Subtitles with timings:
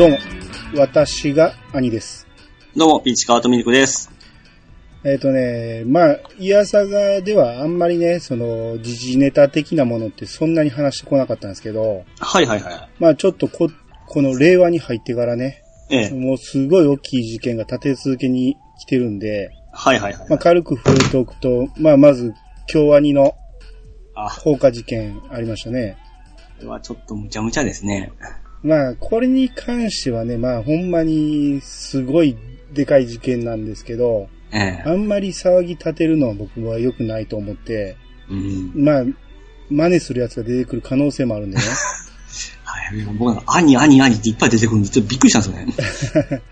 [0.00, 0.18] どうも、
[0.76, 2.26] 私が兄です。
[2.74, 4.10] どうも、ピーチカートミルクです。
[5.04, 12.88] えっ、とね、まあ、イヤサガではあんまりね、その、時事ネタ的なものってそんなに話してこなかったんですけど、はいはいはい。
[12.98, 13.68] まあちょっとこ、
[14.06, 16.10] この令和に入ってからね、ええ。
[16.12, 20.28] もうすごい大きい事件が立て続けに来てるんで、はいはいはい。
[20.30, 22.32] まあ軽く触れておくと、まあまず、
[22.68, 23.34] 京アニの
[24.14, 25.98] あ、放火事件ありましたね。
[26.56, 28.10] これはちょっとむちゃむちゃですね。
[28.62, 32.36] まあ、これに関してはね、まあほんまにすごい
[32.72, 34.82] でかい事件なんですけど、ええ。
[34.84, 37.96] あんまり騒ぎ立てるのは僕は良くないと思って、
[38.28, 38.72] うん。
[38.74, 39.04] まあ、
[39.70, 41.62] 真似する奴が出てくる可能性もあるんでね。
[42.64, 43.02] はい。
[43.18, 46.42] 僕なんか、兄、兄、兄っていっぱい出てくるんで、ちょっとびっくりしたんですよね。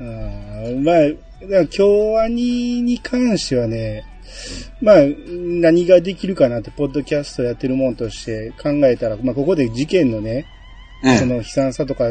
[0.82, 0.96] まあ、
[1.42, 4.04] だから京アニに関してはね、
[4.80, 4.96] まあ、
[5.28, 10.46] 何ができるかなって、ポッドキャストやってるもんとして考えたら、まあ、ここで事件のね、
[11.04, 11.18] ええ。
[11.18, 12.04] その悲惨さとか、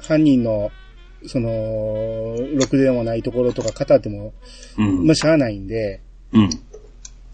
[0.00, 0.70] 犯人の、
[1.26, 4.32] その、ろくでもないところとか語っても、
[4.78, 5.06] うん。
[5.06, 6.00] まあ、しゃあないんで、
[6.32, 6.50] うん。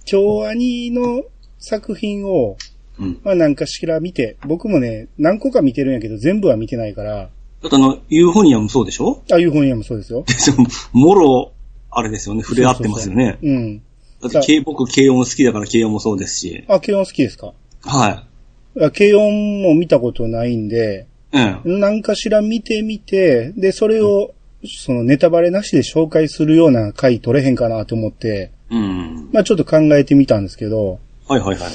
[0.04, 1.22] 京アニの
[1.58, 2.56] 作品を、
[2.98, 3.20] うん。
[3.24, 7.28] まあ、なんかしら見て、僕もね、何個か見てるんやけど、全部は見てないから、
[7.62, 9.22] だってあの、ユーフォニアもそうでしょ？
[9.32, 10.24] あ、ユーフォニアもそうですよ。
[10.26, 11.52] でそのもろ、
[11.90, 13.38] あれですよね、触れ合ってますよね。
[13.42, 13.82] うん。
[14.20, 16.64] だって、軽僕、軽音好きだから軽音もそうですし。
[16.68, 17.46] あ、軽音好きですか？
[17.46, 18.26] はあ
[18.74, 21.38] 軽音も見たことないんで、い。
[21.38, 21.60] ええ。
[21.64, 24.34] 何かしら見てみて、で、それを、
[24.64, 29.30] そのネタバレなしで紹介するような回取れへんかなと思って、うん。
[29.32, 31.70] まあちょっと考えてみたんですけど、はいはいはい。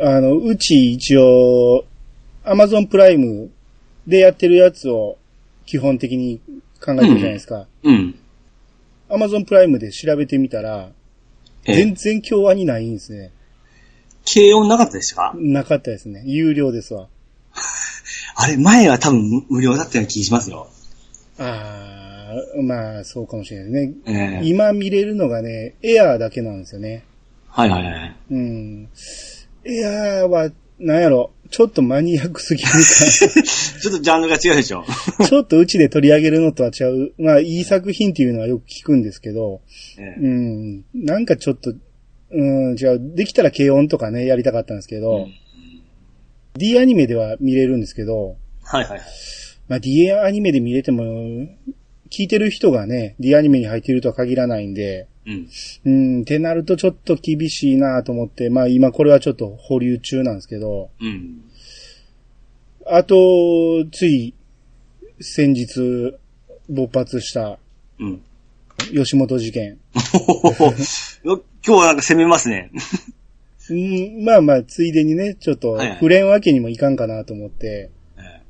[0.00, 1.84] あの、うち一応、
[2.44, 3.50] アマゾンプライム
[4.06, 5.18] でやってるやつを
[5.66, 6.40] 基本的に
[6.80, 7.66] 考えてるじゃないですか。
[7.82, 8.14] うん。
[9.10, 10.90] アマゾンプライムで調べてみたら、
[11.64, 11.94] ええ全。
[11.94, 13.32] 然共和にないんですね。
[14.32, 15.32] 軽音なかったですか？
[15.36, 16.22] なかったですね。
[16.26, 17.08] 有料ですわ。
[18.36, 20.68] あれ、前は多分無無料だったような気がしますよ。
[21.38, 23.92] ああ、まあ、そうかもしれないね。
[24.06, 24.40] ええ。
[24.44, 27.04] 今見れるのがね、エアーだけなんですよね。
[27.48, 28.16] はいはいはい。
[28.30, 28.88] うん。
[29.64, 34.82] エアーは、なんやろ、ちょっとマニアックすぎる ちょっとジャンルが違うでしょ。
[34.82, 35.26] か。
[35.26, 37.12] ちょっとうちで取り上げるのとは違う。
[37.18, 39.60] まあ、いい作品っていうのはよく聞くんですけど、
[39.98, 40.84] ええうん。
[40.94, 41.72] なんかちょっと、
[42.30, 45.34] うん、じゃあ、できたら軽音とかね、やりたかったんですけど、うん
[46.58, 49.00] D アニメでは見れるんですけど、はいはいはい。
[49.68, 51.04] まあ、D アニメで見れても、
[52.10, 55.48] 聞いてる人がね、D アニメに入っているとは限らないんで、うん。
[55.84, 61.44] うん、ってなるとちょっと厳しいなと思って、まあ今これはちょっと保留中なんですけど、うん。
[62.86, 63.16] あと、
[63.92, 64.34] つい
[65.20, 66.18] 先日
[66.68, 67.58] 勃発した
[68.00, 68.22] うん。
[68.92, 69.78] 吉本事件。
[71.66, 72.70] 今日はなんか攻めますね。
[73.70, 78.40] うん、まあまあ、ついでにね、ちょっとはいはい触れんわけにもいかんかなと思って、ええ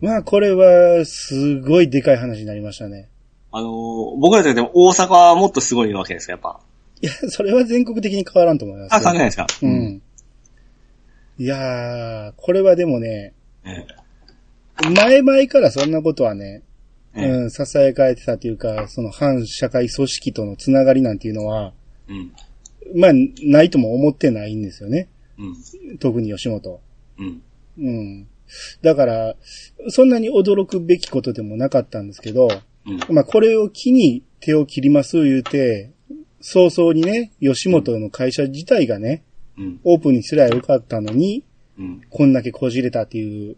[0.00, 3.08] まあこれはすごいでかい話になりましたね。
[3.52, 6.60] あのー僕らだけでも大阪はもっとすごいわけですか、やっぱ。
[7.00, 9.04] いや、それは全国的に変わらんと思いますあ、よ。
[9.04, 9.66] 関係ないですかう。
[9.68, 10.02] ん。
[11.38, 13.32] いやー、これはでもね、
[13.64, 13.86] え
[14.94, 16.62] 前々からそんなことはね、
[17.14, 21.72] えええうん、囁かれてたというか、その反社会組織とのつながりなんていうのは、
[22.08, 22.32] うん。
[22.94, 25.08] まあ、ないとも思ってないんですよね。
[25.38, 25.98] うん。
[25.98, 26.80] 特に吉本。
[27.18, 27.42] うん。
[27.78, 28.26] うん。
[28.82, 29.36] だから、
[29.88, 32.48] そんなに驚くべきことでもなかったんですけど、
[32.86, 33.14] うん。
[33.14, 35.92] まあ、これを機に手を切ります言うて、
[36.40, 39.24] 早々にね、吉本の会社自体がね、
[39.56, 39.80] うん。
[39.84, 41.44] オープンにすりゃよかったのに、
[41.78, 42.02] うん。
[42.10, 43.56] こんだけこじれたっていう、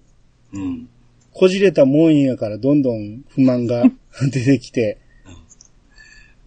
[0.53, 0.89] うん。
[1.33, 3.83] こじれたもんやからどんどん不満が
[4.33, 4.99] 出てきて、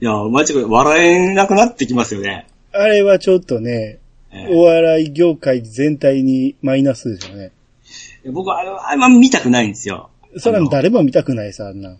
[0.01, 2.47] いや、マジで笑えなくなってきますよね。
[2.71, 3.99] あれはちょっとね、
[4.31, 7.51] えお笑い業界全体にマイナスでしょうね。
[8.23, 10.09] え僕はあれはあんま見たくないんですよ。
[10.37, 11.97] それは誰も見たくないさ、あんな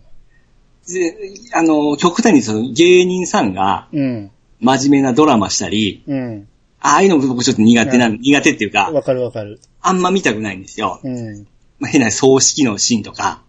[1.52, 4.30] あの、極端にその芸人さんがうん。
[4.60, 6.48] 真面目なドラマしたり、うん。
[6.80, 9.60] ああいうの僕ちょっと苦手な、苦手っていうか、わかるわかる。
[9.80, 11.00] あんま見たくないんですよ。
[11.02, 11.46] うん。
[11.78, 13.42] まあ、変な葬式のシーンとか、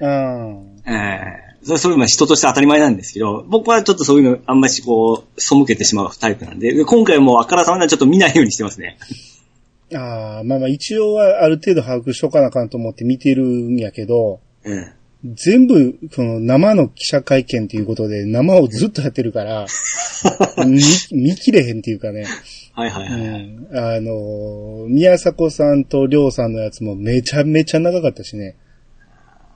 [0.00, 0.82] うん。
[0.86, 8.98] ええそれ、それも人として当たり前なんですけど、僕はちょっとそういうのあんましこう、背けてしまうタイプなんで、で今回もあからさまにはちょっと見ないようにしてますね。
[9.94, 19.66] ああ、まあまあ一応はある程度把握しとかなあかんと思って見てるんやけど、ええ全部、その生の記者会見っていうことで生をずっとやってるから、
[20.66, 20.80] 見、
[21.12, 22.24] 見切れへんっていうかね。
[22.72, 23.20] はいはいはい。
[23.20, 23.68] うん。
[23.72, 28.56] あのー、宮迫さんとりょうさんのやつもめちゃめちゃ長かったしね。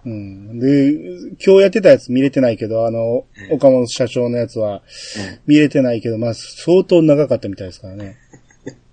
[0.04, 0.58] うん。
[0.58, 0.92] で、
[1.44, 4.82] 今日やってたやつ見れてないけど、あの、岡本社長のやつは
[5.16, 8.16] ええ見れてないけど、まあ相当長かったみたいですからね。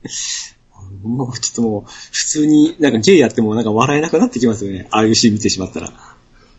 [1.03, 4.87] もうちょっともう、普通になんかゲイやってもなんか笑えなくなってきますよね。
[4.91, 5.87] ああいうシーン見てしまったら。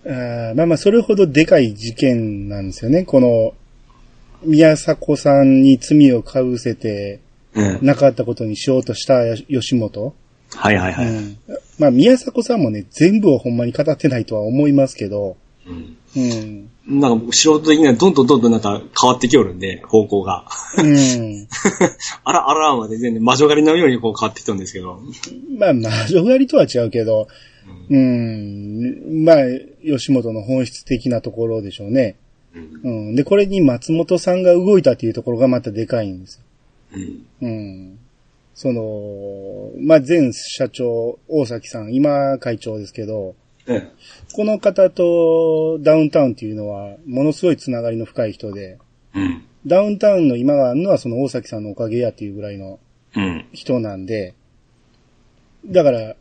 [0.04, 3.05] あーまあまあ、それほどでかい事件なんですよね。
[3.05, 3.55] この、
[4.44, 7.20] 宮迫さんに罪をかぶせて、
[7.55, 7.87] うん。
[7.87, 10.14] なかったことにしようとした吉本。
[10.54, 11.06] はいはいはい。
[11.06, 11.38] うん。
[11.78, 15.96] まあ、宮迫さんもね、全部をほんまに語ってないとは思いますけど、うん。
[16.16, 17.00] うん。
[17.00, 20.46] なんか素人的にはどんどんどんどんなんか変わってきおるんで、方向が。
[20.78, 21.49] うん。
[22.25, 25.00] あらあらまで全然魔女狩りのようにこう変わってきたんですけど。
[25.58, 27.28] まあ、魔女狩りとは違うけど、
[27.90, 29.25] うん。
[29.25, 29.37] まあ、
[29.84, 32.16] 吉本の本質的なところでしょうね。
[32.55, 33.08] うん。
[33.08, 33.14] うん。
[33.14, 36.43] で、これに松本さんが動いたっていうところがまたでかいんですよ。
[37.40, 37.48] うん。
[37.48, 37.98] うん。
[38.54, 43.34] その、まあ、前社長、大崎さん、今会長ですけど、
[43.66, 43.88] うん。
[44.34, 48.78] この方とダウンタウンっていうのは、ものすごいつながりの深い人で、
[49.14, 49.44] うん。
[49.66, 52.81] ダウンタウンの今があるのはその大崎さんのおかげやっていうぐらいの
[53.14, 53.46] うん。
[53.52, 54.34] 人なんで、
[55.66, 56.16] だから、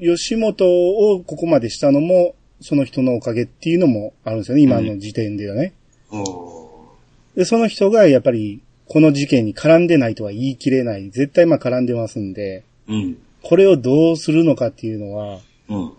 [0.00, 5.74] 吉本をここまでしたのも、その人のおかげっていうのもあるんですよね、今の時点ではね。
[6.10, 6.96] お
[7.36, 11.10] で、その人がやっぱり、この事件に絡んでないとは言い切れない。
[11.10, 13.18] 絶対まあ絡んでますんで、ーうん。
[13.42, 15.92] これをどうするのかっていうのは、うん。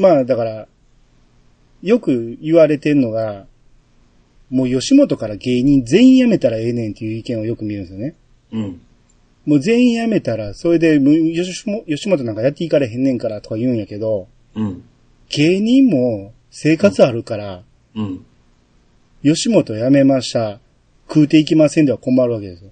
[0.00, 0.68] まあだから、
[1.82, 3.46] よく言われてんのが、
[4.50, 8.14] もう吉本から芸人全員辞めたらええねんっていう意見をよく見るんですよね。
[8.52, 8.80] うん。
[9.44, 14.84] もう全員辞めたら、それで吉本吉本なんかやっていかれへんねんからとか言うんやけど、うん。
[15.30, 17.62] 芸人も生活あるから、
[17.94, 18.24] うん。
[19.22, 20.60] 吉本辞めました。
[21.08, 22.70] 食うていきませんでは困るわけですよ。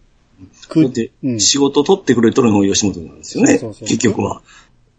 [0.63, 3.53] 食うてう、ん仕事取ってくれとるのも吉本なんですよね。
[3.53, 4.43] そうそうそう結局は。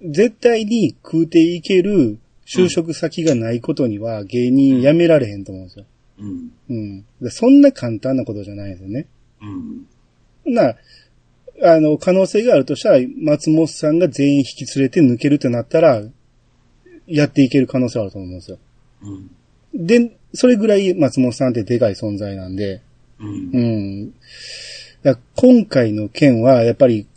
[0.02, 5.86] 絶対に食うていける就職先がないことには芸人辞められへんと思うんですよ。
[6.20, 6.52] うん。
[6.70, 7.06] うん。
[7.22, 9.08] でそんな簡単なことじゃないですよね。
[10.46, 10.54] うん。
[10.54, 10.76] な、
[11.64, 16.04] あの、可能性があるとしたら、松本さんが全員引き連れて抜けるってなったら、
[17.08, 18.58] やっていける可能性はあると思うんですよ。
[19.02, 19.32] うん。
[19.74, 22.82] で、それぐらい松本さんってでかい存在なんで、
[23.20, 23.60] うんう。
[24.04, 24.14] ん。
[25.36, 27.08] 今回の件は、やっぱり、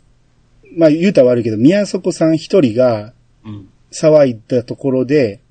[0.77, 3.13] まあ言うたら悪いけど、宮迫さん一人が
[3.43, 3.67] うん。
[3.91, 5.41] 騒いだところで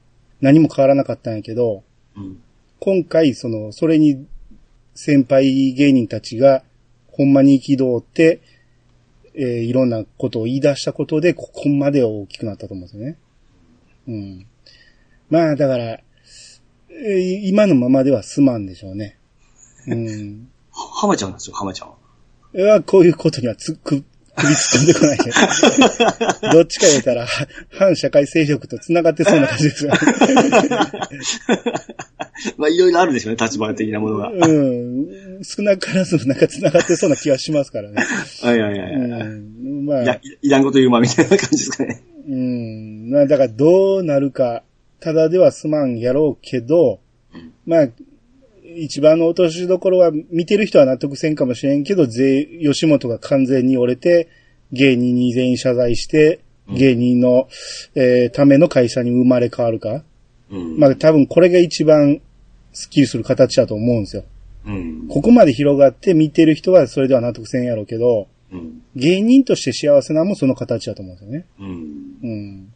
[0.41, 1.83] 何も変わらなかったんやけど、
[2.17, 2.41] うん。
[2.79, 4.27] 今回、その、それに
[4.95, 6.63] 先輩芸人たちが
[7.09, 8.41] ほんまに憤って、
[9.35, 13.19] えーいろんなことを言い出したことで、ここまで大きくなったと思うんですよね。
[14.09, 14.47] うん。
[15.29, 19.19] まあ、だから、えー今のままではすまんでしょうね。
[19.87, 20.49] うん。
[20.73, 21.95] 浜ちゃんなんですよ、浜ちゃんは。
[22.55, 24.03] いや、こういうことにはつく、
[24.37, 25.25] 首突っ込んでこないね。
[26.53, 27.29] どっちか言ったら、は
[27.71, 29.93] 反社会勢力と繋がってそうな感じですよ。
[32.57, 34.31] まあ、いろいろあるでしょうね、立場的なものが。
[34.31, 35.45] うん。
[35.45, 38.03] 少なからずなんか繋がってそうな気がしますからね。
[38.43, 38.93] はいはいはい。
[38.95, 39.85] うん。
[39.87, 42.03] まいやあ、いいらんこと言うまみたいな感じですかね。
[42.29, 43.11] うん。
[43.11, 44.63] まあ、だからどうなるか、
[45.01, 47.01] ただではすまんやろうけど、
[47.67, 47.89] まあ、
[48.77, 54.29] 一番の落としどころは、見てる人は納得せんかもしれんけど、ぜ、吉本が完全に折れて、
[54.73, 56.41] 芸人に全員謝罪して、
[56.73, 57.49] 芸人の、
[57.95, 60.05] えーための会社に生まれ変わるか。
[60.51, 60.79] うん。
[60.79, 62.21] まあ多分これが一番
[62.73, 64.25] スッキリする形だと思うんですよ。
[64.67, 65.09] うん。
[65.09, 68.83] ここまで広がって見てる人はそれでは納得せんやろうけど、うん。
[68.95, 71.47] 芸人として幸せなのもその形だと思うんですよね。
[71.59, 71.69] うん。
[72.23, 72.73] うん。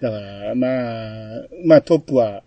[0.00, 2.42] だから、まあ、まあトップは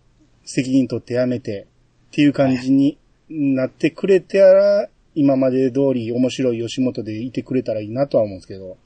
[0.46, 1.68] 責任取ってやめて
[2.12, 2.98] っていう感じに
[3.30, 8.78] なってくれたら、今まで通り面白い吉本でいてくれたらいいなとは思うんですけど。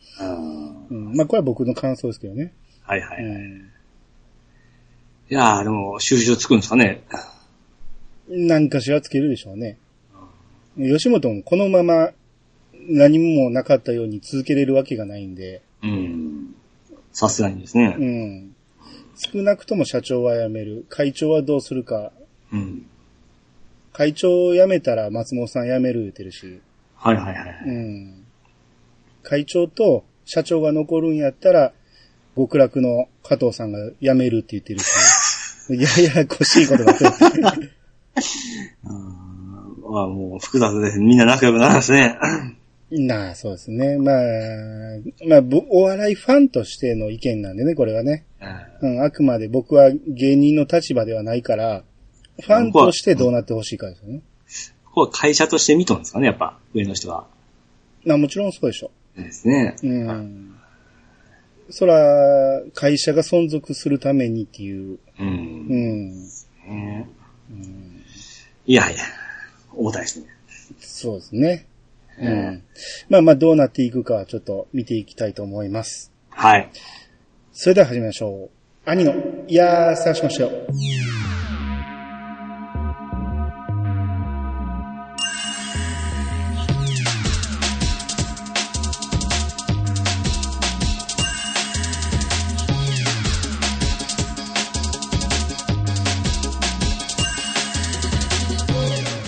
[0.90, 2.54] うん、まあこれは僕の感想ですけどね。
[2.82, 3.24] はいはい。
[3.24, 3.70] いうん。
[5.30, 7.04] やー、でも、収集つくんですかね。
[8.30, 9.78] 何かしらつけるでしょうね。
[10.78, 12.10] 吉本もこのまま
[12.88, 16.56] 何もなかったように続けれるわけがないんで、うん。
[17.12, 18.04] さすがにですねう。
[18.04, 18.56] ん。
[19.16, 20.86] 少なくとも社長は辞める。
[20.90, 22.12] 会長はどうするか。
[22.52, 22.86] うん。
[23.94, 26.60] 会長を辞めたら松本さん辞める言ってるし、
[26.96, 27.64] はいはいはい。
[27.66, 28.26] うん。
[29.22, 31.74] 会長と社長が残るんやったら、
[32.36, 34.90] 極楽の加藤さんが辞めるって言ってるし、
[35.70, 41.00] ややこしいことが増えてあー まあもう複雑です。
[41.00, 42.18] みんな仲良くなるんですね。
[42.90, 43.98] なあ、そうですね。
[43.98, 44.16] まあ、
[45.28, 48.26] まあ、ぼお笑いファンとしての意見なんでね、これはね。
[48.82, 51.84] うん、あくまで僕は芸人の立場ではないから、
[52.46, 54.22] ファンとしてどうなってほしいかですよね。
[54.86, 57.26] ここは会社として見とんですかね、やっぱ、上の人は。
[58.06, 58.92] まあもちろんそうでしょ。
[59.16, 59.76] ですね。
[59.82, 60.56] うん。
[61.70, 64.94] そら、会社が存続するためにっていう。
[64.94, 65.00] う。
[65.20, 65.28] うん
[65.70, 66.24] ん。
[66.68, 67.10] ね
[68.66, 69.04] いやいや、
[69.76, 70.28] 大台ですね。
[70.80, 71.66] そうですね。
[72.20, 72.64] うん。
[73.10, 76.12] まあまあどうなっていくかはちょっと見ていきたいと思います。
[76.30, 76.70] はい。
[77.52, 78.50] それでは始めましょ
[78.86, 78.90] う。
[78.90, 79.14] 兄の、
[79.48, 80.52] いやー、探しましたよ。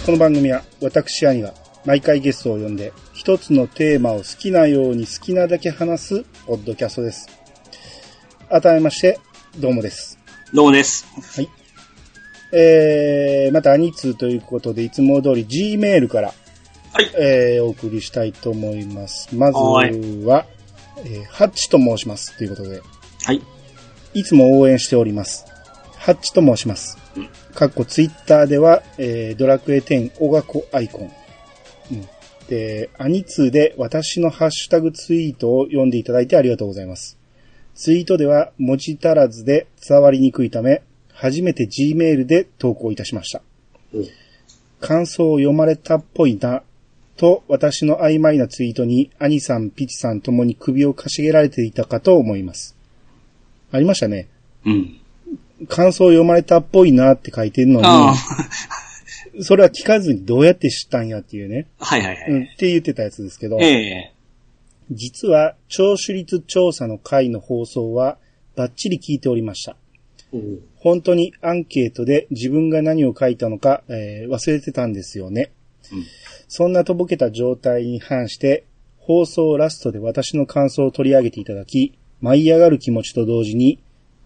[0.06, 7.28] この番組は私兄が毎回ゲストを呼んで一つのテーマを好きなように好きなだけ話すポッドキャストです。
[8.48, 9.20] 改めまして、
[9.58, 10.20] どうもです。
[10.54, 11.08] どうもです。
[11.36, 11.50] はい。
[12.54, 16.34] えー、また兄通ということで、いつも通り G メールから、
[16.94, 17.12] はい。
[17.18, 19.36] えー、お送りしたいと思います。
[19.36, 20.46] まずは、は
[20.98, 22.38] えー、ハッチと申します。
[22.38, 22.80] ということで、
[23.24, 23.42] はい。
[24.14, 25.46] いつも応援しております。
[25.98, 27.05] ハッチと申しますうん。
[27.54, 31.12] かっこツイッターでは、えー、ドラクエ10オガコアイコン。
[31.92, 32.08] うん。
[32.48, 37.18] で、アニツーで私のハッシュタグツイートを読んでいただいてありがとうございます。
[37.76, 40.82] ツイートでは文字足らずで伝わりにくいため、
[41.14, 43.42] 初めて Gmail で投稿いたしました。
[43.94, 44.08] うん
[44.86, 46.62] 感想を読まれたっぽいな、
[47.18, 52.76] と私の曖昧なツイートに、アニさん、ピチさんともに首をかしげられていたかと思います。
[53.72, 54.28] ありましたね。
[54.64, 55.00] うん。
[55.68, 58.14] 感想を読まれたっぽいなって書いてるのあ
[59.34, 61.86] に、 それは聞かずにどうやって知ったんやっていうね、あ。
[61.86, 62.32] はいはいはい。
[62.32, 64.12] うん、って言ってたやつですけど、ええ
[64.92, 68.20] 実は、聴取率調査の回の放送は
[68.56, 69.76] バッチリ聞いておりました。
[70.34, 75.52] うん本当にアンケートで自分が何を書いたのか、えー忘れてたんですよね。
[75.92, 76.04] うん
[76.48, 78.66] そんなとぼけた状態に反して、
[79.00, 83.80] 放送ラストで私の感想を取り上げていただき、舞い上がる気持ちと同時に、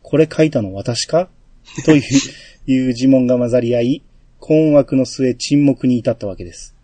[0.03, 1.29] これ書いたの私か？
[1.85, 2.01] という
[2.71, 4.03] いう呪文が混ざり合い、
[4.39, 6.75] 困惑の末沈黙に至ったわけです。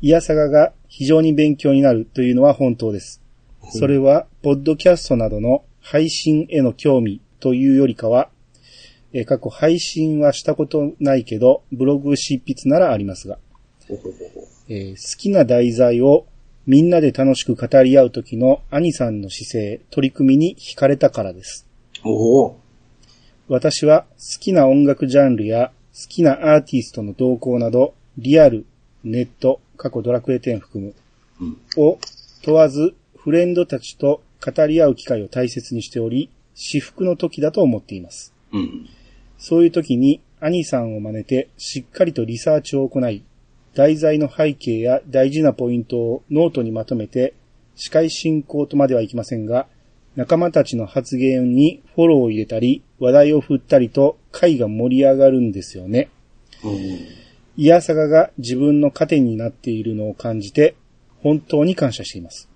[0.00, 3.20] イヤサガが非常に勉強になるというのは本当です。
[3.70, 8.28] それは、ポッドキャストなどの配信への興味というよりかは、
[9.12, 13.38] えー過去配信はしたことないけど、ブログ執筆ならありますが、
[14.68, 16.26] えー好きな題材を
[16.66, 21.66] みんなで楽しく語り合う時の兄さんの姿勢、取り組みに惹かれたからです。
[22.04, 22.58] おお。
[23.48, 28.66] 私は好きな音楽ジャンルや好きなアーティストの動向など、リアル、
[29.04, 30.94] ネット、過去ドラクエ10含む、
[31.40, 31.58] うん。
[31.76, 31.98] を
[32.42, 38.34] 問わずフレンドたちと語り合う機会を大切にしており、至福の時だと思っています。
[38.52, 38.88] うん。
[39.38, 43.22] そういう時に兄さんを真似てしっかりとリサーチを行い、
[43.74, 47.34] 題材の背景や大事なポイントをノートにまとめて、
[47.76, 49.66] 司会進行とまではいきませんが、
[50.14, 56.10] 仲間たちの発言にフォローを入れたり、話題を振ったりと会が盛り上がるんですよね。
[56.62, 56.78] うん。
[57.56, 60.74] イヤサガが自分の糧になっているのを感じて、
[61.22, 62.48] 本当に感謝しています。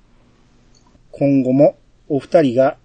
[1.13, 2.77] 今後もお二人が、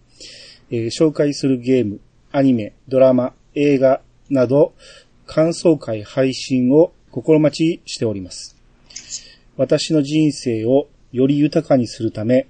[0.69, 1.99] えー紹介するゲーム、
[2.31, 4.73] アニメ、ドラマ、映画など、
[5.25, 8.55] 感想会配信を心待ちしております。
[9.57, 12.47] 私の人生をより豊かにするため、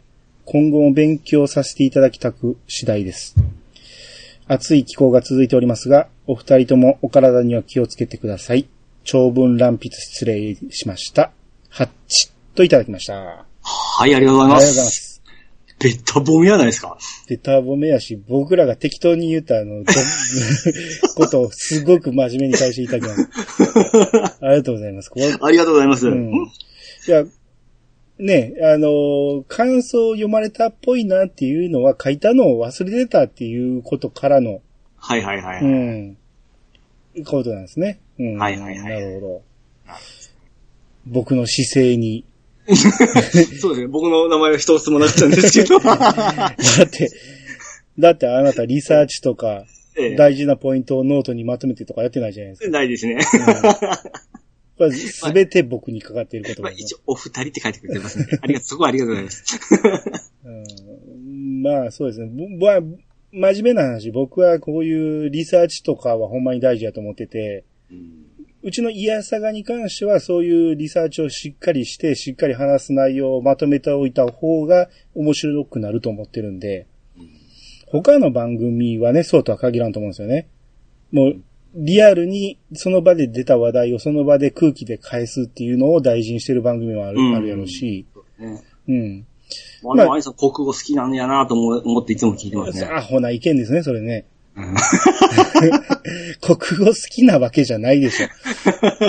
[0.52, 3.36] 今後も勉強させていただきたく次第です。
[4.50, 8.68] 暑い気候が続いておりますが、お二人ともお体には気をつけてください。
[9.06, 11.32] 長文乱筆失礼しました。
[11.70, 13.14] ハッチといただきました。
[13.16, 15.22] あはい、ありがとうございまりがとうございますす。
[15.80, 16.98] ベッタボミやないですか？
[17.30, 19.94] で、ターボメやし、僕らが適当に言ったあの、ど
[21.16, 23.30] ことをすごく真面目に返していただきます。
[24.42, 25.12] ありがとうございます。
[25.16, 26.10] ありがとうございます。
[26.10, 26.30] うん。
[27.08, 27.24] いや、
[28.22, 34.62] ね、あのー感想を読まれたっぽいなっていうのは書いたのを忘れてたっていうことからの、
[34.96, 35.64] はいはいはい。
[35.64, 36.18] うん、
[37.26, 38.00] ことなんですね。
[38.20, 38.38] うん。
[38.38, 39.42] はいはいはいなるほど。
[41.08, 42.24] 僕の姿勢に。
[43.60, 43.88] そうですね。
[43.88, 45.80] 僕の名前は一つもなかったんですけど。
[45.82, 46.54] だ
[46.86, 47.10] って、
[47.98, 49.66] だってあなたリサーチとか、
[49.98, 52.70] ええ大事なポイントをノートにまとめてとかやってないじゃないですか。
[52.70, 53.18] ないですね。
[54.82, 58.26] これすべて僕にかかっていることまあ、一応、お二人って書いてくれてますね。
[58.42, 60.34] ありがとう、そこはありがとうございます。
[60.44, 62.58] うんまあそうですね。
[62.58, 62.82] ぼまあ、
[63.32, 68.26] 真面目な話、僕はこういうリサーチとかはほんまに大事だと思ってて、うん
[68.64, 76.86] うちのイヤサガに関してはそういうリサーチをしっかりして、しっかり話す内容をまとめておいた方が面白くなると思ってるんで、
[77.88, 80.48] 他の番組はね、そうとは限らんと思うんですよね。
[81.12, 81.42] もう、
[81.76, 88.06] リアルにその場で出た話題をその場で空気で返すっていうのを大事にしてる番組もある,、うんあるやろうし、
[88.40, 89.26] ねうん。
[89.84, 92.86] まあ、でも、あいさん国語好きなんやなと思思っていつも聞いてますね。
[92.86, 94.26] アホな意見ですね、それね。
[94.56, 94.76] うん
[96.42, 98.28] 国語好きなわけじゃないでしょ。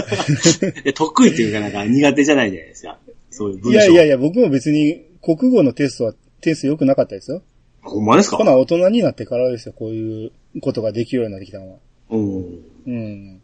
[0.95, 2.99] 得意っていうかなんか苦手じゃないじゃないですか。
[3.31, 3.79] そういう文章。
[3.79, 7.43] いやいやいや、僕も別に国語のテストは点数良くなかったですよ。
[7.83, 8.37] ほんまですか？
[8.37, 11.79] この大人になってからですよ、こういうことができるようになってきたのは。
[12.13, 12.63] うん。
[12.87, 13.41] うん。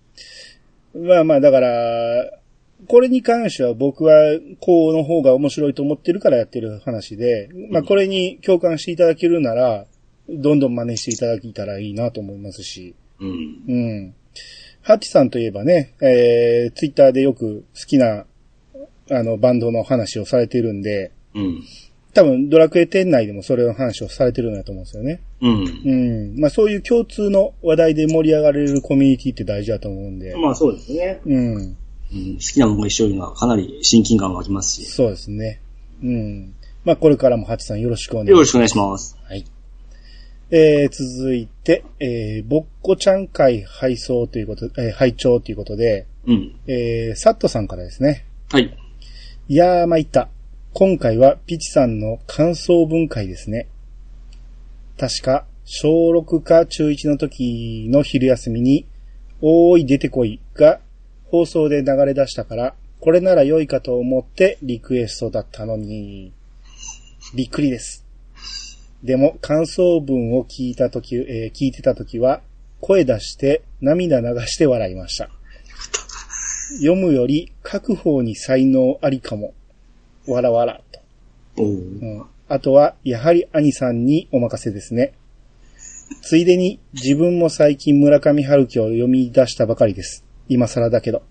[0.94, 2.38] まあまあ、だから、
[2.86, 4.14] これに関しては僕は
[4.60, 9.86] こうの方が面白いと思ってるからやってる話で、まあこれに共感していただけるなら、
[10.28, 12.94] どんどん真似していただけたらいいなと思いますし。
[13.20, 13.62] うん。
[13.66, 14.14] うん。
[14.82, 18.26] ハッチさんといえばね、えー、ツイッターでよく好きな、
[19.10, 21.62] あの、バンドの話をされてるんで、うん。
[22.14, 25.20] 多分ドラクエ店内でもそれの話をされてるんだと思うんですよね。
[25.40, 25.64] うん。
[25.84, 26.40] うん。
[26.40, 30.34] まあそういう共通の話題で盛り上がれるコミュニティって大事だと思うんで。
[30.36, 31.20] まあそうですね。
[31.24, 31.76] うん。
[32.10, 34.86] うん、好きなものが一緒いうのはかなり親近感が湧きますし。
[34.86, 35.60] そうですね。
[36.02, 36.54] うん。
[36.84, 38.32] まあこれからもハチさんよろしくお願いします。
[38.32, 39.18] よろしくお願いします。
[39.28, 39.44] はい。
[40.50, 46.56] えー、続いて、えー、ぼっこちゃん会配送ということ、えー、拝聴ということで、うん。
[46.66, 48.24] えー、サットさんからですね。
[48.50, 48.74] はい。
[49.48, 50.30] いやー、参った。
[50.74, 53.68] 今回はピチさんの感想文会ですね。
[54.98, 58.86] 確か、小6か中1の時の昼休みに、
[59.40, 60.80] おーい出てこいが
[61.30, 66.32] 放送で流れ出したから、これなら良いかと思ってリクエストだったのに、
[67.34, 68.04] びっくりです。
[69.02, 72.40] でも感想文を聞いた時、えー聞いてた時は、
[72.80, 75.28] 声出して涙流して笑いました。
[76.80, 79.54] 読むより書く方に才能ありかも。
[80.28, 80.80] わらわら
[81.56, 81.62] と。
[81.62, 82.24] うん。
[82.48, 85.12] あとは、やはり兄さんにお任せですね。
[86.22, 90.24] ついでに、自分も最近村上春樹を読み出したばかりです。
[90.48, 91.22] 今更だけど。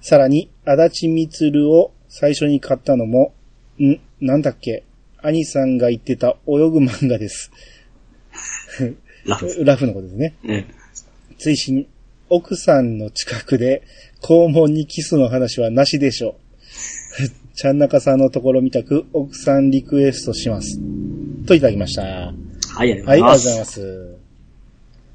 [0.00, 3.32] さらに、足立みつるを最初に買ったのも、
[3.78, 4.84] ん、なんだっけ？
[5.22, 7.50] 兄さんが言ってた泳ぐ漫画です。
[9.24, 9.64] ラフ。
[9.64, 10.34] ラフのことですね。
[10.42, 10.66] ね。
[11.38, 11.86] 追伸、
[12.28, 13.82] 奥さんの近くで
[14.22, 17.43] 肛門にキスの話はなしでしょう。
[17.54, 20.80] ちゃんなかさんのところ見たく奥さんリクエストします。
[21.46, 22.02] といただきました。
[22.02, 22.32] はい、
[22.72, 23.80] はい、ありがとうごありがとうございます。
[23.80, 24.16] ざいます。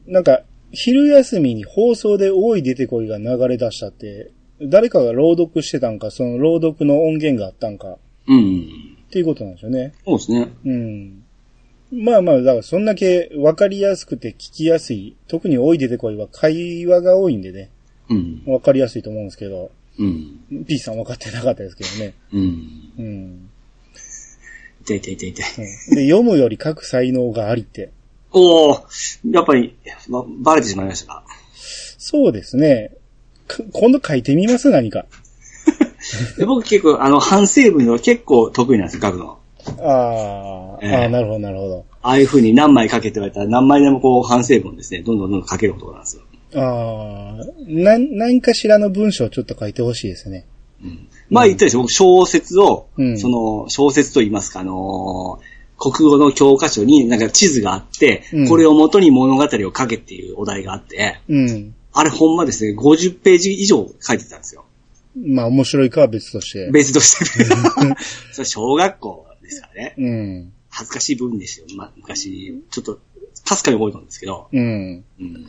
[0.08, 7.98] なんか、昼休みに放送で多い出てこいが流れ出したって、誰かが朗読してたんか、その朗読の音源があったんか、
[8.28, 8.70] うん。
[9.08, 9.94] っていうことなんでしょうね。
[10.06, 10.50] そうですね。
[10.66, 11.24] うん。
[11.92, 17.70] まあまあ、だからそんだけ分かりやすくて聞きやすい、特に多い出てこいは会話が多いんでね、
[18.10, 18.44] うん。
[18.46, 20.66] 分かりやすいと思うんですけど、うん。
[20.66, 22.14] P さん分かってなかったですけどね。
[22.34, 22.42] うん。
[22.98, 23.50] うん。
[24.86, 25.66] 痛い痛い痛い痛い。
[25.90, 27.92] うんで、読むより書く才能がありって。
[28.32, 28.82] おー、
[29.32, 29.76] やっぱり、
[30.08, 31.24] ま、バレてしまいましたか？
[31.98, 32.92] そうですね。
[33.48, 34.70] か今度書いてみます？
[34.70, 35.06] 何か。
[36.38, 39.38] で 僕結構、あの、反省文の結構得意なんですよ、書くの。
[39.80, 41.86] ああ、ええああ、なるほど、なるほど。
[42.02, 46.24] ああいう風に何枚書けって言われたら何枚でもこう反省文ですね、どんどんどんどん書ける男なんですよ。
[46.56, 50.46] ああ、なん、何かしらの文章をちょっと書いてほしいですね。
[50.84, 51.08] うん。
[51.30, 61.74] まあ言ったでしょ、僕小説を、うんその、小説と言いますか、あのー国語の教科書になんか地図があって、うんこれを元に物語を書けっていうお題があって、うん。
[61.94, 64.66] あれほんまですね、50ページ以上書いてたんですよ。
[65.16, 66.70] まあ、面白いかは別として。
[66.72, 67.46] 別として。
[68.32, 69.96] それ小学校ですからね。
[69.98, 70.54] うん。
[70.70, 71.66] 恥ずかしい部分ですよ。
[71.76, 73.00] ま、昔、ちょっと、
[73.44, 74.48] かすかに覚えたんですけど。
[74.52, 75.04] うん。
[75.20, 75.46] うん。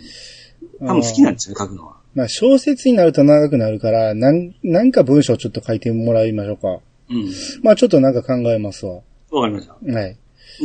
[0.81, 1.97] 多分好きなんですよね、書くのは。
[2.15, 6.81] まあ、小説になると長くなるから、なん、なんか文章ちょっと書いてもらいましょうか。
[7.11, 7.31] うん。
[7.63, 9.01] まあ、ちょっとなんか考えますわ。
[9.31, 9.75] わかりました。
[9.75, 10.17] はい。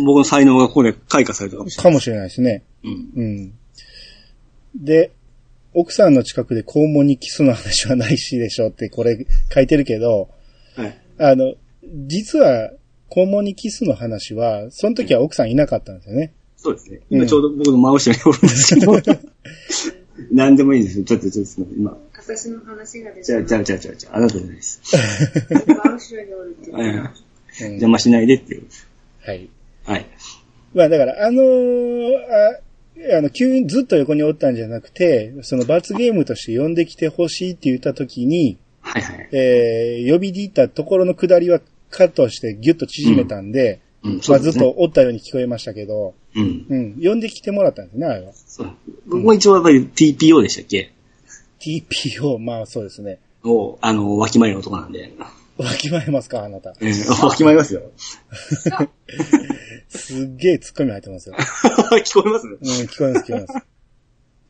[0.06, 1.84] 僕の才能がここで開花されたかもしれない。
[1.84, 2.64] かもしれないですね。
[2.84, 3.10] うん。
[3.16, 3.54] うん。
[4.76, 5.12] で、
[5.74, 10.30] 奥さんの近くで肛門にキスの話はないしでしょってこれ書いてるけど、
[10.76, 10.98] はい。
[11.18, 11.54] あの、
[12.08, 12.72] 実は
[13.10, 16.34] 肛門にキスの話は、その時は奥さんいなかったんですよね。
[16.58, 17.02] そうですね。
[17.10, 18.94] 今ちょうど僕の真後ろにおるんですけど。
[20.36, 21.06] 何でもいいですよ。
[21.06, 21.98] ちょっと、ちょっと、今。
[22.14, 24.82] 私の話が出じゃあ、じゃあ、じゃあ、じゃあ、じゃあ、あなたじゃないです。
[24.84, 24.98] 真
[25.48, 27.14] 後ろにおるっていう。
[27.70, 28.68] 邪魔しないでっていう。
[29.26, 29.50] はい。
[29.86, 30.06] はい。
[30.74, 32.16] まあだから、あのー
[33.14, 39.30] あ、あの、急にずっと横におったんじゃなくて、その罰ゲームとして呼んできてほしいって言った時に、はいはい。
[39.32, 44.38] えー、呼びに行ったところの下りはカットしてギュッと縮めたんで、うん、うですね。
[44.38, 46.66] あずっとおったように聞こえましたけど、うん。
[46.70, 48.34] うん、呼んできてもらったんですね、あれは。
[48.34, 48.72] そう。
[49.08, 50.92] 僕も一応やっぱり TPO でしたっけ
[51.60, 53.20] ？TPO、まあそうですね。
[53.44, 55.14] を、あの、わきまえる男なんで。
[55.58, 56.72] わきまえますか、あなた。
[56.82, 56.92] ええ
[57.24, 57.84] わきまえますよ。
[59.88, 61.36] すっげえ突っ込み入ってますよ。
[62.04, 62.48] 聞こえます？
[62.48, 63.66] うん、聞こえます、聞こえます。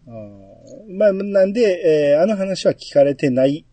[0.07, 3.65] あーまあ、なんで、えーあの話は聞かれてない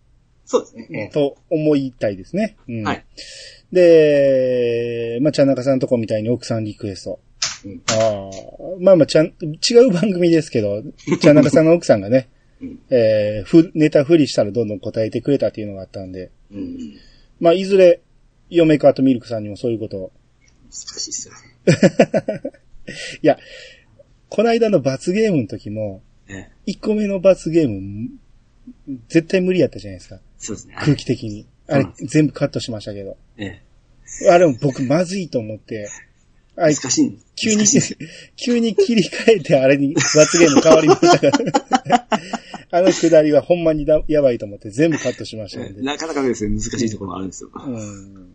[0.45, 1.11] そうですね。
[1.13, 2.57] と思いたいですね。
[2.69, 3.05] うん、はい。
[3.73, 7.21] で、まあ、ちゃんなかさんのとこみたいに奥さんリクエスト。
[7.65, 8.31] うんああ、
[8.81, 10.83] まあまあ、ちゃん、違う番組ですけど、
[11.21, 12.29] ちゃんなかさんの奥さんがね、
[12.61, 16.77] うんえーふ、ネタ振りしたらどんどん答えてくれたっていうのがあったんで、うん。
[17.41, 18.01] まあ、いずれ、
[18.51, 20.13] 嫁かとミルクさんにもそういうことを。
[20.71, 21.41] 難しいっすよね。
[23.23, 23.39] いや、
[24.29, 28.11] この間の罰ゲームの時も、ええ1個目の罰ゲーム、
[29.09, 30.21] 絶対無理やったじゃないですか。
[30.39, 30.75] そうですね。
[30.79, 31.47] 空気的に。
[31.69, 33.17] あれ全部カットしましたけど。
[33.37, 33.63] え
[34.31, 35.89] あれも僕まずいと思って、
[36.57, 37.19] あ難しい。
[37.35, 37.65] 急に
[38.37, 41.39] 急に切り替えてあれに罰ゲーム変わりましたか
[41.85, 42.09] ら。
[42.75, 45.83] あのくだりはほんまにだやばいと思って全部カットしましたんで。
[45.83, 47.51] なかなかですね、難しいところもあるんですよ。
[47.55, 48.35] うん。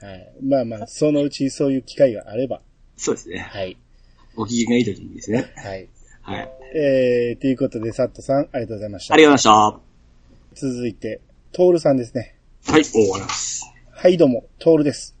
[0.00, 0.32] はい。
[0.42, 2.60] まあまあ、そのうちそういう機会があれば。
[2.98, 3.38] そうですね。
[3.38, 3.78] はい。
[4.34, 5.50] ご機嫌がいい時にですね。
[5.56, 5.88] はい。
[6.22, 6.50] はい。
[6.74, 9.14] えー、ということで、サットさん、ありがとうございました。
[9.14, 9.80] ありがとうございま
[10.54, 11.20] 続いて、
[11.52, 12.34] トールさんですね。
[12.62, 12.72] した。
[12.72, 13.64] はい、終わります。
[13.90, 15.19] はい、どうも、トールです。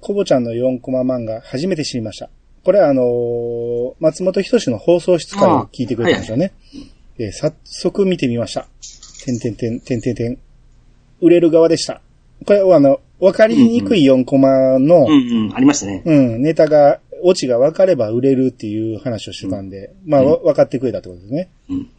[0.00, 2.30] コボちゃんの4コマ漫画、初めて知りました。
[2.64, 6.52] これはあのー松本人志の放送室から聞いてくれたんですよね。
[7.18, 8.66] えー早速見てみました。
[9.24, 10.38] てんてんてん、てんてんてん。
[11.20, 12.00] 売れる側でした。
[12.46, 16.02] これはあの、わかりにくい4コマの、うんうん、ありましたね。
[16.06, 21.50] うん、ネタが、オチが分かれば売れるっていう話をしてたんで、まあ、わ分かってくれたってことですね。
[21.68, 21.90] うん。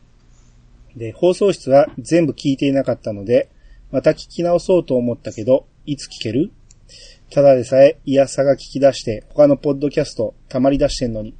[0.95, 3.49] で、放送室は全部聞いていなかったので、
[3.91, 6.51] また聞き直そうと思ったけど、いつ聞ける
[7.31, 11.33] ただでさえ、イヤサが聞き出して、他のポッドキャスト溜まり出してんのに、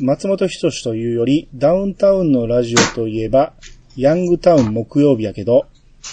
[0.00, 3.52] 松本人志というより、ダウンタウンのラジオといえば、
[3.96, 5.66] ヤングタウン木曜日やけど、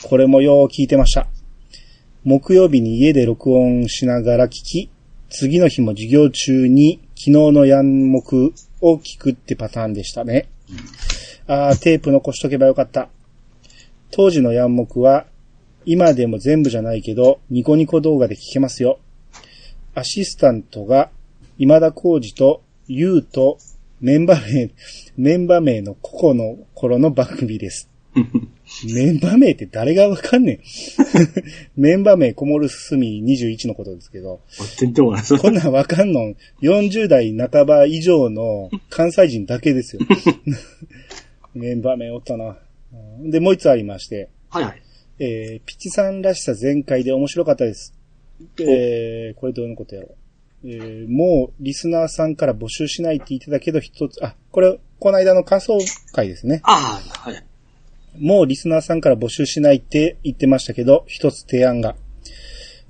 [0.04, 1.26] これもよう聞いてました。
[2.24, 4.92] 木曜日に家で録音しながら聞き、
[5.32, 8.20] 次の日も授業中に昨日のヤン目
[8.82, 10.48] を聞くってパターンでしたね。
[11.48, 13.10] あー、テープ残しとけばよかった。
[14.12, 15.26] 当時のヤン目は、
[15.86, 19.00] 今でも全部じゃないけど、ニコニコ動画で聞けますよ。
[19.94, 21.12] アシスタントが、
[21.58, 23.60] 今田耕司と、ゆうと、
[24.02, 24.72] メンバー名、
[25.18, 27.90] メンバー名の個々の頃の番組です。
[28.94, 30.60] メンバー名って誰がわかんねん。
[31.76, 34.42] メンバー名こもるすみ21のことですけど。
[35.38, 40.02] こんなんわかんの40代半ば以上の関西人だけですよ。
[41.54, 42.58] メンバー名おったな。
[43.22, 44.85] うんで、もう一つありまして、はいはい。
[45.20, 47.94] えー、ピチさんらしさ全開で面白かったです。
[48.60, 50.16] えー、これどういうことやろう。
[50.68, 55.78] えー、もうリスナーさんから募集しないって言ってたけど一つ、あ、これ、この間の感想
[56.12, 56.62] 会ですね。
[56.64, 57.44] ああ、はい。
[58.20, 61.96] もうリスナーさんから募集しないって言ってましたけど、一つ提案が。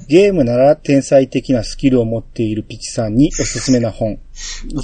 [0.07, 4.11] ゲームなら天才的なスキルを持っているピチさんにおすすめな本。
[4.11, 4.15] い
[4.75, 4.81] や、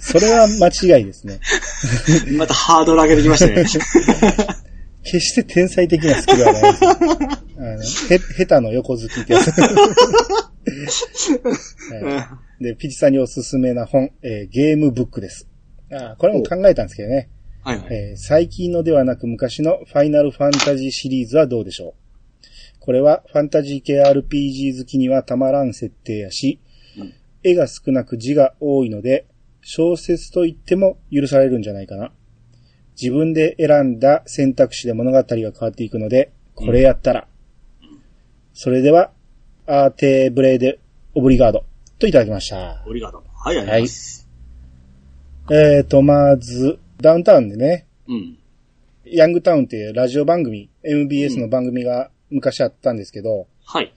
[0.00, 1.40] それは間違いですね。
[2.38, 3.64] またハードル上げてきましたね。
[5.02, 6.90] 決して天才的なスキルはないですよ。
[6.90, 6.94] あ
[7.60, 9.50] の、へ、 下手の横好きってやつ。
[9.60, 9.66] は
[12.60, 15.48] い で、ピチさんにおすすめな本、えーゲームブックです。
[15.92, 17.28] あこれも考えたんですけどね。
[17.62, 17.86] はいはい。
[17.90, 21.92] えー最近のではなく昔のファイナルファンタジーシリーズはどうでしょう
[22.80, 26.60] これはファンタジー系 RPG 好きにはたまらん設定やし、
[26.98, 27.12] うん
[27.44, 29.24] 絵が少なく字が多いので、
[29.62, 32.12] 小説と言っても許されるんじゃないかな。
[33.00, 37.28] 自分で選んだ選択肢で物語が変わっていくので、これやったら。
[38.52, 39.12] それでは、
[39.66, 40.80] アーテーブレーデ
[41.14, 41.64] オブリガード
[41.98, 42.82] といただきました。
[42.86, 43.18] オリガード。
[43.18, 44.28] はい、ありがとうございます。
[45.50, 48.38] えーと、まず、ダウンタウンでね、うん。
[49.04, 53.92] ヤングタウンっていうラジオ番組、MBS の番組が昔あったんですけど、はい。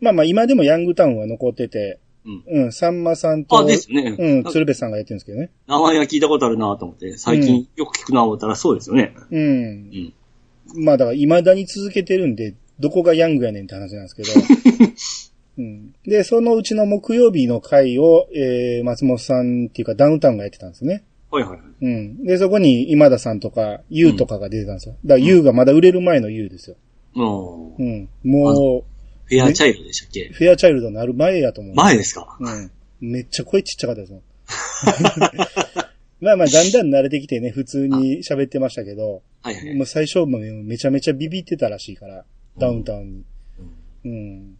[0.00, 2.64] まあまあ今でもヤングタウンは残ってて、うん。
[2.64, 4.16] うん、さんまさんと、あ、ですね。
[4.18, 5.50] うん、鶴瓶さんがやってるんですけどね。
[5.66, 9.14] 名前は聞いたことあるなと思って、最近よく聞くな思ったらそうですよね。
[9.30, 9.40] うん。
[9.40, 10.84] うん。
[10.84, 14.28] まあだから未だに続けてるんで、どこがヤングやねんって話なんですけど。
[15.56, 21.04] うん、で、そのうちの木曜日の回を、えー、松本さんっていうかダウンタウンがやってたんですね。
[21.30, 21.60] はいはいはい。
[21.80, 22.24] うん。
[22.24, 24.96] で、そこに今田さんとか、ユウとかが出てたんですよ。
[25.04, 26.76] だからユウがまだ売れる前のユウですよ。
[27.12, 28.08] もう、うん。
[28.24, 28.84] も
[29.26, 30.28] フェアチャイルドでしたっけ？
[30.28, 31.74] う、フェアチャイルドになる前やと思う。
[31.74, 32.36] 前ですか？
[32.40, 32.70] うん。
[33.00, 34.22] めっちゃ声ちっちゃかったですもん。
[36.20, 39.74] まあまあ、だんだん慣れてきてね、普通に喋ってましたけど、はいはい。
[39.74, 42.24] もう最初もめちゃめちゃビビってたらしいから、
[42.58, 43.24] ダウンタウンに。
[44.04, 44.58] うん。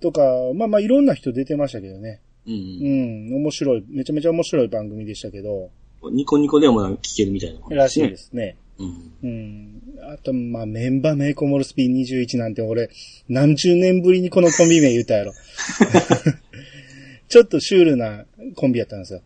[0.00, 0.22] とか、
[0.54, 2.20] まあまあいろんな人出てましたけどね。
[2.46, 2.50] う。
[2.50, 5.70] うんん、面白い、めちゃめちゃ面白い番組でしたけど、
[6.12, 8.56] ニコニコでもなんか聞けるみたいならしいですすね。
[8.78, 9.12] うん。
[9.22, 9.82] うん。
[10.12, 12.90] あと、まあ、メンバーメイコモルスピン21なんて俺、
[13.28, 15.32] 何十年ぶりにこのコンビ名言ったやろ。
[17.28, 19.20] ちょっとシュールなコンビやったんですよ。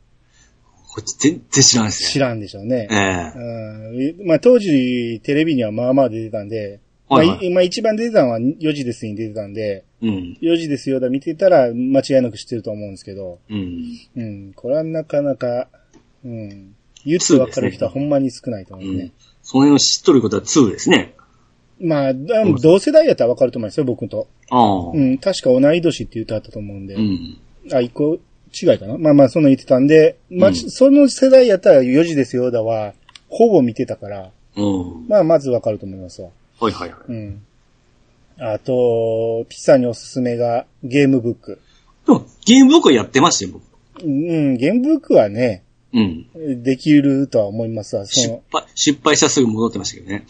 [0.95, 2.09] こっち全然知らないですね。
[2.11, 2.89] 知らんでしょうね。
[2.91, 10.39] ええうんまあ当時テレビにはまあまあ出てたんで、はいはいまあ、一番出てたのは4時ですに出てたんで、うん。
[10.43, 13.99] 4時ですよだ見てたら間違いなく知ってると思うんですけど、うん。
[14.17, 15.69] うん、これはなかなか、
[16.25, 19.13] うん、言ってわかる人はほんまに少ないと思うねうん。。
[19.53, 21.15] その辺を知っとることは2ですね。
[21.79, 24.27] まあ、だ同世代やったらわかると思いますよ、僕と。
[24.49, 24.91] ああ。
[24.95, 24.99] う。
[24.99, 26.95] ん、確か同い年って言ってあったと思うんで。
[26.95, 27.39] うん。
[27.71, 28.97] あ、一個違いかな？
[28.97, 32.95] まあまあ、そんな言ってたんで、まあ、うんその世代やったら4時ですよ、だは、
[33.29, 35.07] ほぼ見てたから、うん。
[35.07, 36.31] まあ、まずわかると思いますわ。
[36.59, 36.99] はいはいはい。
[37.09, 37.43] うん。
[38.39, 41.61] あと、ピッサにおすすめがゲームブック。
[42.07, 43.61] でも、ゲーム僕はやってましたよ、
[44.01, 44.07] 僕。
[44.07, 45.63] うん、ゲームブックはね、
[45.93, 46.63] うん。
[46.63, 48.07] できるとは思いますわ。
[48.07, 50.25] 失敗、失敗したらすぐ戻ってましたけどね。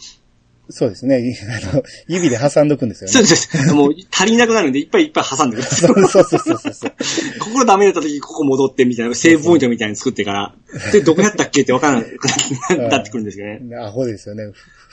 [0.69, 1.17] そうですね。
[1.71, 3.13] あの、指で挟んどくんですよね。
[3.13, 3.73] そうです。
[3.73, 5.89] もう足りなくなるんで、いっぱいいっぱい挟んでください。
[5.89, 6.91] そうそうそうそうそう。
[7.39, 10.55] ここダメだった時、ここ戻ってみたいな、セーブポイントみたいに作ってから、
[10.91, 13.75] で、どこやったっけってわからなくなってくるんですよね。
[13.75, 14.45] アホですよね。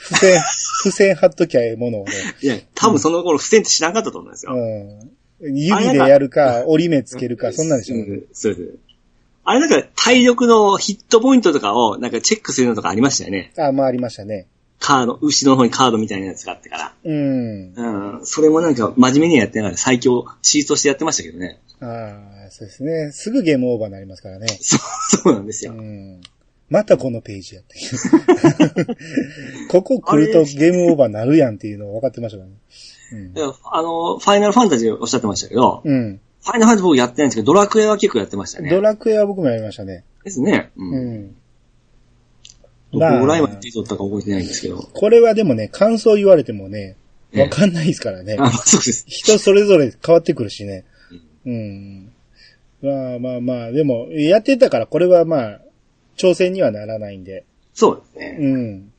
[0.03, 0.41] 付箋、
[0.83, 2.11] 付箋貼っときゃええものをね。
[2.41, 4.53] いや、多分その頃、付箋って知らんかったと思うんですよ。
[4.53, 5.57] うん。
[5.57, 8.03] 指でやるか、折り目つけるか、そんなんでしょうね。
[8.07, 8.90] うんそうです。
[9.43, 13.51] あれなんか、体力のヒットポイントとかを、なんかチェックするのとかありましたよね。
[13.57, 14.47] あ、まあありましたね。
[14.79, 17.73] カード、後ろの方にカードみたいなやつがあってかうん。
[17.75, 17.83] ら。
[17.83, 18.25] うん。
[18.25, 21.59] それもなんか、真面目にやってながら最強、シートしてやってましたけどね。
[21.81, 21.85] あ
[22.47, 23.11] あ、そうですね。
[23.11, 24.47] すぐゲームオーバーになりますからね。
[24.59, 24.79] そう、
[25.23, 25.73] そうなんですよ。
[25.73, 26.21] うん。
[26.69, 27.77] またこのページやって。
[29.69, 33.29] ここ来るとゲームオーバーになるやんっていうのを分かってましたからね。
[33.33, 36.21] であの、ファイナルファンタジーおっしゃってましたけど、うん。
[36.49, 38.69] ァイナルファンタジー僕やってないんですけど、ドラクエは結構やってましたね。
[38.69, 40.03] ドラクエは僕もやりましたね。
[40.23, 40.71] ですね。
[40.75, 41.15] ううん。
[41.25, 41.35] ん。
[42.93, 44.77] どこぐらいまで手取ったか覚えてないんですけど。
[44.77, 46.97] これはでもね、感想言われてもね、
[47.33, 48.35] ええわかんないですからね。
[48.37, 49.05] あ、そうです。
[49.07, 50.83] 人それぞれ変わってくるしね。
[51.45, 52.11] うん。
[52.81, 55.61] まあまあまあ、でも、やってたからこれはまあ、
[56.17, 57.45] 挑戦にはならないんで。
[57.73, 58.37] そうですね。
[58.39, 58.91] うん。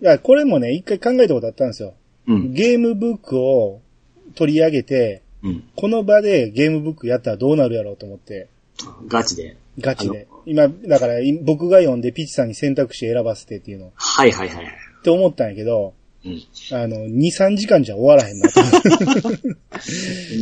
[0.00, 1.94] いや、これもね、一回考えたことあったんですよ。
[2.28, 2.52] うん。
[2.52, 3.80] ゲームブックを
[4.36, 5.64] 取り上げて、うん。
[5.76, 8.48] この場でゲームブックやったらどうなるやろうと思って、
[9.06, 9.56] ガチで。
[9.78, 10.26] ガチで。
[10.46, 14.74] 今、だからい僕が読んでピッチさんに選択肢選ばせてっていうの、っはいはいはいはい。
[15.02, 16.42] て思ったんやけど、うん。
[16.72, 18.60] あの、2、3時間じゃ終わらへんなと。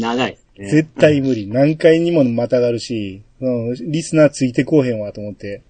[0.01, 0.71] 長いね。
[0.71, 1.49] 絶対無理。
[1.49, 5.63] 何回にもまたがるし、うん、リスナーついてこうへんわと思って。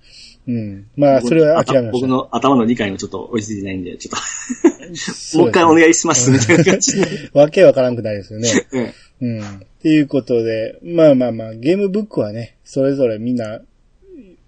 [0.47, 0.87] うん。
[0.97, 2.07] まあ、それは諦めました。
[2.07, 7.07] 僕の頭の理解もちょっと追いついてないんで、ちょっと、 もう一回お願いします、みたいな感じで。
[7.33, 8.51] わけわからんくなりですよね。
[8.73, 8.93] うん
[9.23, 9.41] うん。
[9.41, 9.43] っ
[9.81, 13.61] ていうことで、まあまあまあ、ゲームブックはね、それぞれみんな、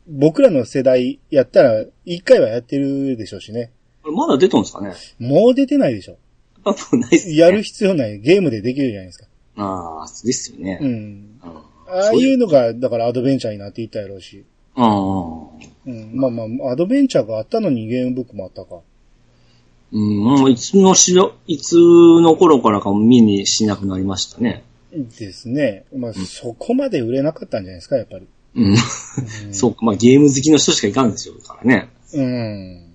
[0.07, 3.71] 僕らの世代やったら、一回はやってるでしょうしね。
[4.05, 4.93] まだ出とんですかね？
[5.19, 6.19] もう出てないでしょ。
[6.65, 7.37] あ、もうないっすね。
[7.37, 8.21] やる必要ない。
[8.21, 9.27] ゲームでできるじゃないですか。
[9.57, 10.79] ああ、ですよね。
[10.83, 10.89] うん。
[10.89, 11.41] うん。
[11.41, 14.45] ああいうのが、だからアドベンチャーになっていったやろうし。
[14.75, 14.91] ああ。
[15.87, 16.11] うん。
[16.15, 18.81] まあまあ、アドベンチャーがあったのにゲームブックもあったか。
[19.95, 24.65] うん、もういつのしろ、いつの頃からか見にしなくなりましたね。
[24.93, 25.85] ですね。
[25.97, 28.27] まあ、そこまで売れなかったんじゃないですか、やっぱり。
[28.57, 28.77] うん。
[29.53, 31.89] そうか、まあゲーム好きの人しかいかんですよ、からね。
[32.13, 32.93] うん。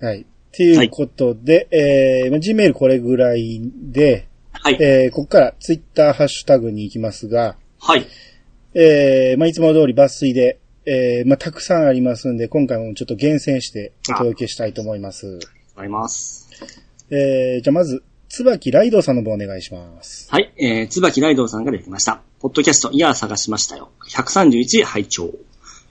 [0.00, 0.20] はい。
[0.20, 4.76] っていうことで、えー、まあ Gmail これぐらいで、はい。
[4.80, 8.06] えー、ここからツイッターハッシュタグに行きますが、はい。
[8.74, 10.58] えー、まあ、いつも通り抜粋で、
[10.90, 15.38] えー、まあ、たくさんありますんで、今回もちょっと厳選してお届けしたいと思います。
[15.76, 16.48] あります。
[17.10, 20.28] えー、じゃあまず、椿ライドウさんの方お願いします。
[20.30, 20.50] はい。
[20.56, 22.22] えー、椿ライドウさんからいきました。
[22.40, 23.90] ポッドキャスト、イヤー探しましたよ。
[24.10, 25.30] 131拝聴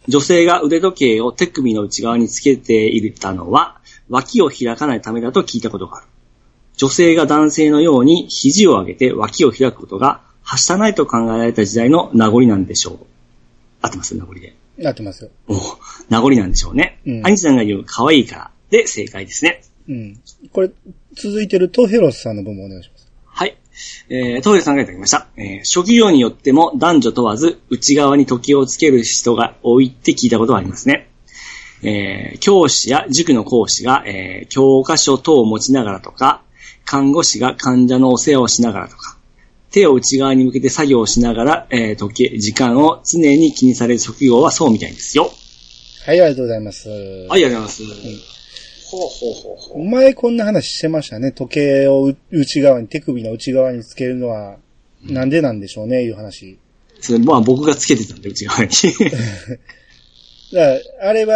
[0.08, 3.80] 女性が腕時計を手首の内側につけていたのは、
[4.10, 6.08] 脇を開かないためだと聞いたことがある。
[6.76, 12.98] 女性が男性のように肘を上げて脇を開くことが、はしたないと考えられた時代の名残なんでしょう。
[13.82, 14.16] 合ってます？
[14.16, 14.56] 名残で。
[14.78, 15.30] なってますよ。
[15.48, 15.54] お
[16.10, 17.00] 名残なんでしょうね。
[17.06, 19.62] うんアニさんが言う可愛いからで正解ですね。
[19.88, 20.20] うん。
[20.52, 20.72] これ、
[21.14, 23.08] 続いてるトヘロスさんの分もお願いします。
[23.26, 23.58] はい。
[24.10, 25.28] えー、トイレさんがいただきました。
[25.38, 31.10] えー、職業によっても男女問わず内側に時計をつける人が多いって聞いたことがありますね。
[31.84, 36.42] えー、教師や塾の講師が、えー、教科書等を持ちながらとか、
[36.86, 39.17] 看護師が患者のお世話をしながらとか、
[39.78, 45.30] 手を内側に向けて作業をしながら、えー、時計、時間を常に気にされる職業はそうみたいですよ。
[46.04, 46.90] はい、ありがとうございます。
[46.90, 47.84] はい、ありがとうございます。
[48.90, 49.84] ほうほうほうほう。
[49.84, 51.32] 前こんな話してましたね。
[51.32, 54.58] 時計をう内側に、手首の内側につけるのは、
[55.04, 56.58] なんでなんでしょうね、いう話。
[57.00, 58.70] それ、まあ僕がつけてたんで、内側に。
[60.54, 61.36] だあれは、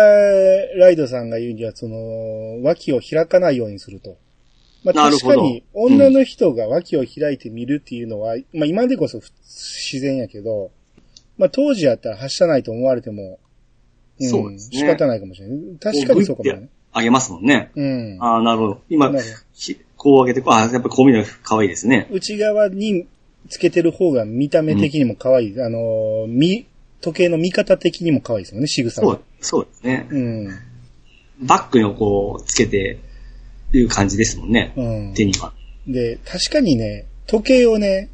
[0.77, 4.17] ライドさんが言うには、その、脇を開かないようにすると。
[4.83, 10.71] まあ確かに、女の人が脇を開いてみるっていうのは、まあ今でこそふ自然やけど、
[11.37, 13.39] まあ当時やったら発射ないと思われても、
[14.19, 15.59] んそうですね仕方ないかもしれない。
[15.79, 16.69] 確かにそうかもね。
[16.93, 17.71] あげますもんね。
[17.75, 18.17] うん。
[18.19, 18.81] ああ、なるほど。
[18.89, 19.11] 今
[19.97, 22.07] こう上げて、ああ、やっぱこう見るの可愛いですね。
[22.11, 23.07] 内側に
[23.49, 25.61] つけてる方が見た目的にも可愛い。
[25.61, 26.65] あの、み、
[27.01, 30.07] 時計の見方的にも可愛いですもんね、仕草がそう。、そうですね。
[30.09, 30.47] うん。
[31.43, 32.99] バッグをこう、つけて、
[33.77, 34.73] いう感じですもんね。
[34.75, 34.81] う
[35.11, 35.13] ん。
[35.13, 35.53] 手には。
[35.87, 38.09] で、確かにね、時計をね、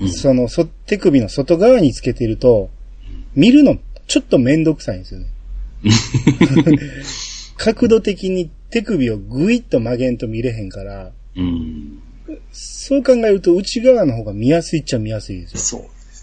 [0.00, 2.70] うんその、そ、手首の外側につけてると、
[3.34, 5.26] 見るのちょっとめんどくさいんですよね。
[7.56, 12.00] 角度的に手首をぐいっと曲げんと見れへんから、うん。
[12.52, 15.58] そう考えると内側の方が見やすいっちゃ見やすいですよ。
[15.58, 15.82] そう。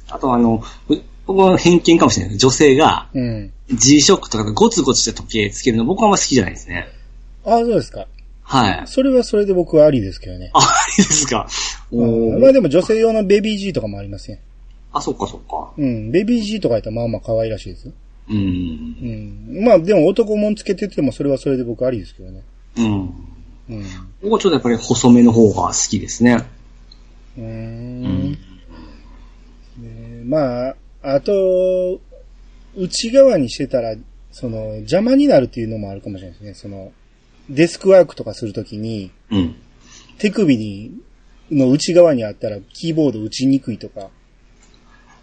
[0.09, 0.95] あとあの、う
[1.25, 3.51] 僕は偏見かもしれないけど、女性がうん。
[3.69, 6.87] G-SHOCK とかゴツゴツした時計つけるの僕はあんま好きじゃないですね。
[7.43, 8.07] ああ、そうですか。
[8.49, 8.87] はい。
[8.87, 10.51] それはそれで僕はありですけどね。
[10.53, 10.59] あ、
[10.97, 11.47] いいですか？
[11.91, 14.41] うんまあでも女性用のベビー G とかもありますね。
[14.93, 15.73] あ、そっかそっか。
[15.77, 16.11] うん。
[16.11, 17.93] ベビー G とかやったらまあまあ可愛らしいですよ。
[18.29, 18.37] うん。
[18.37, 19.65] うん。
[19.65, 22.41] まあでも男もんつけててもそれはそれで僕ありですけどね。
[22.77, 22.85] うん。
[23.69, 23.85] うん。
[24.21, 26.43] 僕はちょっとやっぱり細めの方が好きですね。
[27.37, 27.43] うー。
[27.43, 31.99] うんねまあ、あと、
[32.75, 33.95] 内側にしてたら、
[34.31, 36.53] その、邪魔になるっていうのもあるかもしれないですね。
[36.55, 36.91] その、
[37.49, 39.55] デスクワークとかするときに、うん。
[40.17, 40.91] 手首に、
[41.51, 44.09] の内側にあったらキーボード打ちにくいとか、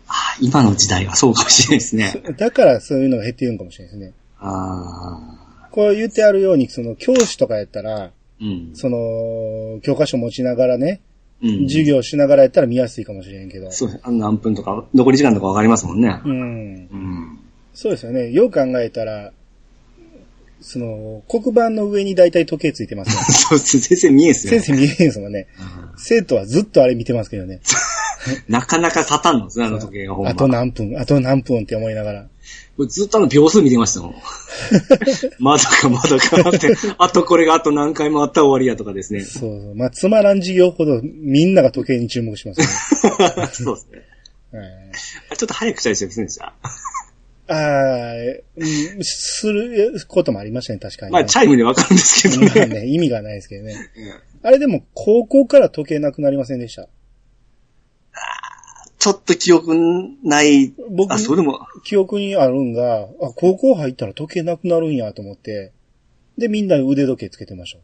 [0.07, 2.23] あ今の時代はそうかもしれないですね。
[2.37, 4.15] だからそういうのが減ってるのかもしれないですね。
[4.39, 8.11] あこう言ってあるように、その教師とかやったら、ー
[8.41, 8.77] うん。
[8.77, 11.01] その、教科書持ちながらね、
[11.43, 11.69] うん。
[11.69, 13.73] 授業しながらやったら見やすいかもしれんけど。
[13.73, 14.01] そうです。
[14.05, 16.21] あの何分とか、残り時間とかわかりますもんね。
[16.25, 16.33] うん。
[16.33, 17.41] うん。
[17.73, 18.31] そうですよね。
[18.31, 19.33] よく考えたら、
[20.67, 23.57] その、黒板の上に大体時計ついてますよ。
[23.61, 23.81] そう。
[23.81, 25.47] 先生見えんすよ先生見えへんですもんね。
[25.99, 27.61] 生徒はずっとあれ見てますけどね。
[28.49, 30.31] なかなか立たんのですね、あの時計がほんま。
[30.31, 32.27] あと何分、あと何分って思いながら。
[32.79, 34.15] これずっとあの秒数見てましたもん。
[35.39, 39.21] まだかまだかって、あとこれがあと何回もあったら終わりやとかですね。
[39.21, 39.75] そう。
[39.75, 42.67] まあ、つまらん授業ほどみんなが時計に注目しますね。
[43.53, 44.15] そうですね。
[45.37, 46.55] ちょっと早くしたりしてませんでした。
[47.47, 48.15] ああ、
[48.57, 51.19] うんすることもありましたね、確かに、ね。
[51.21, 52.81] まあ、チャイムでわかるんですけどまあね。
[52.83, 53.75] ね、意味がないですけどね。
[54.43, 56.89] あれでも、高校から時計なくなりませんでした？
[58.99, 59.75] ちょっと記憶
[60.23, 60.73] ない。
[60.91, 65.73] 僕あ、それも、記憶にあるんが、あ、高校入ったら時計なくなるんやと思って、
[66.39, 67.79] で、みんな腕時計つけてました。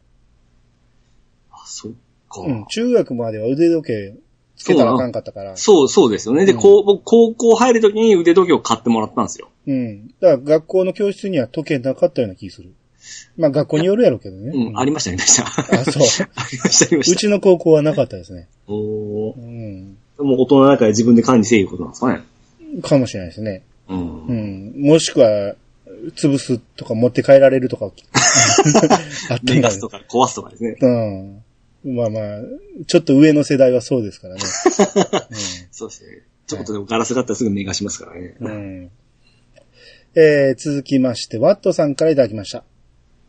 [1.51, 1.91] あ、そっ
[2.27, 2.41] か。
[2.41, 4.15] うん、中学までは腕時計
[4.61, 5.57] つけたらあかんかったから。
[5.57, 6.45] そう、そうですよね。
[6.45, 9.49] で、うんこう、僕、高校入るときに腕時計を買ってもらったんですよ。
[9.67, 10.07] うん。
[10.07, 12.71] だから学校の教室には時計なかったような気する。
[13.37, 14.51] まあ学校によるやろうけどね。
[14.53, 15.47] うん、ありました、ありました。
[15.47, 17.13] あそう ありました、ありました。
[17.13, 18.47] うちの高校はなかったですね。
[18.67, 19.97] おーうん。
[20.19, 22.21] もう大人の中で自分で管理せえいうことなんですかね。
[22.83, 23.63] かもしれないですね。
[23.89, 24.25] うん。
[24.27, 24.73] うん。
[24.77, 25.55] もしくは、
[26.15, 27.85] 潰すとか持って帰られるとか、
[29.29, 30.75] あったんだ逃がすとか壊すとかですね。
[30.79, 31.43] うん。
[31.83, 32.23] まあまあ、
[32.87, 34.41] ちょっと上の世代はそうですからね。
[35.71, 36.21] そうですね。
[36.47, 38.35] ちょっとでもガラスがあったらすぐ目がしますからね。
[38.39, 38.47] うん。
[38.47, 38.51] う
[38.85, 38.91] ん
[40.13, 42.65] えー、続きまして、ワットさんからいただきました。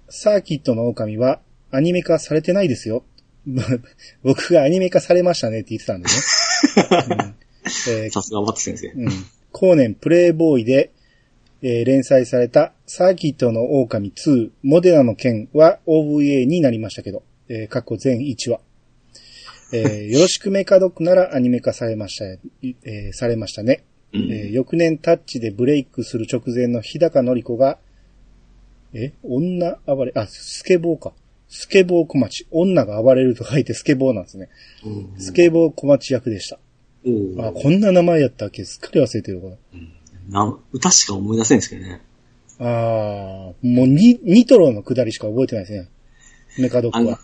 [0.09, 3.05] サーキットの狼はアニメ化されてないですよ。
[4.25, 7.31] 僕がアニメ化されましたねって言ってたんでね。
[8.11, 8.89] さすがワット先生。
[8.89, 9.09] うん。
[9.53, 10.91] 後年プレイボーイで、
[11.63, 17.23] えー連載されたサーキットの狼2モデナの剣は OVA になりましたけど、
[17.55, 18.61] えー、過去全1話。
[19.75, 23.85] えー よろしくメカドックならアニメ化されました、えーされましたね。
[24.13, 27.79] うんえー翌年タッチでブレイクする直前の日高のり子が、
[28.95, 31.13] え女暴れ、あ、スケボーか。
[31.49, 32.47] スケボー小町。
[32.51, 34.49] 女が暴れると書いてスケボーなんですね。
[34.85, 36.59] うんスケボー小町役でした。
[37.39, 38.65] あ、こんな名前やったっけ？
[38.65, 39.57] すっかり忘れてるわ。
[40.29, 42.01] な歌しか思い出せんですけどね。
[42.59, 45.89] ああ、もうニ、ニトロの下りしか覚えてないですね。
[46.59, 47.19] メカドックは。、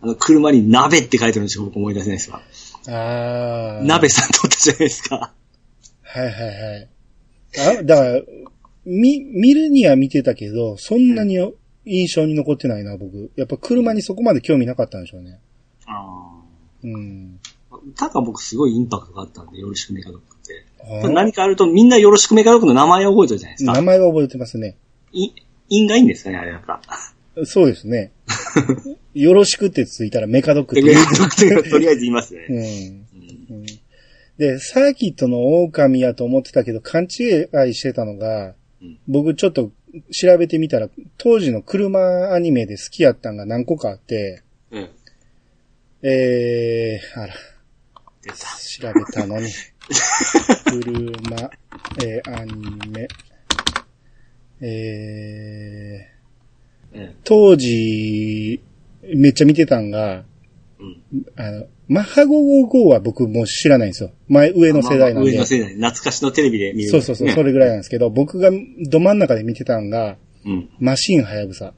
[0.00, 2.40] あの、車に鍋って書いてるのしか僕思い出せないですわ。
[2.88, 3.84] ああ。
[3.84, 5.32] 鍋さん撮ったじゃないですか。
[6.02, 7.78] はいはいはい。
[7.78, 8.22] あ、だから、
[8.84, 11.36] み、見るには見てたけど、そんなに
[11.84, 13.30] 印象に残ってないな、僕。
[13.36, 15.40] やっぱ車にそこまで興味なかったんでしょうね。
[15.86, 16.42] あ
[16.84, 17.40] うん。
[17.70, 17.76] あ。
[17.88, 21.08] 歌が僕すごいインパクトがあったんで、よろしくメカドックって。
[21.08, 23.72] 何かあるとみんなよろしくメカドックの名前を覚えてるじゃないですか。
[23.72, 24.76] 名前は覚えてますね。
[25.12, 25.30] い、
[25.68, 26.80] 因がいいんですかね、あれやっぱ。
[27.44, 28.12] そうですね。
[29.14, 30.94] よろしくってついたらメカドックってメ。
[30.94, 32.46] カドックってとりあえず言いますね。
[32.48, 32.56] うん。
[32.56, 33.66] うんうん
[34.38, 39.72] で、サーキットの狼やと思ってたけど、勘違いしてたのが、うん僕ちょっと
[40.12, 44.88] 調べてみたら、当時の車アニメで好きやったんが何個かあって、うん。
[46.02, 47.34] えー、あら、
[48.22, 48.36] 出た。
[48.36, 49.48] 調べたのに。
[50.70, 51.50] 車、
[52.04, 53.08] えー、アニメ、
[54.60, 56.17] え
[56.98, 57.04] うん。
[57.04, 58.60] ー、当時、
[59.14, 60.24] めっちゃ見てたんが、
[60.80, 61.24] うん。
[61.36, 64.10] あの、マッハ555は僕もう知らないんですよ。
[64.28, 65.30] 前、上の世代なんで。
[65.30, 65.74] 上の世代。
[65.74, 68.50] 懐かしのテレビで見る、そうそうそう、それぐらいなんですけど、僕が
[68.88, 70.68] ど真ん中で見てたんが、うん。
[70.78, 71.72] マシンはやぶさ。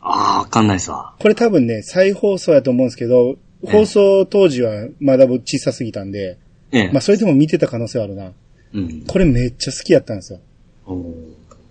[0.00, 1.14] ああ、わかんないっすわ。
[1.18, 6.38] これ多分ね、再放送やと思うんですけど、え放送当時はまだ小さすぎたんで、
[6.70, 6.90] ええ。
[6.92, 8.32] まあそれでも見てた可能性はあるな。
[8.74, 9.04] うん。
[9.06, 10.40] これめっちゃ好きやったんですよ。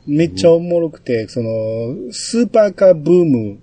[0.07, 3.59] めっちゃおもろくて、その、スーパーカーブーム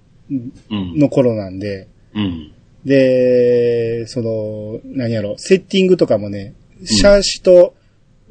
[0.70, 0.98] うん。
[0.98, 2.52] の頃なんで、うん。
[2.84, 7.74] で、その、何やろ、セッティングとかもね、シャーシと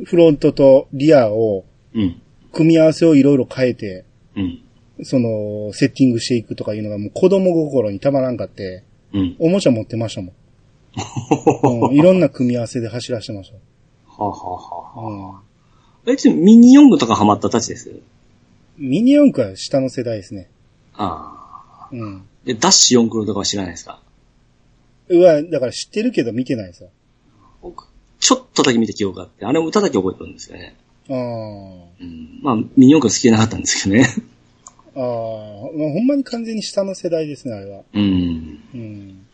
[0.05, 2.22] フロントとリアを、うん。
[2.51, 4.05] 組み合わせをいろいろ変えて、
[4.36, 4.62] うん。
[5.03, 8.84] その、セッティングしていくとかいうのがもう子供心にたまらんかって、
[9.14, 9.36] うん。
[9.39, 10.34] おもちゃ持ってましたもん。
[11.89, 13.53] うん、いろんな組み合わせで走らせてまし
[14.05, 14.59] はあ、はあは
[14.95, 15.01] た。
[15.01, 15.51] あ、うん、
[16.06, 17.91] え、ちょミニ四駆とかハマったたちです？
[18.78, 20.49] ミニ四駆は下の世代ですね。
[20.95, 21.89] ああ。
[21.91, 22.24] うん。
[22.45, 24.02] で、ダッシュ四駆とかは知らないですか？
[25.10, 26.89] うわ、だから知ってるけど見てないですよ。
[27.62, 27.86] 僕、
[28.20, 30.76] ちょっとだけ見た記憶があって、あれも歌だけ覚えてるんですよね。
[31.10, 31.16] あう
[32.04, 32.39] ん。
[32.41, 34.08] まあ、ミニ四駆好きじゃなかったんですけどね。
[34.95, 34.99] あ。
[34.99, 35.04] ああ。
[35.04, 37.82] まあ、ほんまに完全に下の世代ですね、あれは。
[37.93, 38.60] うん。
[38.74, 39.28] うん。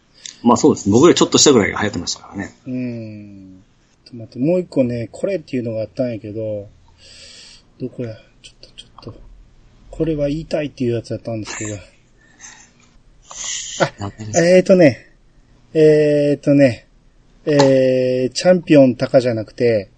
[0.44, 0.94] まあそうですね。
[0.94, 2.54] 僕よりちょっとしたぐらいが流行ってましたからね。
[2.66, 3.47] うん。
[4.08, 6.70] ちょっと待って、もう一個ね、これっていうのがあったんやけど、
[7.78, 8.16] どこや？
[8.42, 9.14] ちょっと、ちょっと。
[9.92, 11.78] これは言いたいっていうやつやったんですけど。
[14.00, 15.14] なんかねえーとね、
[15.74, 16.88] えーとね、
[17.46, 19.90] えー、チャンピオンタカじゃなくて、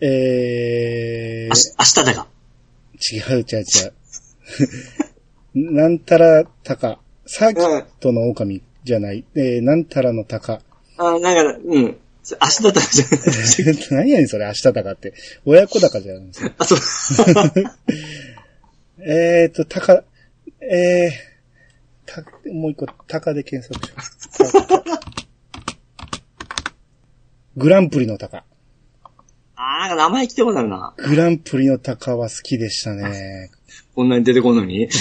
[0.00, 2.26] えあし明日だが。
[2.98, 3.64] ー、違う違う違
[5.64, 5.72] う。
[5.74, 7.00] なんたらタカ。
[7.26, 9.24] サーキットの狼じゃない。
[9.34, 10.60] えー、なんたらのタカ。
[10.98, 11.98] あ、なんか、うん。
[12.30, 15.12] 明日だったらじゃ何やねんそれ、明日タカって。
[15.44, 16.54] 親子高じゃないですか。
[16.58, 16.78] あ、そう。
[19.04, 20.04] えーと、タカ、
[20.60, 21.12] えー、
[22.06, 24.30] た、もう一個、タカで検索します。
[27.56, 28.44] グランプリのタカ。
[29.56, 30.94] あー、なんか名前聞いたことあるな。
[30.96, 33.50] グランプリのタカは好きでしたね。
[33.94, 34.88] こんなに出てこんのに？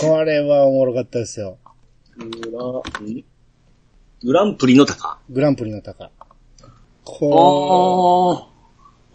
[0.00, 1.58] これはおもろかったですよ。
[2.16, 2.64] グラ
[3.04, 3.24] ん
[4.26, 5.20] グランプリの高。
[5.30, 6.06] グランプリのタカ。
[6.06, 6.10] あ
[7.04, 8.50] こ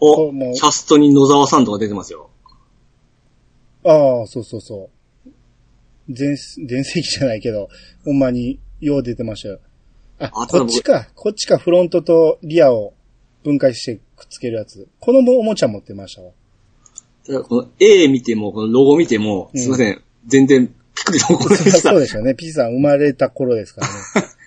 [0.00, 2.30] お、もうキャストに野沢さんとか出てますよ。
[3.84, 4.88] う、ああ、そうそうそ
[5.28, 5.32] う。
[6.08, 6.34] 全、
[6.66, 7.68] 全盛期じゃないけど、
[8.06, 9.60] ほんまに、よう出てましたよ。
[10.18, 11.06] あ、あこっちか。
[11.14, 12.94] こっちか、フロントとリアを
[13.44, 14.88] 分解してくっつけるやつ。
[14.98, 16.30] このおもちゃ持ってましたわ。
[17.26, 20.02] ただこの A 見ても、このロゴ見ても、うんすいません。
[20.26, 22.34] 全然、ピクリと怒らないそうでしょうね。
[22.34, 24.32] P さん生まれた頃ですからね。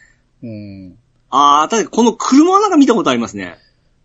[0.46, 0.50] う
[0.91, 0.98] ん。
[1.30, 3.58] あー、ただこの車はなんか見たことありますね。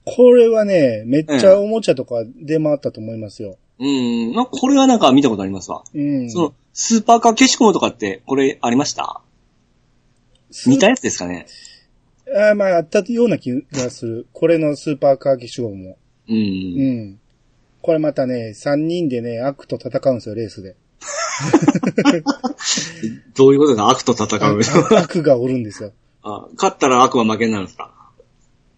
[0.04, 3.56] これはね、めっちゃおもちゃとか出回ったと思いますよ。
[3.78, 4.32] うん。
[4.32, 5.84] なんかこれはなんか見たことありますわ。
[5.94, 6.30] うん。
[6.30, 9.20] その、スーパーカー消しゴムとかって、これありました？
[10.66, 11.46] 似たやつですかね？
[12.34, 14.26] あーまあ、あったような気がする。
[14.32, 15.98] これのスーパーカー消しゴムも。
[16.28, 16.32] う。
[16.32, 17.20] うんん。
[17.82, 20.76] これまたね、3人でね、悪と戦うんですよ、レースで。
[23.34, 23.88] どういうことか？
[23.88, 24.60] 悪と戦う。
[24.96, 25.92] 悪がおるんですよ。
[26.22, 27.92] あ勝ったら悪は負けになるんですか？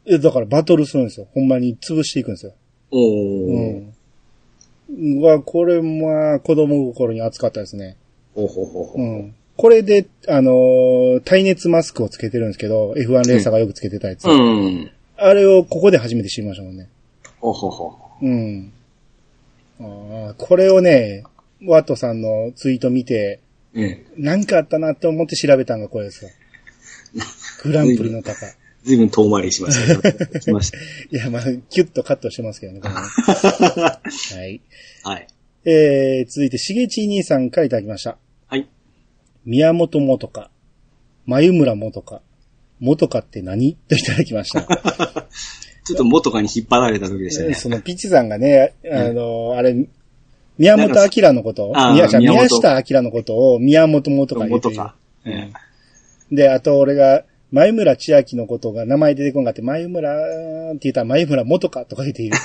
[0.07, 1.27] えだからバトルするんですよ。
[1.33, 2.53] ほんまに潰していくんですよ。
[2.91, 3.93] おー。
[4.91, 5.19] うん。
[5.21, 7.97] うわ、これまあ、子供心に熱かったですね。
[8.35, 9.01] ほうほうほうほう。
[9.01, 9.35] うん。
[9.57, 14.25] これで、あのー耐熱マスクをつけてるんですけど、F1 レーサーがよくつけてたやつ。
[14.29, 14.91] うん。
[15.17, 16.89] あれをここで初めて知りましたもんね。
[17.41, 18.73] ほうほうほうん。
[19.81, 21.23] あーこれをね、
[21.65, 23.41] ワットさんのツイート見て、
[23.75, 23.81] う。
[23.83, 24.05] ええ。
[24.19, 26.31] なんかあったなって思って調べたのがこれですよ。
[27.63, 28.47] グランプリの鷹。
[28.83, 30.09] ずいぶん遠回りしました。
[31.11, 32.81] いや、まあ、キュッとカットしてますけどね。
[32.83, 34.01] は
[34.45, 34.61] い。
[35.05, 35.29] はい。
[35.65, 38.19] えー、続いて、しげち兄さんからいただきました。
[38.49, 38.69] はい。
[39.45, 40.51] 宮本元か、
[41.27, 42.23] 眉村元か、
[42.81, 43.77] 元かって何？
[43.89, 44.63] といただきました。
[45.85, 47.55] ちょっと元かに引っ張られた時でしたね。
[47.55, 49.87] そのピッチさんがね、あの、あれ、
[50.59, 51.73] 宮本明のこと？
[51.95, 54.97] 宮宮下明のことを宮本元か言うてる元か。
[55.25, 55.73] ええ
[56.33, 62.37] で、あと俺が、前村千秋のことが名前出てこんかって、前村って言ったら前村元かとか言っている。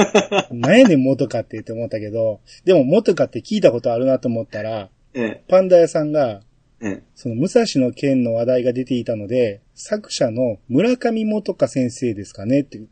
[0.52, 6.42] 何やねん元かって言って思ったけど、でも元かって聞いたことあるなと思ったら、えパンダ屋さんが、
[6.82, 6.88] え。
[6.88, 7.02] ええ。
[7.14, 12.88] その武蔵の剣の話題が出ていたので、作者の村上元か先生ですかねっていう。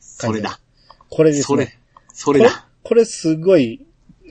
[0.00, 0.58] それだ。
[1.10, 1.44] これですね。
[1.44, 1.68] それ。
[2.14, 3.84] それこれだ。、これすごい、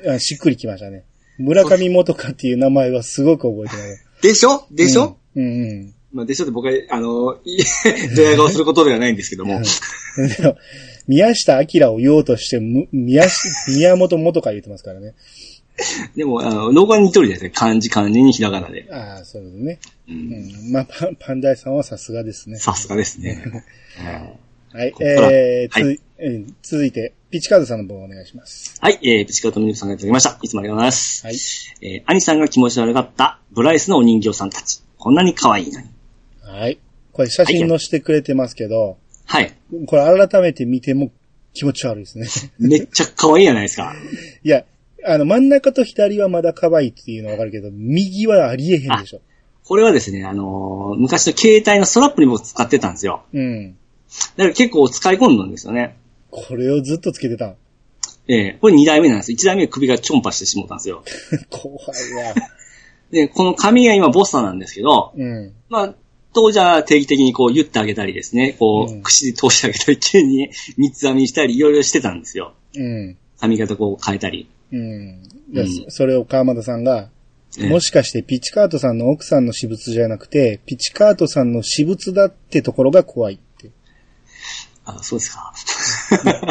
[0.08, 1.04] あしっくりきましたね。
[1.38, 4.06] 村上元かっていう名前はすごく覚えてます。
[4.24, 4.66] でしょ？
[4.72, 5.93] でしょ、うん、うんうん。
[6.14, 7.58] まあ、でしょって僕は、あの、い
[8.16, 9.62] ドヤ顔することではないんですけども。
[11.08, 15.16] 宮下明を言おうとして、む宮し、宮本元か言ってますからね。
[16.16, 17.66] でも、あの、農家に似とるじゃないですか。
[17.68, 18.88] 漢字漢字にひらがなで。
[18.92, 19.80] ああ、そうですね。
[20.08, 20.12] う。
[20.12, 20.72] うんん。
[20.72, 22.58] まあ、パンパンダイさんはさすがですね。
[22.58, 23.44] さすがですね。
[24.00, 24.94] え はい。
[25.02, 28.78] えー、つはいうん続いて、ピチカードさんの方お願いします。
[28.80, 30.38] はい、えー、ピチカートミルクさんがいただきました。
[30.42, 31.26] いつもありがとうございます。
[31.26, 31.36] はい。
[31.82, 34.82] えー、兄さんが気持ち悪かったブライスのお人形さんたち。
[34.98, 35.88] こんなに可愛いのに。
[36.44, 36.80] はい。
[37.12, 39.54] これ写真載せてくれてますけど、はい。
[39.88, 41.12] これ改めて見ても
[41.54, 42.28] 気持ち悪いですね。
[42.60, 43.94] めっちゃ可愛いじゃないですか。
[44.44, 44.66] いや、
[45.06, 49.22] あの、真ん中と左はまだ可愛いっていうのはわかるけど、右はありえへんでしょ。
[49.66, 53.24] これはですね、あのー昔の携帯のストラップにも使ってたんですよ。
[53.34, 53.72] うん。
[54.38, 55.96] だから結構使い込んだんですよね。
[56.30, 57.56] これをずっとつけてたん。
[58.28, 59.32] えー、これ2代目なんです。
[59.32, 61.04] 1代目は首がチョンパしてしもったんですよ。
[61.50, 62.36] 怖いわ。
[63.12, 65.54] で、この髪が今ボッサなんですけど、うん。
[65.70, 65.96] まあ、
[66.34, 72.54] 当時は定期的にこう言ってあげたりですね、こう、うん口で通してあげたり、急に 三つ編みしたり、いろいろしてたんですよ。
[72.76, 73.18] うん。
[73.40, 74.48] 髪型こう変えたり。
[74.72, 75.24] うん。
[75.54, 77.10] でうんそれを川又さんが、
[77.60, 83.70] ええもしかしてピチカートさんの奥さんの私物じゃなくて、ピチカートさんの私物だってところが怖いって。
[84.86, 85.54] あ、そうですか。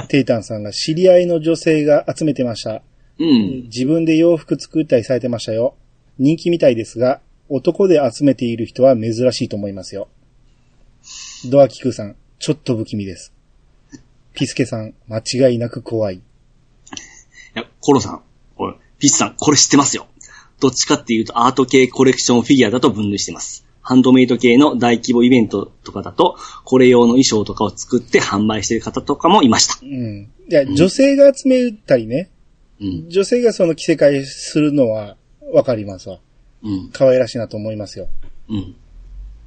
[0.08, 2.82] テイタンさんが知り合いの女性が集めてました。
[3.18, 3.62] うん。
[3.64, 5.74] 自分で洋服作ったりされてましたよ。
[6.18, 7.20] 人気みたいですが、
[7.54, 10.08] 男で集めている人は珍しいと思いますよ。
[11.50, 13.34] ドアキクさん、ちょっと不気味です。
[14.32, 16.16] ピスケさん、間違いなく怖い。
[16.16, 16.20] い
[17.54, 18.22] や、コロさん、
[18.56, 20.06] おい、ピッチさん、これ知ってますよ。
[20.60, 23.66] どっちかっていうとアート系コレクションフィギュアだと分類してます。
[23.82, 29.84] ハンドメイド系の大規模イベントとかだと、これ用の衣装とかを作って販売している方とかもいましたう。
[29.86, 30.30] ん。
[30.48, 32.30] いや、女性が集めたりね、
[32.80, 33.10] うん。
[33.10, 35.16] 女性がその着せ替えするのは
[35.52, 36.20] わかりますわ。
[36.62, 36.90] うん。
[36.92, 38.08] 可愛らしいなと思いますよ。
[38.48, 38.74] うん。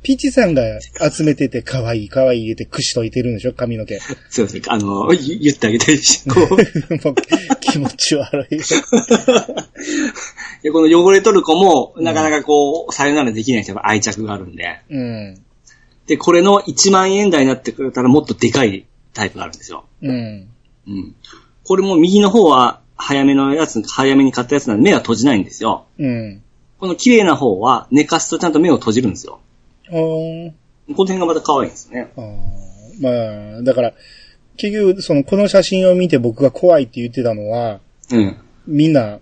[0.04, 0.62] ピッチさんが
[1.12, 3.54] 集めてて可愛い可愛い言って串解いてるんでしょ？
[3.54, 4.00] 髪の毛。
[4.30, 4.62] そうですね。
[4.68, 6.46] あの、ゆ言ってあげたいし、こう。
[7.08, 7.16] もう
[7.60, 8.58] 気持ち悪い。
[10.62, 14.80] で、この汚れ取る子も、なかなかこう、さよならできない人が愛着があるんで。
[14.90, 15.42] うん。
[16.08, 19.86] で、これの1万円台になってくれたらもっとでかいタイプがあるんですよ。
[20.04, 20.48] うん。
[20.88, 21.16] うん。
[21.64, 25.86] これも右の方は早めのやつ、早めに買ったやつなんで目は閉じないんですよ。
[25.98, 26.42] うん。
[26.80, 29.40] この綺麗な方は寝かすとちゃんと目を閉じるんですよ。
[29.90, 32.12] この辺がまた可愛いんですね。
[33.02, 33.10] ま
[33.60, 33.94] あ、だから、
[34.58, 37.80] 結局、その、この写真を見て僕が怖いって言ってたのは、
[38.12, 38.38] うん。
[38.68, 39.20] みんな、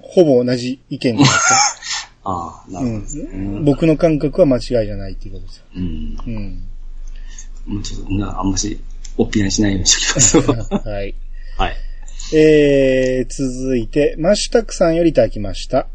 [0.00, 3.38] ほぼ同じ意見です ああ、なるほどね。
[3.60, 3.64] ん。
[3.64, 5.64] 僕の感覚は間違いじゃないっていうことですよ。
[5.76, 6.16] うん。
[6.26, 6.62] うん。
[7.66, 8.78] もうちょっと、なあんまし、
[9.16, 10.70] おっぴらにしないようにしときます。
[10.88, 11.14] はい。
[11.56, 11.76] はい。
[12.34, 15.88] えー、続いて、マシュタクさんよりいただきました。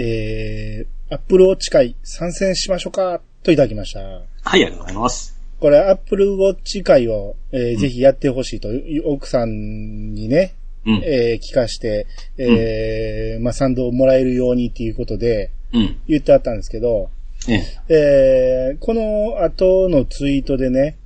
[0.00, 4.00] えー、アップルウォッチ会参戦しましょうかといただきました。
[4.00, 5.36] はい、ありがとうございます。
[5.58, 8.68] これ、アップルウォッチ会を、えーぜひやってほしいと、
[9.06, 10.54] 奥さんにね、
[10.86, 11.02] うん。
[11.04, 15.96] えー聞かして、えーまあ、賛同をもらえるようにっていうことでうん。
[16.06, 17.10] 言ってあったんですけど、
[17.48, 18.72] ええ。
[18.72, 20.96] えーこの後のツイートでね、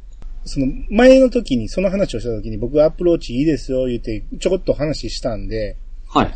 [0.45, 5.76] その前の時に、その話をした時に僕がアップルウォッチいいですよ言ってちょこっと話したんで、
[6.09, 6.34] はい。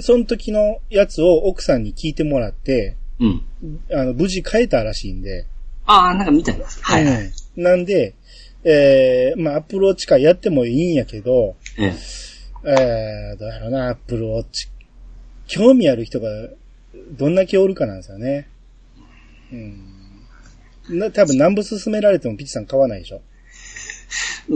[0.00, 3.42] その時のやつを奥さんに聞いてもらって、うん。
[3.92, 5.46] あの、無事変えたらしいんで、
[5.86, 6.82] ああ、なんか見たんです。
[6.82, 7.04] はい。
[7.04, 8.14] はいうんなんで、
[8.64, 11.94] えーまあ、アップルウォッチ会やってもいいんやけど、ええ。
[12.64, 14.68] えー、どうやろうな、アップルウォッチ。
[15.48, 16.28] 興味ある人が
[17.10, 18.48] どんだけおるかなんですよね。
[19.52, 19.56] う
[20.94, 20.98] ん。
[20.98, 23.20] な、多分何部進められてもピッチさん買わないでしょ。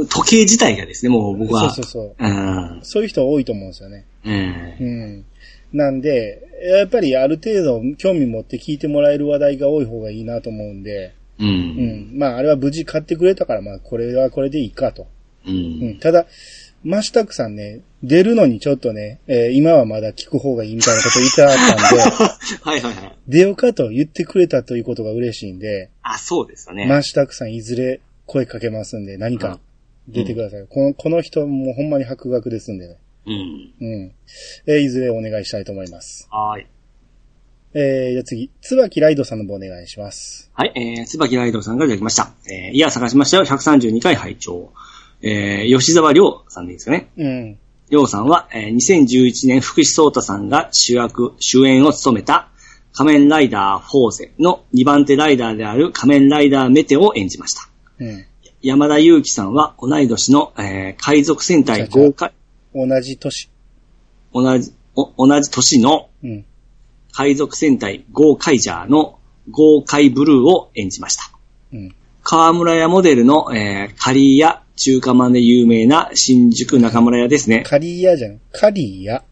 [0.08, 1.70] 時計自体がですね、もう僕は。
[1.72, 2.26] そうそうそう。
[2.26, 2.80] うん。
[2.82, 4.04] そういう人多いと思うんですよね。
[4.24, 4.84] ええ。
[4.84, 5.24] うん。
[5.72, 6.42] なんで、
[6.78, 11.44] やっぱりある程度興味持って聞いてもらえる話題が多い方がいいなと思うんで、う。
[11.44, 12.18] うんん。
[12.18, 15.06] まあ、あれは無事買ってくれたから、まあ、これはこれでいいかと。
[15.46, 15.50] う。
[15.50, 15.98] うんん。
[15.98, 16.26] ただ、
[16.84, 22.00] マシュタクさんね、出るのにちょっとね、えー今はまだ聞く方がいいみたいなこと言ってあったんで、
[22.62, 23.16] はいはいはい。
[23.26, 26.86] 出ようかと言ってくれたということが嬉しいんで、あ、そうですよね。
[26.86, 29.58] マシュタクさんいずれ声かけますんで、何か
[30.08, 30.66] 出てください。
[30.68, 32.98] このこの人もほんまに博学ですんでね。
[33.26, 33.72] うん。
[33.80, 34.12] うん。
[34.66, 36.28] えーいずれお願いしたいと思います。
[36.30, 36.66] はーい。
[37.74, 40.50] えー、じゃあ次、椿ライドさんの方お願いします。
[40.54, 42.30] はい、えー、椿ライドさんからいただきました。
[42.50, 43.44] えー、いや、探しましたよ。
[43.44, 44.72] 132回拝聴
[45.22, 47.10] えー、吉沢亮さんでいいですかね。
[47.18, 47.58] うん。
[47.90, 52.48] 亮さんは、えー、2011年福士蒼太さんが主役、主演を務めた
[52.92, 57.68] 仮面ライダーフォーゼの2番手ライダーである仮面ライダーメテオを演じました。
[58.00, 58.26] うん。
[58.62, 62.32] 山田裕貴さんは同い年の、えー、海賊戦隊豪快、
[62.74, 63.50] 同じ年。
[64.32, 66.44] 同じ、お同じ年のうん。
[67.12, 69.18] 海賊戦隊ゴーカイジャーの
[69.50, 71.30] ゴーカイブルーを演じました。
[71.72, 71.94] うん。
[72.22, 77.62] 河村屋モデルの、えー、カリー屋中華まんで有名な新宿中村屋ですね。
[77.62, 78.40] カリーヤじゃん。
[78.52, 79.24] カリーヤ。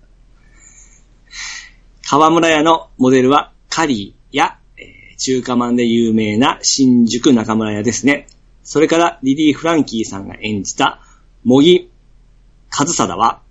[2.09, 8.27] 河村屋のモデルはカリーや、えー中華まんで有名な新宿中村屋ですね。
[8.65, 11.01] それからリリー・フランキーさんが演じた、
[11.45, 11.91] 茂木
[12.77, 13.43] 和貞は、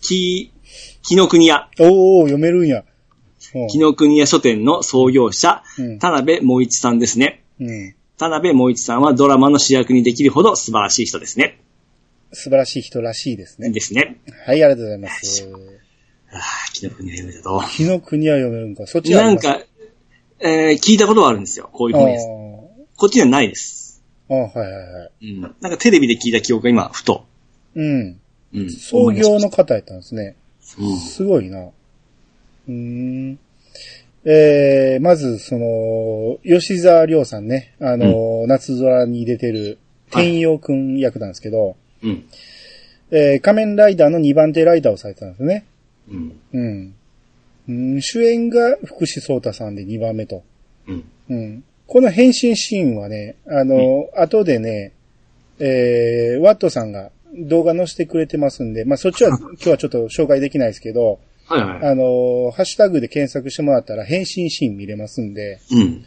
[0.00, 0.52] き、
[1.02, 2.84] 木の国屋、おー、読めるんや。
[3.70, 7.44] 木の国屋書店の創業者、うん田辺萌一さんですね。
[7.60, 7.94] うん。
[8.16, 11.60] 田辺萌一さんはドラマの主役にできるほど素晴らしい人ですね。
[12.32, 13.70] 素晴らしい人らしいですね。
[13.70, 14.20] ですね。
[14.46, 15.48] はい、ありがとうございます。
[16.32, 16.40] ああ、
[16.72, 17.62] 木の国屋読めたと。
[17.68, 18.86] 木の国は読めるんか。
[18.86, 19.60] そっちなんか、
[20.44, 21.70] えー、聞いたことはあるんですよ。
[21.72, 22.26] こういうあ本です。
[22.96, 24.02] こっちにはないです。
[24.28, 25.10] あ、はいはいはい。
[25.22, 25.40] うん。
[25.40, 27.24] なんかテレビで聞いた記憶が今、ふと。
[27.76, 28.20] うん。
[28.54, 28.70] うん。
[28.70, 30.36] 創業の方やったんですね。
[30.78, 30.96] うん。
[30.98, 31.60] すごいな。
[31.60, 33.38] うーん。
[34.24, 39.78] えー、まず、その、吉沢亮さんね、あの、夏空に出てる
[40.10, 42.24] 天陽くん役なんですけど、うん。
[43.10, 45.66] えー仮面ライダーの2番手ライダーをされてたんですね。
[46.08, 46.40] うん。
[46.52, 46.94] うん。
[47.68, 50.42] うん主演が福士蒼太さんで2番目と。
[50.88, 51.04] うん。
[51.30, 51.64] うん。
[51.86, 54.92] この変身シーンはね、あの、後でね、
[55.58, 61.92] えー、ワットさんが動画載せてくれてますんで、まあ、そっちは今日はちょっと紹介できないですけど、はいはい。
[61.92, 66.04] あの、ハッシュタグで検索してもらったら変身シーン見れますんで、うん。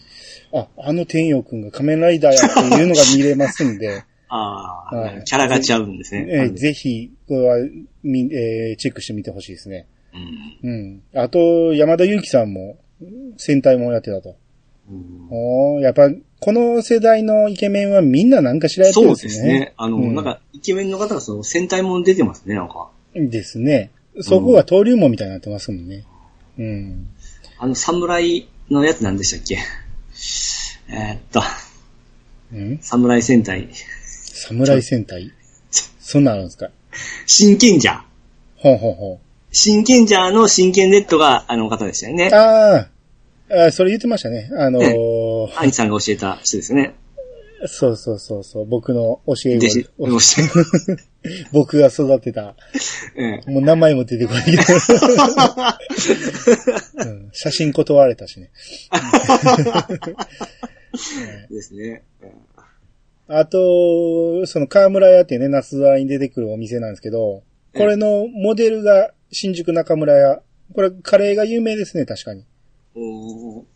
[0.54, 6.28] あ、あの天陽くんが仮面ライダーやっていうのが見れますんで、 ああ、はいキャラが違うんですね。
[6.30, 7.58] えーぜひ、これは、
[8.04, 9.86] み、えーチェックしてみてほしいですね。
[10.64, 10.70] うん。
[10.70, 11.04] うん。
[11.22, 12.78] あと、山田裕貴さんも、
[13.38, 14.36] 戦隊もやってたと。
[14.90, 16.10] うんおーやっぱ、
[16.40, 19.50] この世代のイケメンはみんななんか知られてるんそうですね。
[19.50, 19.74] ですね。
[19.78, 22.90] あの、うんなんか、イケメンの方がその戦隊もん出てますね、なんか。
[23.16, 23.90] ですね。
[24.22, 26.04] そこが登竜門みたいになってますもんね。
[26.58, 27.08] うん。
[27.58, 29.58] あの、侍のやつなんでしたっけ？
[30.88, 31.42] えーっと、
[32.54, 32.78] うん？
[32.82, 33.68] 侍戦隊。
[33.74, 35.32] 侍戦隊？
[36.00, 36.70] そんなんあるんですか？
[37.26, 38.04] 真剣者。
[38.58, 39.20] ほうほうほ
[39.58, 42.36] 真剣者の真剣ネットがあの方でしたよねう。。
[42.36, 44.50] あーあー、それ言ってましたね。
[44.52, 46.94] あのーアニさんが教えた人ですよね。
[47.68, 49.58] そうそうそうそう、僕の教え
[49.98, 50.42] 弟子、
[51.54, 52.58] 僕が育てた、
[53.16, 54.58] ええもう名前も出てこないけど、
[57.10, 58.52] うん写真断られたしね。
[61.50, 62.04] ですね。
[63.30, 67.42] あと、その河村屋ってね、夏空に出てくるお店なんですけど、
[67.74, 70.42] これのモデルが新宿中村屋。
[70.74, 72.46] これカレーが有名ですね、確かに。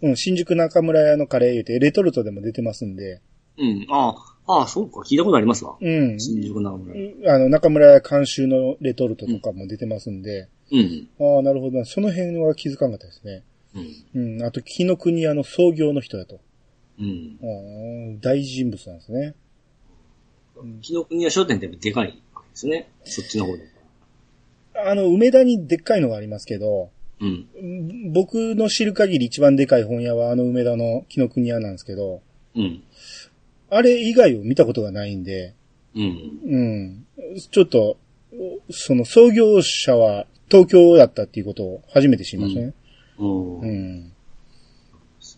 [0.02, 3.22] うん、新宿中村屋のカレー言うて、レトルトでも出てますんで、
[3.58, 3.86] うん。
[3.90, 4.16] あ
[4.48, 5.02] あ、ああ、そうか。
[5.02, 5.76] 聞いたことありますわ。
[5.80, 6.20] うん。
[6.20, 7.36] 新宿な村。
[7.36, 11.10] あの、中村屋監修のレトルトとかも出てますんで、うん。
[11.20, 11.86] ああ、なるほどな。
[11.86, 13.44] その辺は気づかなかったですね。
[14.16, 14.36] うん。
[14.38, 14.44] うん。
[14.44, 16.40] あと、木の国屋の創業の人だと。
[17.00, 18.20] うん。
[18.22, 19.36] 大人物なんですね。
[20.82, 22.90] 紀ノ国屋商店ってでかいわけですね。
[23.04, 23.64] そっちの方で。
[24.88, 28.14] あの、梅田にでっかいのがありますけど、うん。
[28.14, 32.22] 僕の知る限り一番でかい本屋はあの梅田の木の国屋なんですけど、
[32.56, 32.84] うん。
[33.70, 35.54] あれ以外を見たことがないんで、
[35.96, 36.40] うん。
[36.46, 37.06] うん。
[37.52, 37.98] ちょっと、
[38.72, 42.74] その創業者は東京だったっていうことを初めて知りましたね。
[43.18, 44.14] おーうん。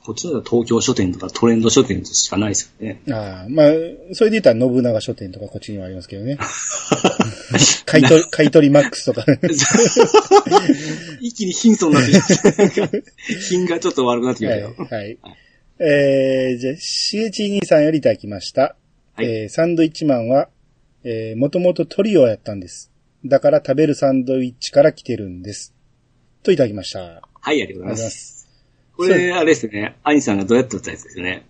[0.03, 3.01] こっちのは東京書店とかトレンド書店しかないですよね。
[3.11, 3.67] ああ、まあ、
[4.13, 6.37] それで言ったら信長書店とかこっちにはありますけどね。
[7.85, 9.25] 買い取り、買い取りマックスとか。
[11.21, 13.41] 一気に貧相になってき。
[13.49, 14.87] 品がちょっと悪くなってきまはいしたよ。。
[14.89, 15.17] はい。
[15.79, 18.75] えー、じゃあ、しげち兄さんよりいただきました。
[19.13, 20.49] はいえー、サンドイッチマンは、
[21.03, 22.91] えー、もともとトリオやったんです。
[23.25, 25.75] だから食べるサンドイッチから来てるんです。
[26.41, 26.99] といただきました。
[26.99, 28.40] はい、ありがとうございます。
[29.05, 29.11] す。
[29.11, 29.95] これ、あれですね。
[30.03, 31.45] アニさんがどうやって売ったやつですよね。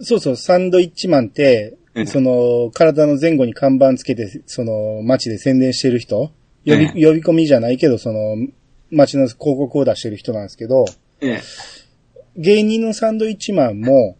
[0.00, 6.30] そうそう、サンドイッチマンってう、んその、体の前後に看板つけて、その、街で宣伝してる人
[6.66, 8.36] 呼び、うん呼び込みじゃないけど、その、
[8.90, 10.84] 街の広告を出してる人なんですけど、
[11.20, 11.40] え
[12.36, 14.16] 芸人のサンドイッチマンも、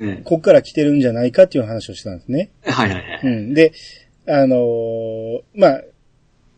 [0.00, 0.18] え。
[0.18, 2.50] えこっから来てるんじゃないかっていう話をしてたんですね。
[2.64, 2.70] え。
[2.70, 3.20] はいはいはい。
[3.22, 3.54] うん。
[3.54, 3.72] で、
[4.26, 5.82] あのーまあ、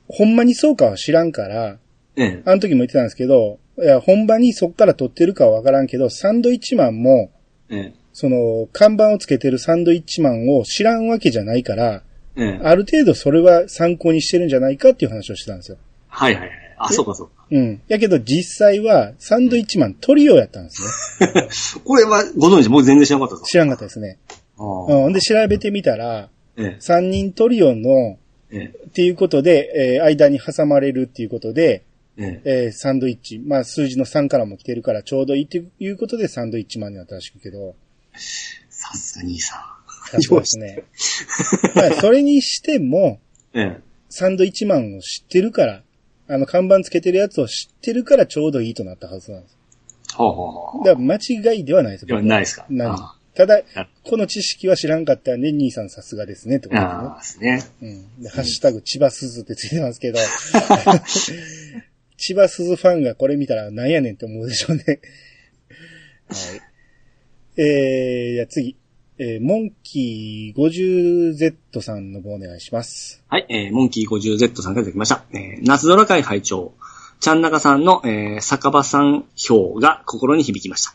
[0.09, 1.79] ほんまにそうかは知らんから、
[2.17, 2.43] ええ。
[2.45, 7.31] あの時も言ってたんですけど、いや、本場にそっから取ってるかはわからんけど、サンドイッチマンも、
[7.69, 7.95] ええ。
[8.13, 12.03] その、看板をつけてるサンドイッチマンを知らんわけじゃないから、
[12.37, 12.61] ええ。
[12.63, 15.79] ある程度それは参考にしてるんじゃないかっていう話をしてたんですよ。
[16.09, 16.51] はいはいはい。
[16.79, 17.45] あ、そうかそうか。
[17.51, 17.81] うん。
[17.89, 21.49] やけど実際は、サンドイッチマントリオやったんですね。
[21.85, 23.51] これはご存知僕全然知らなかったです。
[23.51, 24.19] 知らんかったですね。
[24.59, 25.13] うん。
[25.13, 28.19] で、調べてみたら、え3人トリオの、
[28.51, 28.57] え。
[28.57, 28.87] ええ。
[28.89, 31.83] っていうことで、えー間に挟まれるっていうことで、
[32.17, 32.65] ええ。
[32.65, 33.39] えーサンドイッチ。
[33.39, 37.75] まあ、数字の3からも来てるからちょうどいいっていうことでサンドイッチマンになったらしいけど、
[38.69, 39.79] さすが兄さ
[40.21, 40.85] そうですね。
[41.75, 43.21] まあ、それにしても、
[43.55, 43.59] ん。
[43.59, 43.81] ええ。
[44.09, 45.83] サンドイッチマンを知ってるから、
[46.29, 49.59] あの、看板つけてるやつを知ってるからちょうどいいとなったはずなんです。
[50.15, 50.85] ほうほうほう。
[50.85, 52.07] だから間違いではないです。
[52.07, 52.67] ないですか。
[52.69, 56.93] 何あただあ、この知識は知らんかったんで、兄さんさすがですね、ってことでね。
[56.93, 57.65] ああ、ですね。
[57.81, 58.23] うん。
[58.23, 60.19] で、ハッシュタグ、千葉鈴ってついてますけど、
[62.23, 64.85] 千葉鈴ファンがこれ見たらなんやねんって思うでしょうね。
[64.87, 64.95] は
[67.57, 67.61] い。
[67.61, 68.77] えー、じゃあ次。
[69.19, 73.25] えー、モンキー 50Z さんの方お願いします。
[73.29, 75.25] はい、えー、モンキー 50Z さんからいただきました。
[75.33, 76.75] えー、夏空会会長、
[77.19, 80.95] ちゃんなかさんの、えー、酒場さん票が心に響きました。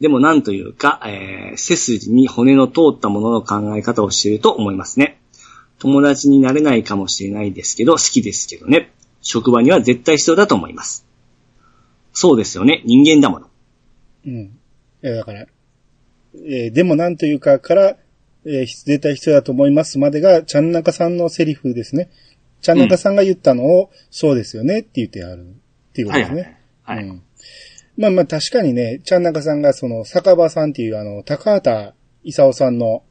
[0.00, 5.20] でもなんというか、えー、背筋に骨の通ったものの考え方をしていると思いますね。
[5.78, 8.90] 友達になれないかもしれないですけど、好きですけどね。
[9.28, 11.06] 職場には絶対必要だと思います。
[12.14, 12.82] そうですよね。
[12.86, 13.50] 人間だもの。
[14.26, 14.58] うん。
[15.02, 15.46] えーだから、
[16.34, 17.96] えーでもなんというかから、
[18.46, 22.08] えー絶対必要だと思いますまでが、ちゃんなかさんのセリフですね。
[22.62, 26.58] ちゃんなかさんが言ったのを、そうですよねって言ってあるっていうことですね。
[26.82, 27.04] はい。
[27.04, 27.22] うん。
[27.98, 31.92] まあまあ確かにね、ちゃんなかさんがその、酒場さんっていうあの、高畑
[32.24, 33.02] 勲さんの、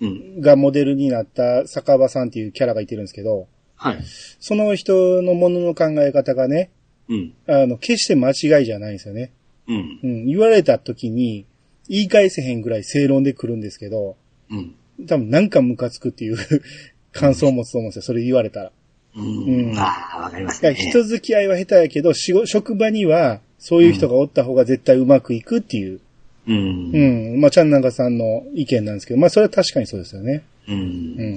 [0.00, 0.40] うん。
[0.40, 4.04] がモデルになった酒場さんっていうキャラがいてるんですけど、はい。
[4.40, 6.70] その人のものの考え方がね、
[7.08, 7.34] うん。
[7.46, 9.30] あの、決して間違いじゃないんですよね。
[9.68, 10.00] うん。
[10.02, 11.46] うん、言われた時に、
[11.88, 14.16] 言い返せへんぐらい正論で来るんですけど、
[14.50, 14.74] うん。
[15.06, 16.38] 多分なんかムカつくっていう
[17.12, 18.02] 感想を持つと思うんですよ。
[18.02, 18.72] それ言われたら。
[19.16, 19.70] うん。
[19.70, 20.74] うんああ、わかりますね。
[20.74, 26.00] 人付き合いは下手やけど、仕事職場にはそういう人がおった方が絶対うまくいくっていう。
[26.48, 27.36] うんう。
[27.36, 27.40] ん。
[27.40, 30.42] まあ、ちゃんなかさんの意見なんですけど、まあ、それは確かにそうですよね。
[30.68, 30.72] う。
[30.72, 31.36] うんん。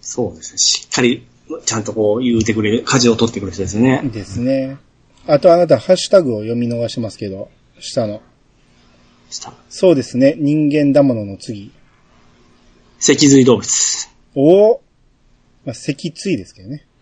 [0.00, 0.58] そうですね。
[0.58, 1.26] しっかり、
[1.64, 4.02] ちゃんとこう言うてくれる、舵を取ってくれる人ですよね。
[4.12, 4.78] ですね。
[5.26, 8.22] あとあなた、ハッシュタグを読み逃しますけど、下の。
[9.30, 9.52] した。
[9.68, 10.34] そうですね。
[10.38, 11.72] 人間だものの次。
[12.98, 14.08] 脊髄動物。
[14.34, 14.80] お
[15.64, 16.86] まあ、脊椎ですけどね。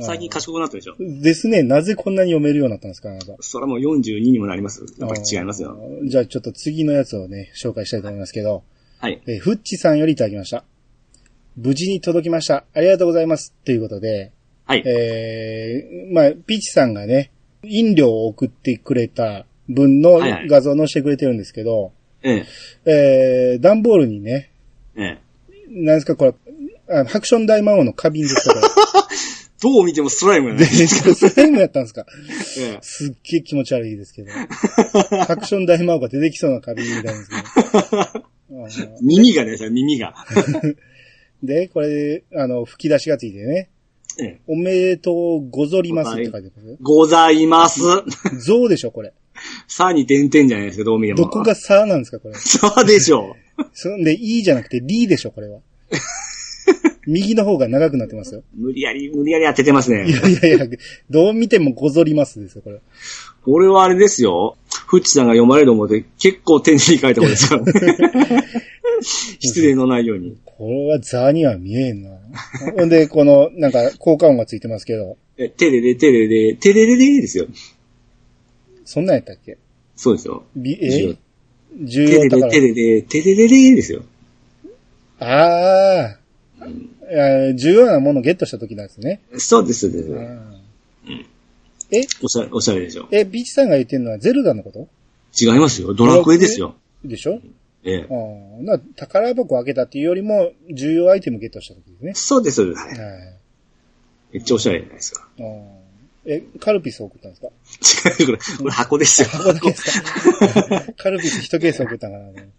[0.00, 0.94] 最近賢くなったでしょ。
[0.98, 1.62] ですね。
[1.62, 3.36] なぜこんなに読めるようになったんですか、あなた。
[3.40, 4.84] それはもう42にもなります。
[4.98, 5.76] やっぱり違いますよ。
[6.04, 8.62] じゃあちょっと次のやつをね、紹介したいと思いますけど、
[8.98, 9.20] はい。
[9.26, 10.64] えーフッチさんよりいただきました。
[11.56, 12.64] 無事に届きました。
[12.74, 13.54] ありがとうございます。
[13.64, 14.32] ということで、
[14.66, 14.82] はい。
[14.86, 17.30] えー、まあ、ピーチさんがね、
[17.64, 21.92] 飲料を送ってくれた分のはいはい画像を載せてくれてるんですけど、
[22.22, 22.44] え
[22.84, 24.50] えー、段ボールにね、
[24.96, 25.02] え。
[25.02, 25.18] え
[25.70, 25.82] え。
[25.84, 26.34] なんですか、これ、
[26.94, 28.66] あハクション大魔王の花瓶ですか、これ。
[29.62, 30.64] どう見てもストライムね。
[30.64, 32.06] スライムやったんですか？
[32.58, 32.78] ええ。
[32.80, 34.30] すっげえ気持ち悪いですけど。
[34.32, 37.24] ハクション大魔王が出てきそうな花瓶みたいなんで
[38.70, 38.96] す けど。
[39.02, 40.14] 耳がね、耳が。
[41.42, 43.70] で、これ、あの、吹き出しがついてね、
[44.18, 44.40] ええ。
[44.46, 47.80] おめでとうごぞりますって書いてますございます。
[48.44, 49.12] 象でしょ、これ。
[49.66, 51.22] さに点々じゃないですか、どう見ても。
[51.22, 52.34] どこがさなんですか、これ。
[52.34, 53.36] さでしょ
[53.72, 55.60] そんで、いいじゃなくて、りでしょ、これは。
[57.06, 58.42] 右の方が長くなってますよ。
[58.54, 60.10] 無理やり、無理やり当ててますいね。
[60.10, 60.66] やいやいや、
[61.08, 62.80] どう見てもごぞりますですよ、これ。
[63.46, 64.56] 俺はあれですよ。
[64.86, 67.72] フッチさんが読まれる思って結構丁寧に書いたことですからね。
[69.40, 70.36] 失礼のないように。
[70.44, 72.10] これはザには見えんな。
[72.76, 77.46] ほんで、この、なんか、効果音がついてますけど、え、テレレテレレ、テレレレですよ。
[78.84, 79.56] そんなんやったっけ？
[79.96, 80.44] そうですよ。
[80.54, 81.16] び重え？
[81.82, 82.60] 重テレレ要だからテ。
[82.60, 84.02] レレ、テレレレですよ。
[85.18, 86.16] あ
[86.60, 87.14] あ、い
[87.48, 89.20] や重要なものをゲットした時なんですね。
[89.38, 90.10] そうです、そうです。
[90.10, 91.26] うん
[91.92, 93.08] え、おしゃれ、おしゃれでしょ。
[93.10, 94.88] え、ビーチさんが言ってるのはゼルダのこと？
[95.40, 95.94] 違いますよ。
[95.94, 96.74] ドラクエですよ。
[97.04, 97.40] でしょ？
[97.84, 98.06] ええ。
[98.10, 102.80] ああ、な宝箱開けたっていうよりも、重要アイテムゲットした時ですそうです、そうです。
[102.82, 102.98] はい。
[104.32, 105.28] めっちゃおしゃれじゃないですか。
[105.40, 105.46] ああ
[106.26, 107.40] え、カルピス送ったんです
[108.02, 108.10] か？
[108.10, 109.28] 違う、これ、これ箱ですよ。
[109.32, 110.84] 箱だけですか？
[110.98, 112.50] カルピス一ケース送ったからね。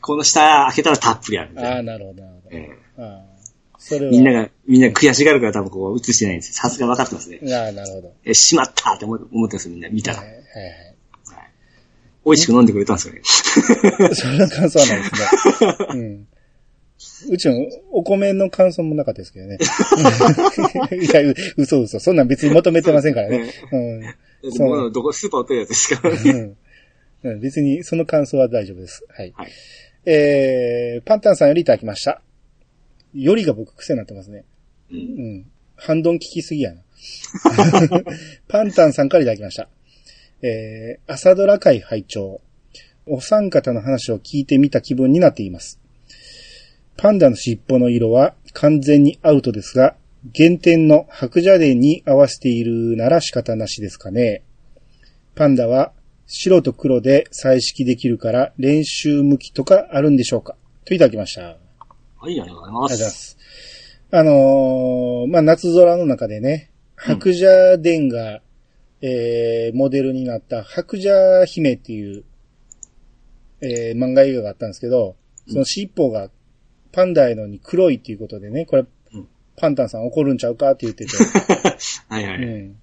[0.00, 1.70] この下開けたらたっぷりあるみたいな。
[1.70, 2.56] ああ、なるほど、なるほど。
[2.56, 2.68] え
[2.98, 3.37] えああ
[3.78, 4.10] それは。
[4.10, 6.54] みんなが、みんな悔しがるから多分こう映してないんですよ。
[6.54, 7.40] さすが分かってますね。
[7.54, 8.12] ああ、なるほど。
[8.24, 10.18] え、しまったって思思ってますみんな見たら。
[10.18, 10.44] はい、はい、
[12.24, 13.20] 美味しく飲んでくれたんですよね。
[14.04, 14.14] はい。
[14.14, 15.76] そんな感想はないですね。
[15.90, 16.26] うん。
[17.30, 19.58] うちのお米の感想もなかったですけどね。
[21.00, 22.00] いや、う嘘嘘。
[22.00, 23.52] そんなん別に求めてませんからね。
[23.72, 24.00] うん。
[24.00, 24.12] で
[24.50, 26.30] そうもどこ、スーパー売ってるやつですからね。
[26.30, 26.56] うん
[27.24, 29.04] うん別にその感想は大丈夫です。
[29.08, 29.32] はい。
[29.36, 29.48] はい。
[30.06, 32.22] えー、パンタンさんよりいただきました。
[33.14, 34.44] よりが僕癖になってますね。
[34.90, 34.94] う。
[34.94, 35.46] うんん。
[35.76, 36.82] 反論聞きすぎやな。
[38.48, 39.68] パンタンさんからいただきました。
[40.42, 42.40] えー、朝ドラ会拝聴
[43.06, 45.80] お三方の話を聞いてみた気分になっています。
[46.96, 49.96] パンダの尻尾の色は完全にアウトですが、
[50.36, 54.42] 原点の白蛇伝に合わせているなら仕方なしですかね。
[55.34, 55.92] パンダは
[56.26, 60.56] 白と黒で彩色できるから練習向きとかあるんでしょうか？
[60.84, 61.67] といただきました。
[62.20, 63.06] はい、ありがとうございま。
[63.06, 63.38] すす。
[64.10, 68.40] あのーまあ、夏空の中でね、白蛇伝が、
[69.00, 72.24] えー、モデルになった白蛇姫っていう
[73.60, 75.16] えー漫画映画があったんですけど、
[75.48, 76.30] その尻尾が
[76.92, 79.28] パンダやのに黒いっていうことでね、これ、うん
[79.60, 81.10] パンタンさん怒るんちゃうかって言ってて。
[82.08, 82.42] はいはい。
[82.44, 82.76] うん。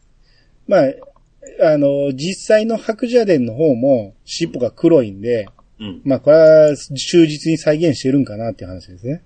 [0.67, 5.47] まあ、あの、実際の白蛇伝の方も尻尾が黒いんで、
[5.80, 6.01] うん。
[6.05, 9.23] まあこれは忠実に再現してるんかなっていう話ですね。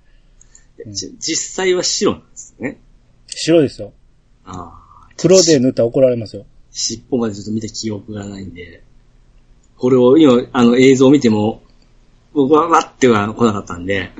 [0.87, 2.79] じ実際は白なんですね。
[3.27, 3.93] 白ですよ。
[4.45, 4.89] ああ。
[5.17, 6.45] 黒で塗ったら怒られますよ。
[6.71, 8.83] 尻尾までちょっと見た記憶がないんで、
[9.77, 11.61] これを今、あの映像を見ても、
[12.33, 14.11] 僕はわっては来なかったんで、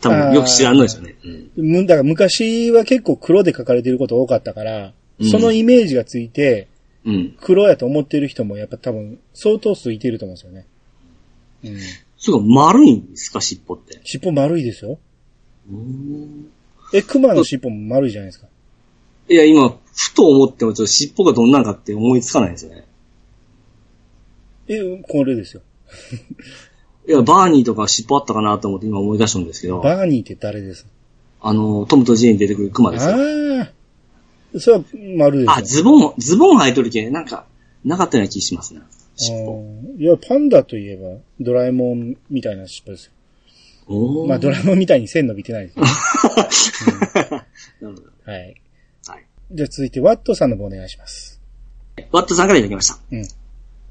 [0.00, 1.14] 多分よく知らんのですよね。
[1.56, 1.82] うん。
[1.82, 6.66] むだから昔は結構黒で書かれてること多かったから、うんそのイメージがついて、
[7.04, 7.36] うん。
[7.42, 10.66] 黒やと思ってる人もやっぱ多分相当数いてると思うんですよね。
[11.64, 11.78] うん。
[12.16, 14.00] そうか、丸いんですか、尻尾って。
[14.04, 14.98] 尻尾丸いですよ。
[16.92, 18.46] え、熊の尻尾も丸いじゃないですか。
[19.28, 22.84] いや、今、ふと思っても、ちょっと尻尾がどんなんかって思いつかないんですよね。
[24.68, 25.62] え、これですよ。
[27.08, 30.86] いや、バーニーとか尻尾あったかなと思って今思い出したんですけど、バーニーって誰です
[31.40, 33.14] あの、トムとジェーンに出てくるクマですよ。
[33.14, 34.60] ああ。
[34.60, 34.84] それは
[35.16, 35.52] 丸ですよ。
[35.52, 37.46] あ、ズボン、ズボン履いとるけ、なんか、
[37.84, 38.80] なかったような気しますね。
[39.24, 39.52] 尻尾。
[39.54, 43.12] うんいや、パンダといえば、ドラえもんみたいな尻尾ですよ。
[43.86, 45.84] おーまあ、ドラえもんみたいに線伸びてないですよ。
[47.82, 48.02] なるほど。
[48.24, 48.54] はい。
[49.06, 49.26] はい。
[49.52, 51.40] じゃあ続いて、ワットさんの方お願いします。
[52.12, 52.98] ワットさんからいただきました。
[53.10, 53.28] うん。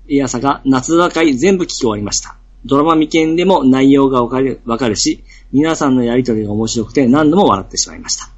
[0.08, 2.36] いやさが夏空会全部聞き終わりました。
[2.66, 8.32] ドラマ未見でも内容がわかるわかるし、皆さんのやりとりが面白くて何度も笑ってしまいました。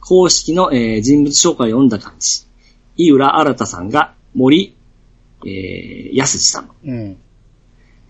[0.00, 2.46] 公式の、えー人物紹介を読んだ感じ。
[2.96, 4.76] 井浦新さんが森、
[5.46, 6.70] えー、安地さん。
[6.84, 7.16] うん。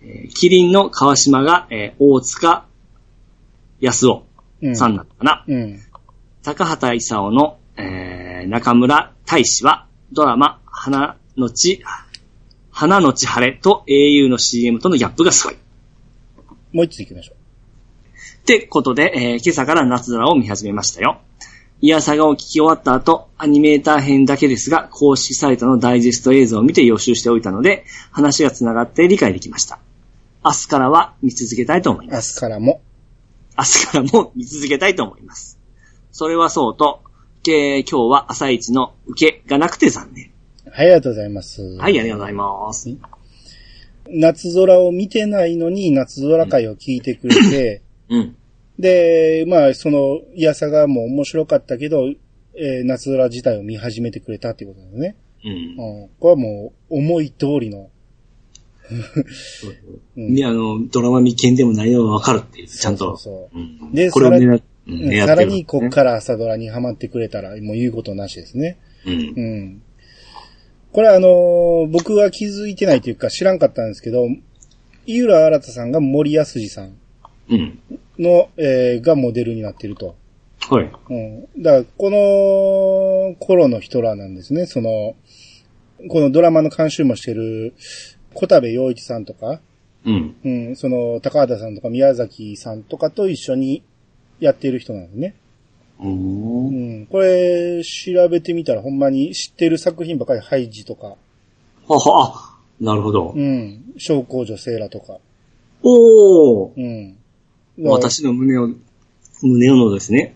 [0.03, 2.65] えーキリンの川島が、えー大塚
[3.79, 4.25] 康夫
[4.61, 4.75] うん。
[4.75, 5.45] さんだったかな。
[5.47, 5.79] うん。
[6.43, 11.83] 高畑勲の、えー中村大使は、ドラマ、花のち、
[12.71, 15.57] 花のち晴れと au の CM とのギャップがすごい。
[16.73, 21.21] もう一つ行きましょってことで、えー今朝から夏空を見始めましたよ。
[21.83, 29.79] イヤサガを聞き終わった後、アニメーター編だけですが、公式サイトのダイジェスト映像を見て予習しておいたので、話が繋がって理解できました。
[30.45, 32.35] 明日からは見続けたいと思います。
[32.35, 32.81] 日からも。
[33.57, 35.57] 明日からも見続けたいと思います。
[36.11, 37.01] それはそうと、
[37.47, 40.29] えー今日は朝一の受けがなくて残念。
[40.71, 41.63] はい、ありがとうございます。
[41.63, 42.95] はい、ありがとうございます。
[44.07, 48.35] 夏空を見てないのに、夏空会を聞いてくれて、うん。
[48.79, 52.09] で、まあ、その、いやさがも面白かったけど、
[52.55, 55.15] えー夏空自体を見始めてくれたっていうことですね。
[55.43, 56.09] うんうん。
[56.19, 57.89] これはもう、思い通りの。
[60.17, 63.15] うんで、あの、ドラマ未見でも内容がわかるっていう、ちゃんと。
[63.17, 64.25] そうそううんでこれ
[65.25, 68.77] さらに、こっから朝ドラにハマってくれたら、もう言うことなしですね。
[69.05, 69.41] うんう。
[69.41, 69.81] ん。
[70.91, 74.27] これあのー僕は気づいてないというか知らんかったんですけど、
[75.05, 76.97] 井浦新さんが森安二さん
[77.49, 77.79] うん。
[78.21, 80.15] の、えーがモデルになってると。
[80.69, 80.91] はい。
[81.09, 81.61] うん。
[81.61, 84.65] だから、この頃の人らなんですね。
[84.65, 85.15] その、
[86.07, 87.73] このドラマの監修もしてる、
[88.33, 89.59] 小田部洋一さんとか、
[90.05, 90.35] うん。
[90.43, 93.83] うん、その、高畑さんとか宮崎さんとかと一緒に
[94.39, 95.35] やってる人なんですね。
[95.99, 97.07] おーうん。
[97.07, 101.15] これ、調べてみたらほんまに知ってる作品ばかり、ハイジとか、
[101.87, 103.33] はは、あ、なるほど。
[103.35, 105.17] うん、小公女セーラとか、
[105.83, 106.71] おー。
[106.77, 107.17] うん。
[107.89, 108.69] 私の胸を、
[109.41, 110.35] 胸のですね。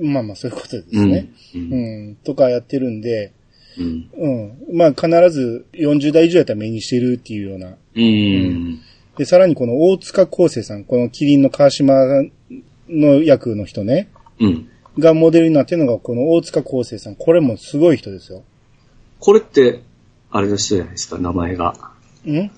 [0.00, 1.10] まあまあ、そういうことですうん。
[1.10, 1.28] ね。
[1.54, 1.58] う。
[1.58, 3.32] うんん、とかやってるんで、
[3.78, 4.10] うん。
[4.16, 4.76] うん。
[4.76, 7.76] まあ、必ず40代以上やったら目にしてるっていうような。
[7.94, 8.80] うん。
[9.16, 11.94] で、さらにこの大塚康生さん、このキリンの川島
[12.88, 14.08] の役の人ね、
[14.40, 14.68] うん。
[14.98, 17.14] がモデルになってるのがこの大塚康生さん。
[17.14, 18.42] これもすごい人ですよ。
[19.18, 19.82] これって、
[20.30, 21.74] あれの人じゃないですか、名前が。
[22.26, 22.50] ん？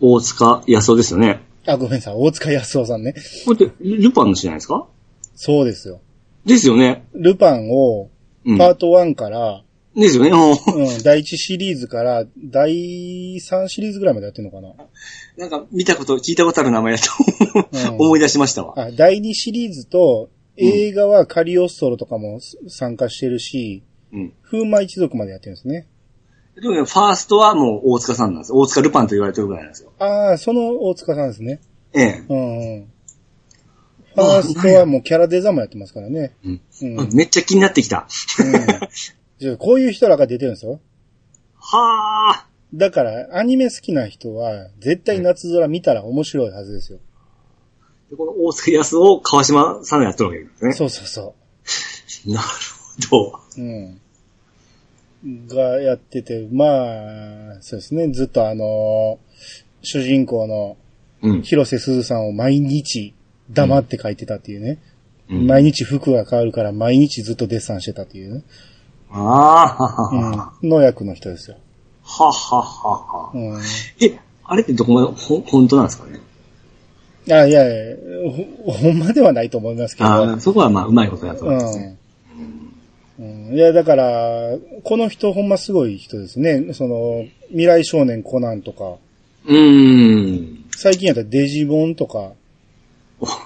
[0.00, 1.40] 大塚康夫ですよね。
[1.66, 2.14] あ、ごめんなさい。
[2.16, 3.14] 大塚康夫さんね。
[3.44, 4.86] これって、ルパンの人じゃないですか？
[5.34, 6.00] そうですよ。
[6.44, 7.06] ですよね。
[7.14, 8.10] ルパンを、
[8.44, 8.58] うん。
[8.58, 9.62] パート1から、
[9.94, 10.32] ですよね。
[10.32, 14.74] おーうん、第1シリーズから第3シリーズぐらいまでやってるのかな。
[15.36, 17.10] なんか見たこと、聞いたことある名前だと
[17.90, 18.74] うん思い出しましたわ。
[18.76, 23.82] あ、第2シリーズと、映画はカリオストロとかも参加してるし、
[24.12, 24.32] うん。
[24.42, 25.86] 風魔一族までやってるんですね。
[26.54, 28.58] でもね、ファーストはもう大塚さんなんですよ。
[28.58, 29.92] 大塚ルパンと言われてるぐらいなんですよ。
[29.98, 31.60] ああ、その大塚さんですね。
[31.94, 32.24] ええ。
[32.28, 32.92] うんうん。
[34.14, 36.34] ファーストはもうキャラデザもやってますからね。
[36.44, 36.60] うん。
[36.82, 37.00] うん。
[37.00, 38.06] うんめっちゃ気になってきた。
[39.38, 40.80] じゃあこういう人らが出てるんですよ。
[41.58, 42.46] はあ。
[42.74, 46.98] だから、アニメ好きな人は、絶対夏空見たら面白いはずですよ。
[48.10, 50.72] でこの大塚康を川島さんがやってるわけですね。
[50.72, 51.34] そうそうそ
[52.30, 52.46] なる
[53.08, 53.40] ほど。
[53.56, 53.60] う。
[53.60, 54.00] うん。
[55.48, 58.08] がやってて、まあ、そうですね。
[58.08, 59.18] ずっとあの、
[59.82, 60.76] 主人公の、
[61.22, 61.42] うん。
[61.42, 63.14] 広瀬すずさんを毎日
[63.50, 64.78] 黙って書いてたっていうね。
[65.30, 68.42] うん毎日服が変わるから毎日ずっとデッサンしてたっていうね。
[69.10, 70.60] ああ。
[70.62, 70.68] うん。
[70.68, 71.56] の役の人ですよ。
[72.02, 73.38] ははははう。
[73.38, 73.60] ん。
[74.00, 76.20] え、あれってどこまでほ、本当なんですかね？
[77.30, 77.96] あ、いやいや、
[78.66, 80.08] ほ、ほんまではないと思いますけど。
[80.10, 81.96] ああ、そこはまあ、うまいことやと思いますね。
[83.18, 86.72] いや、だから、この人ほんますごい人ですね。
[86.72, 88.96] その、未来少年コナンとか、
[89.46, 90.64] うーん。
[90.76, 92.32] 最近やったらデジモンとか、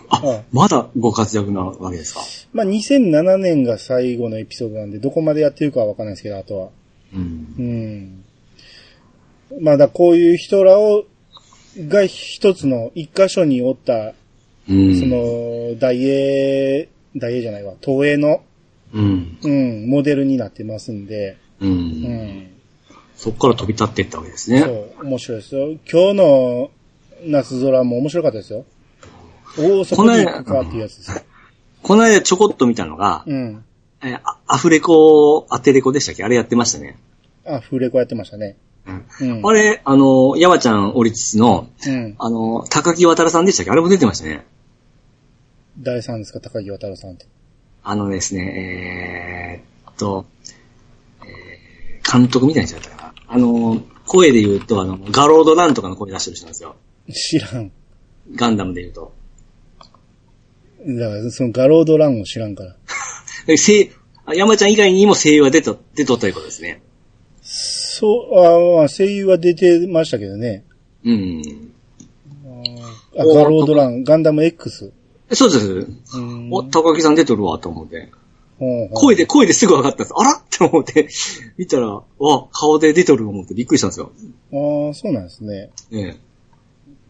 [0.08, 2.20] ああ、まだご活躍なわけですか？
[2.54, 6.68] まあ、2007年が最後のエピソードなんで、どこまでやってるかはわかんないですけど、あとは。
[7.12, 8.24] うん
[9.50, 9.56] う。
[9.58, 9.62] ん。
[9.62, 11.04] まあ、だこういう人らを、
[11.78, 14.14] が一つの一箇所におった、
[14.68, 14.98] うん。
[14.98, 18.42] そ、の、大英、大英じゃないわ、東映の、
[18.94, 19.38] うん。
[19.42, 21.66] うん、モデルになってますんで、う。
[21.66, 21.72] うん
[22.04, 22.50] ん。
[23.16, 24.60] そこから飛び立っていったわけですそね。
[25.00, 25.68] う、面白いですよ。
[25.90, 26.70] 今日の
[27.24, 28.64] 夏空も面白かったですよ。
[29.58, 31.22] おお、そこに行くかっていうやつですよ。
[31.82, 33.64] この間ちょこっと見たのが、うん。
[34.02, 36.24] えあアフレコ、アテレコでしたっけ？
[36.24, 36.98] あれやってましたね。
[37.46, 38.56] あ、フレコやってましたね。
[38.86, 39.06] うん。
[39.20, 39.46] うん。
[39.46, 42.14] あれ、あの、山ちゃん降りつつの、うん。
[42.18, 43.70] あの、高木渡さんでしたっけ？
[43.70, 44.44] あれも出てましたね。
[45.78, 46.40] 誰さんですか？
[46.40, 47.24] 高木渡さんって。
[47.88, 50.26] あのですね、えーっと、
[51.22, 53.14] えー監督みたいにしちゃったかな。
[53.26, 56.76] あの、声で言うと、あの、ガロードランとかの声出してる人なんですよ。
[57.12, 57.72] 知らん。
[58.34, 59.12] ガンダムで言うと。
[60.86, 62.76] だから、そのガロードランを知らんから。
[63.46, 63.90] で声
[64.24, 66.82] あ山ちゃん以外にも声優は出と、出とったということですね。
[67.42, 70.64] そう、あまあ、声優は出てましたけどね。
[71.04, 71.72] うん。
[73.16, 74.92] あ、ガロードラン、ガンダム X。
[75.32, 76.18] そうです。
[76.18, 78.10] うんお、高木さん出とるわ、と思って。
[78.92, 80.12] 声で、声ですぐ分かったんです。
[80.16, 81.08] あらって思って、
[81.58, 82.04] 見たら、わ、
[82.52, 84.12] 顔で出とる思ってびっくりしたんですよ。
[84.52, 85.70] ああ、そうなんですね。
[85.92, 86.16] ええ。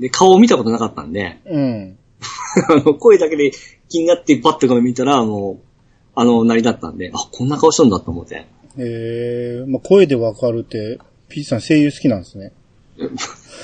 [0.00, 1.96] で、顔を見たことなかったんで、うん。
[2.68, 3.52] あの、声だけで
[3.88, 5.66] 気になってバッと見たら、もう、
[6.14, 8.46] あの、なりだったんで、あ、こんな顔しとんだと思って。
[8.78, 10.98] ええまあ、声でわかるって、
[11.28, 12.52] ピーチさん声優好きなんですね。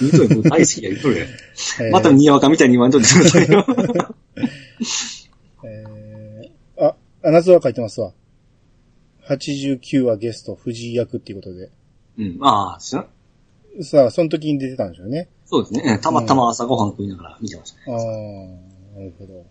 [0.01, 1.27] 見とる、大好きや、言うとる
[1.91, 3.67] またにわかみたいに言わんとってくださいよ。
[5.65, 8.13] えー、あ、あ、夏は書いてますわ。
[9.29, 11.71] 89話ゲスト、藤井役っていうことで。
[12.19, 13.07] うん、ああ、知らん
[13.83, 15.29] さあ、その時に出てたんでしょうね。
[15.47, 15.99] そうですね。
[15.99, 17.97] たまたま朝ごはん食いながら見てましたね。
[17.97, 19.45] ああ、なるほど。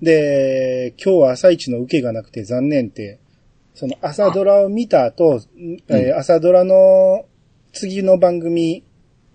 [0.00, 3.18] で、今日は朝一の受けがなくて残念って、
[3.74, 5.40] その朝ドラを見た後、
[5.88, 7.26] えー朝ドラの
[7.72, 8.84] 次の番組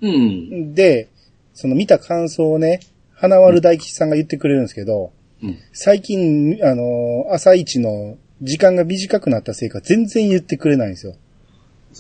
[0.02, 0.74] うん。
[0.74, 1.10] で、
[1.54, 2.80] その見た感想をね、
[3.14, 5.14] 花丸大吉さんが言ってくれるんですけど、
[5.44, 5.58] うん。
[5.74, 11.16] 最近、あの、朝一の時間が短くなったせいか全然言ってくれないんですよ。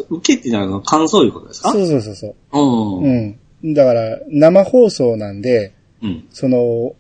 [0.10, 1.72] 受けってのは感想いうことですか？
[1.72, 2.36] そうそうそうそう。
[2.60, 3.04] う。
[3.04, 3.74] うんん。
[3.74, 6.26] だから、生放送なんで、うん。
[6.32, 6.96] その、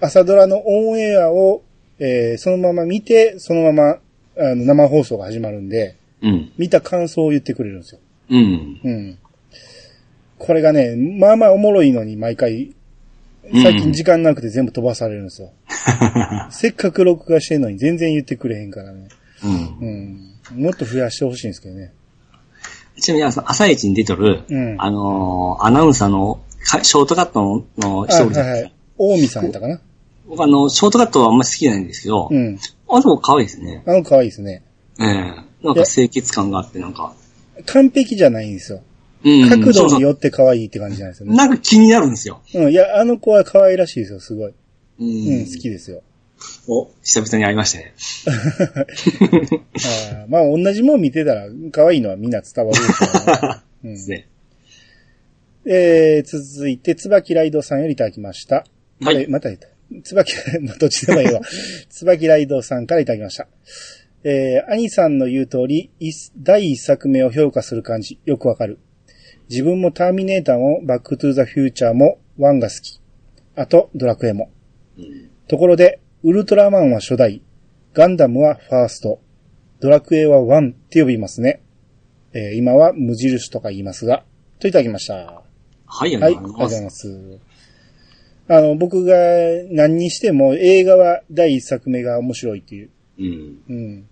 [0.00, 1.62] 朝ドラのオンエアを、
[1.98, 3.98] えーそのまま見て、そのまま、
[4.38, 6.52] あの、生放送が始まるんで、うん。
[6.58, 8.00] 見た感想を言ってくれるんですよ。
[8.30, 8.80] うん。
[8.84, 9.18] うん。
[10.38, 12.72] これがね、まあまあおもろいのに毎回、
[13.50, 15.50] 最近時間なくて全部飛ばされるんですよ。
[16.50, 19.08] せっかく録画してんのに全然言ってくれへんからね。
[19.44, 20.60] うんう。
[20.60, 20.64] ん。
[20.64, 21.92] もっと増やしてほしいんですけどね。
[23.00, 28.72] ちなみに朝朝一に出とる、うんあのーアナウンサーのかショートカットの人おるじゃないです。
[28.98, 29.80] 大見さんやったかな
[30.28, 32.58] 僕あの、ショートカットはあんまり好きじゃないんですけど、うん。
[32.88, 33.82] あの子可愛いですね。
[33.86, 34.62] あの可愛いですね。
[35.00, 35.06] ええ
[35.64, 37.12] なんか清潔感があってなんか、
[37.66, 38.82] 完璧じゃないんですよ。
[39.24, 41.36] うん角度によって可愛いって感じなんですよね。
[41.36, 42.42] なんか気になるんですよ。
[42.54, 42.72] うん。
[42.72, 44.50] いや、あの子は可愛らしいですよ、すごい。
[44.50, 44.54] う
[44.98, 46.02] うん、好きですよ。
[46.68, 47.94] お、久々に会いましたね。
[49.76, 54.28] あーまあ、同じもん見てたら、可愛いのはみんな伝わる ね、うんですね。
[55.64, 58.64] えー、続いて、椿ライドさんよりいただきました。
[59.00, 59.68] はいえまた言った。
[60.02, 61.40] 椿、 まあ、どっちでもいいわ。
[61.88, 63.48] 椿ライドさんからいただきました。
[64.24, 68.78] えー、兄さんの言う通り、一第一作目を評価する感じ、よくわかる。
[69.48, 73.00] 自分もターミネーターも、バックトゥーザフューチャーも、ワンが好き。
[73.56, 74.50] あと、ドラクエも。
[74.98, 77.42] うんところで、ウルトラマンは初代、
[77.92, 79.20] ガンダムはファースト、
[79.80, 81.62] ドラクエはワンって呼びますね。
[82.32, 84.24] えー今は無印とか言いますが、
[84.60, 85.14] といただきました。
[85.14, 85.42] はい、あ
[85.86, 87.08] はい、ありりがとうがとうございございます。
[87.08, 87.40] ます。
[88.48, 89.14] あの、僕が
[89.70, 92.90] 何にしても映画は第一作目が面白いっていう。
[93.18, 93.58] うん。
[93.68, 94.06] うん。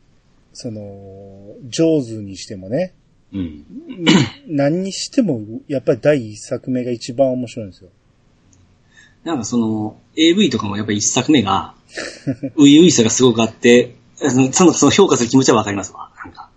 [0.52, 2.94] その、上手にしてもね。
[3.32, 3.64] うん。
[4.48, 7.90] 何にしても、やっぱり第一作目が一番面白いんですよ。
[9.24, 11.74] なんかその、AV とかもやっぱり一作目が、
[12.56, 16.10] ういういさがすごくあって、その、その評価する気持ちはわかりますわ。
[16.24, 16.50] なんか、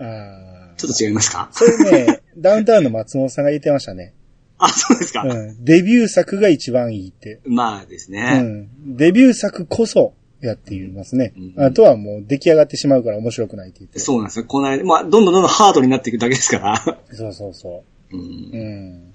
[0.00, 0.74] ああ。
[0.76, 1.48] ちょっと違いますか？
[1.52, 4.14] それね、 ダウンタウンの松本さんが言ってましたね。
[4.58, 5.22] あ、そうですか。
[5.22, 5.64] うん。
[5.64, 7.40] デビュー作が一番いいって。
[7.44, 8.38] まあですうね。
[8.38, 8.96] ん。
[8.96, 11.32] デビュー作こそ、やって言いますね。
[11.36, 13.98] うんあとはもう出来上がってしまうから面白くないって言って。
[13.98, 14.44] そうなんですよ。
[14.46, 16.98] この間、まあ、どんどんどんどんハードになっていくだけですから。
[17.12, 17.82] そうそうそ
[18.12, 18.20] うう。
[18.20, 19.10] ん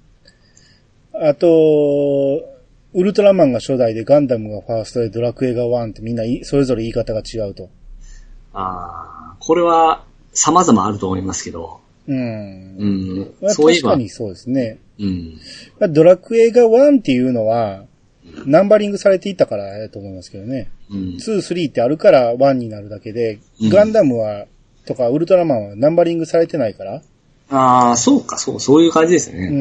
[1.14, 1.28] うん。
[1.28, 2.44] あと、
[2.94, 7.70] ウルトラマンが初代でガンダムがファーストでドラクエがワンってみんないそれぞれ言い方が違うと。
[8.54, 10.04] ああ、これは
[10.34, 11.80] 様々あると思いますけど。
[12.08, 12.18] うん。
[12.18, 13.50] うんま。
[13.50, 13.92] あそういえば。
[13.92, 14.80] 確かにそうですね。
[15.00, 15.40] うん。
[15.80, 17.86] まあドラクエが1っていうのは、
[18.46, 20.70] ナンバリングされていったからやと思いますけどね。
[20.90, 21.00] うん。
[21.16, 24.46] 2、3ってあるから1になるだけで、うんガンダムは、
[24.86, 27.02] とかウルトラマンはナンバリングされてないから。
[27.50, 29.48] ああ、そうか、そう、そういう感じですうね。
[29.48, 29.52] ん。
[29.52, 29.56] う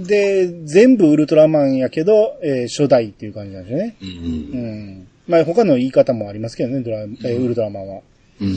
[0.00, 0.04] ん。
[0.04, 3.96] で、全部ウルトラマンやけど、えー初代っていう感じなんですよね。
[4.00, 4.04] う。
[4.04, 5.08] うんん。
[5.26, 8.00] まあ他の言い方もありますけどね、ドラ、えーウルトラマンは。
[8.40, 8.56] うん。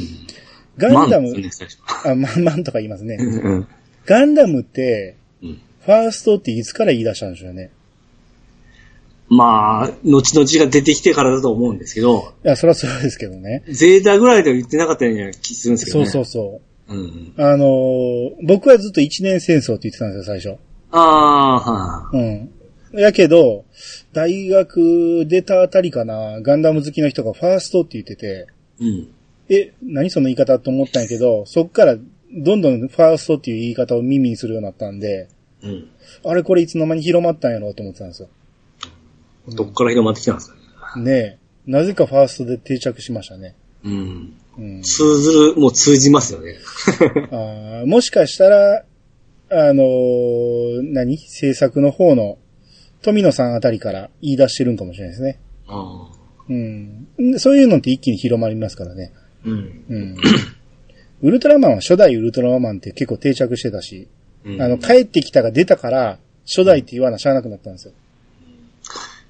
[0.77, 3.17] ガンダム、マンですね最初あ、マンマンとか言いますね。
[3.19, 3.67] うん。
[4.05, 5.61] ガンダムって、うん。
[5.85, 7.71] ファーストっていつから言い出したんでしょうね。
[9.33, 13.63] まあ、後々が出てきてからだと思うんですけど、いや、そりゃそうですけどね。
[13.69, 16.05] ゼータぐらいでは言ってなかったような気するんですけどね。
[16.05, 16.93] そうそうそう。
[16.93, 17.33] うん。
[17.37, 20.59] あのー僕はずっと一年戦争って言ってたんですよ、最初。
[20.91, 22.17] ああ、はい。
[22.93, 22.99] うん。
[22.99, 23.63] やけど、
[24.11, 28.47] 大学出たあたりかな、ガンダム好きの人がファーストって言ってて、
[28.81, 29.07] うん。
[29.47, 35.29] え、何その言い方と思ったんやけど、そっからどんどんファーストっていう言い方を耳にするようになったんで、
[35.63, 35.87] うん。
[36.25, 38.27] あれこれいつの間に広まったんやろうと思ってたんですよ。
[39.49, 40.99] どっから広まってきたんですか？
[40.99, 41.03] ね。
[41.03, 41.37] ね
[41.67, 41.71] え。
[41.71, 43.55] なぜかファーストで定着しましたね。
[43.83, 44.33] うん。
[44.57, 44.81] うん。
[44.81, 46.55] 通ずる、もう通じますよね。
[47.31, 48.83] あーもしかしたら、
[49.49, 51.17] あのー何？
[51.17, 52.37] 制作の方の
[53.01, 55.39] 富野さんあたりから言い出してるんかもしれないですね。
[55.67, 56.15] ああ。
[56.49, 57.07] うん。
[57.39, 59.11] そういうのって一気に広まりますからね。
[59.45, 59.83] うん。
[59.89, 60.15] うん。
[61.23, 64.07] ウルトラマンは初代ウルトラマンって結構定着してたし、
[64.45, 67.93] うんあの、帰ってきたが出たから、初代って言わなしゃあなくなったんですよ。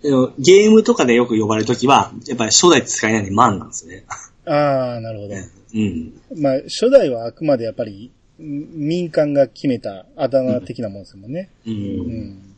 [0.02, 4.06] ゲームとかでよく呼ばれるときは、やっぱり初代って使えないんでマンなんですよね。
[4.46, 5.36] ああ、なるほど。
[5.74, 6.14] うん。
[6.36, 11.50] まあ、初代はあくまでやっぱり、ん民間が決めたあだ名的なもんですもんね。
[11.66, 11.70] う。
[11.70, 12.56] うんん。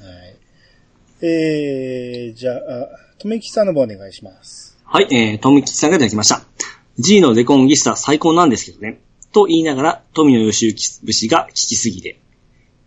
[0.00, 0.06] は
[1.22, 1.26] い。
[1.26, 4.76] えー、じゃあ、あとめきさんの方お願いします。
[4.84, 6.42] はい、えー、富吉さんがいただきました。
[6.98, 9.00] G のデコンギスタ最高なんですけどね。
[9.32, 12.18] と言いながら、富野義行節が聞きすぎて。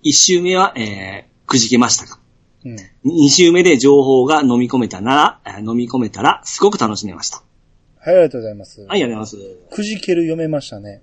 [0.02, 2.18] 一周目は、えー、くじけましたが。
[2.66, 2.76] うん。
[3.04, 7.44] 二周目で情報が飲み込めたなら、えー飲み込めたら、すごく楽しめました。
[8.00, 8.82] はい、ありがとうございます。
[8.82, 9.76] はい、ありがとうございます。
[9.76, 11.02] くじける読めましたね。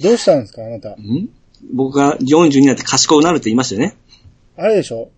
[0.00, 0.90] どうしたんですか、あなた？
[0.90, 1.28] ん？
[1.74, 3.96] 僕が40になって賢くなるって言いましたよね。
[4.56, 5.10] あれでしょ？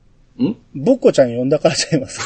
[0.42, 0.56] ん？
[0.74, 2.20] ぼっこちゃん呼んだからちゃいます。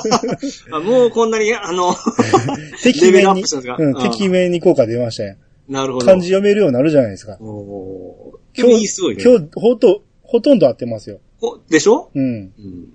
[0.72, 1.94] あもうこんなに、あの、
[2.82, 3.44] 敵面に、
[4.02, 5.36] 敵面に効果出ましたよ。
[5.68, 6.06] なるほど。
[6.06, 7.36] 漢字読めるようになるじゃないですか。
[7.40, 8.86] 今日。
[9.22, 11.20] 今日、ほと、ほとんど合ってますよ。
[11.42, 12.10] おでしょ？
[12.14, 12.24] うん。
[12.24, 12.92] うん。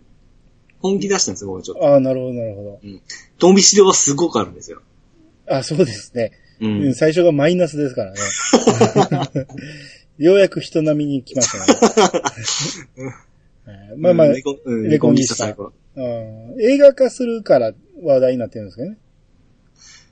[0.80, 1.86] 本気出したんですよ、僕はちょっと。
[1.88, 2.80] ああ、なるほど、なるほど。
[3.40, 4.82] ドンビシではすごくあるんですよ。
[5.48, 6.32] あそうですね。
[6.60, 6.94] ううん、。
[6.96, 8.20] 最初がマイナスですからね。
[10.18, 13.12] ようやく人並みに来ましたね。
[13.66, 14.42] はいまあまあ、レ
[14.98, 15.50] コンギスタ
[16.60, 18.98] 映画化するから話題になってるんですけどね？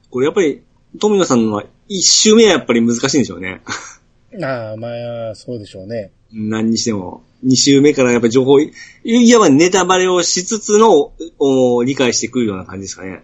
[0.09, 0.61] これやっぱり、
[0.99, 3.61] 富野さんのは一周目はやっぱり難しいんでしょうね。
[4.43, 4.89] ああ、ま
[5.31, 6.11] あ、そうでしょうね。
[6.35, 7.23] 何にしても。
[7.41, 8.71] 二周目からやっぱり情報、い
[9.03, 13.23] いわばネタバレをしつつの、お理解してくるような感じですかね。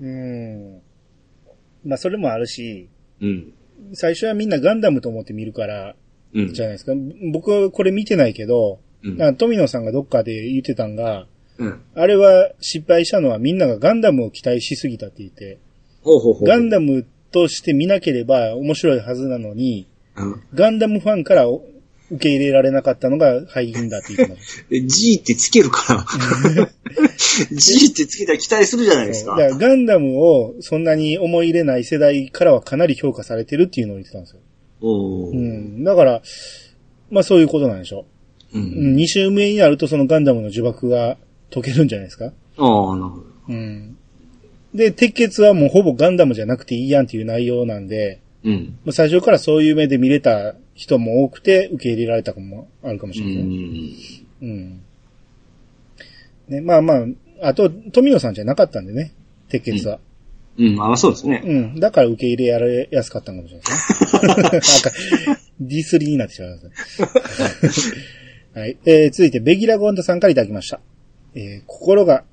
[0.00, 0.80] うん。
[1.84, 2.88] まあ、それもあるし、
[3.20, 3.52] うん。
[3.94, 5.94] 最初はみんなガンダムと思って見るから、
[6.34, 6.62] うんじ。
[6.62, 6.92] ゃないですか。
[7.32, 11.26] 僕はこれ見てないけど、うんあ富野さんがどっかで言ってたんが、
[11.58, 11.80] うん。
[11.94, 15.58] あれは失敗したのはみんながガンダムを期待しすぎたって言って、
[16.02, 16.48] ほうほうほう。
[16.48, 19.86] ガンダムとして見なければ面白いはずなのに、
[20.16, 20.42] うん。
[20.54, 21.62] ガンダムファンからお
[22.10, 26.06] 受け入れられなかったのが敗因だって言ってまし で G ってつけるから。
[27.52, 29.32] G ってつけたら期待するじゃないですた。
[29.32, 29.48] かだ。
[29.50, 34.40] からガンダムをそんなに思い入れない世代からはかなり評価されてるっていうのを言ってたんですよ。
[34.82, 35.84] うん。
[35.84, 36.22] だから、
[37.10, 38.06] まあそういうことなんでしょ
[38.52, 38.60] うう。
[38.60, 38.96] うんん。
[38.96, 41.16] 2周目になるとそのガンダムの呪縛が
[41.52, 42.28] 解けるんじゃないですかあ
[42.92, 43.24] あ、なるほど。
[43.48, 43.96] うん。
[44.74, 48.78] で、鉄血はもうほぼガンダムじゃなくていいやんっていう内容なんで、うん。
[48.84, 53.44] まあ最初からそういう目で見れた人も多くて受け入れられたかもあるかもしうれない。
[53.44, 53.96] ん。
[54.40, 54.82] うん。
[56.48, 59.12] ね、まあまあ、あと、富野さんじゃなかったんでね、
[59.50, 60.00] 鉄血は。
[60.56, 61.42] うん、あそうですね。
[61.44, 61.80] うん。
[61.80, 64.88] だから受け入れられやすかったのかもしれないですね。
[65.32, 66.64] なんか、ディスリになってしまいます
[67.84, 68.02] ね。
[68.62, 68.78] はい。
[68.86, 70.80] えー、続いて、ベギラゴンドさんからいただきました。
[71.34, 72.24] えー、心が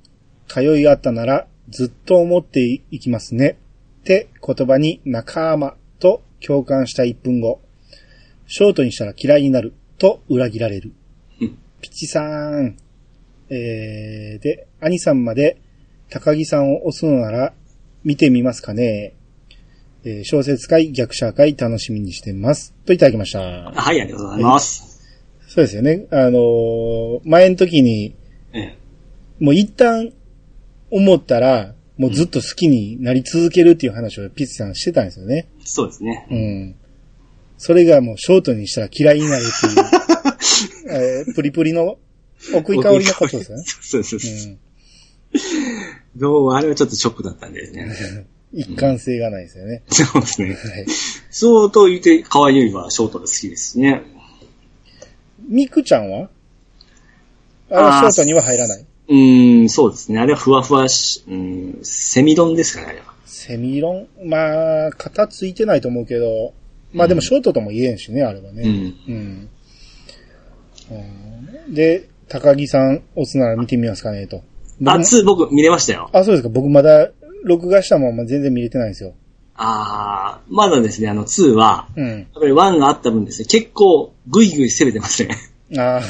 [0.47, 2.61] 通い合ったなら、ずっと思って
[2.91, 3.57] いきますね。
[3.99, 7.59] って言葉に仲間と共感した1分後。
[8.47, 10.93] ショートにしたら嫌いになると裏切られる。
[11.81, 12.77] ピチさん。
[13.49, 15.61] えー、で、兄さんまで
[16.09, 17.53] 高木さんを押すのなら
[18.03, 19.13] 見てみますかね。
[20.03, 22.73] えー小説会、逆者会楽しみにしてます。
[22.85, 23.39] といただきました。
[23.39, 25.01] はい、ありがとうございます。
[25.47, 26.07] そうですよね。
[26.11, 28.15] あのー前の時に、
[28.53, 28.77] ええ
[29.39, 30.11] もう一旦
[30.89, 35.47] 思ったら、もうずっと好きになり続けるっていう話をピッチさんしてたんですよね。
[35.63, 36.27] そうですね。
[36.29, 36.75] うん。
[37.57, 40.93] それがもうショートにしたら嫌いになるっていう、
[41.25, 41.97] えープリプリの
[42.53, 43.63] 奥井香りのことですよね。
[43.81, 44.31] そうそうそう。
[44.31, 44.59] うん。
[46.15, 48.27] どうもあれはちょっとショックだったんですね。
[48.53, 49.83] 一貫性がないですよね。
[49.89, 50.49] そうですね。
[50.49, 50.57] はい。
[51.29, 54.03] そうと言って、河合由衣はショートで好きですしね。
[55.47, 56.29] ミクちゃんは？
[57.69, 58.85] あれはショートには入らない。
[59.09, 60.19] うーん、そうですね。
[60.19, 63.13] あれはふわふわし、うん、セミ丼ですかね、あれは。
[63.25, 64.07] セミロン？
[64.25, 66.53] まあ、型ついてないと思うけど、
[66.93, 68.63] まあでもショートとも言えんしね、あれはね。
[68.63, 69.13] うん。
[69.13, 69.49] うん。
[70.91, 74.41] うんで、高木さん押すなら見てみますかね、と。
[74.79, 76.09] 僕あ、も2僕見れましたよ。
[76.13, 76.49] あ、そうですか。
[76.49, 77.09] 僕まだ、
[77.43, 79.13] 録画したまま全然見れてないんですよ。
[79.55, 82.07] あー、まだですね、あの2は、うん。
[82.07, 85.35] やっぱり1があった分ですね、結構グイグイ攻めてますね。
[85.77, 86.01] あ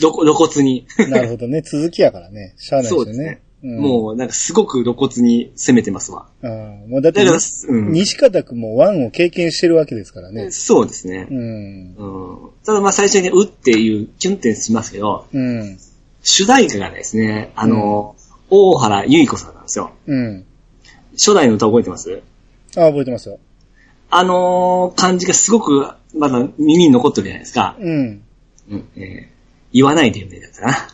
[0.00, 0.86] どこ、露骨に。
[0.98, 1.62] あ、 なるほどね。
[1.62, 2.54] 続きやからね。
[2.56, 3.26] しゃあないですよねそうですね。。
[3.26, 6.26] うん、もう、なんかすごく露骨に攻めてますわ。
[6.42, 6.48] ああ
[6.88, 7.38] もうだってだから、
[7.68, 7.92] うん。
[7.92, 10.50] 西方くんもワンを経験してるわけですからね。
[10.50, 11.34] そうですねう。
[11.34, 11.94] ん。
[11.96, 12.50] うん。
[12.64, 15.78] ただまあ最初にうっていうキュンってしますけど、うん。
[16.22, 18.14] 主題歌がですね、あの、
[18.50, 19.90] 大原由衣子さんなんですよ。
[20.06, 20.44] うん。
[21.12, 22.22] 初代の歌覚えてます？
[22.76, 23.38] あ覚えてますよ。
[24.10, 27.76] あのー感じがすごくまだ耳に残ってるじゃないですか。
[27.80, 28.22] うん。
[28.70, 28.88] うん。
[28.96, 29.36] えー
[29.72, 30.88] 言わないでよね、だったかな。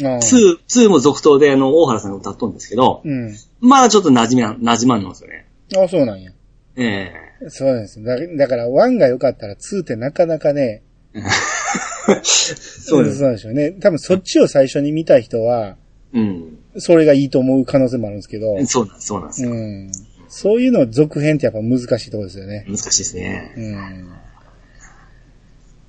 [0.00, 0.18] ああ。
[0.18, 3.36] 2、2も続投であの、大原さんが歌っとるんですけど、うん。
[3.60, 5.46] まだちょっと馴染みな、馴染まんのですよね。
[5.76, 6.32] あそうなんや。
[6.76, 7.12] え
[7.48, 8.02] そうなんです。
[8.02, 10.82] だだから、ワンが良かったら、ツーってなかなかね、
[11.14, 11.20] え
[12.22, 13.18] そうです。
[13.18, 13.72] そうでしょうね。
[13.72, 15.76] 多分そっちを最初に見た人は、
[16.12, 16.58] うん。
[16.78, 19.50] それがいいと思う可能性もあるんですけど、そうなんです、そうなんですよ。
[19.50, 19.92] うん。
[20.28, 22.64] そういうの続編ってやっぱ難しいところですよね。
[22.66, 23.52] 難しいですね。
[23.56, 24.08] うん。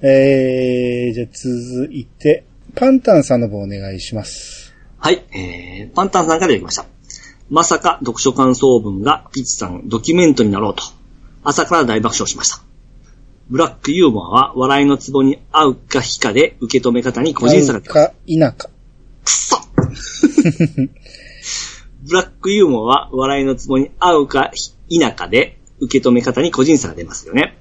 [0.01, 2.43] えー、じゃあ続いて、
[2.75, 4.73] パンタンさんの方お願いします。
[4.97, 6.85] はい、えー、パンタンさんからいきました。
[7.49, 10.83] まさか読書感想文がピッチさんドキュメントになろうと、
[11.43, 12.63] 朝から大爆笑しました。
[13.49, 18.07] ブラックユーモアは笑いのツボに合うか非かで受け止め方に個人差が出ます。
[18.07, 18.53] か、否か。
[19.23, 19.57] くそ
[22.03, 24.51] ブラックユーモアは笑いのツボに合うか
[24.89, 27.57] 否かで受け止め方に個人差が出ますよね。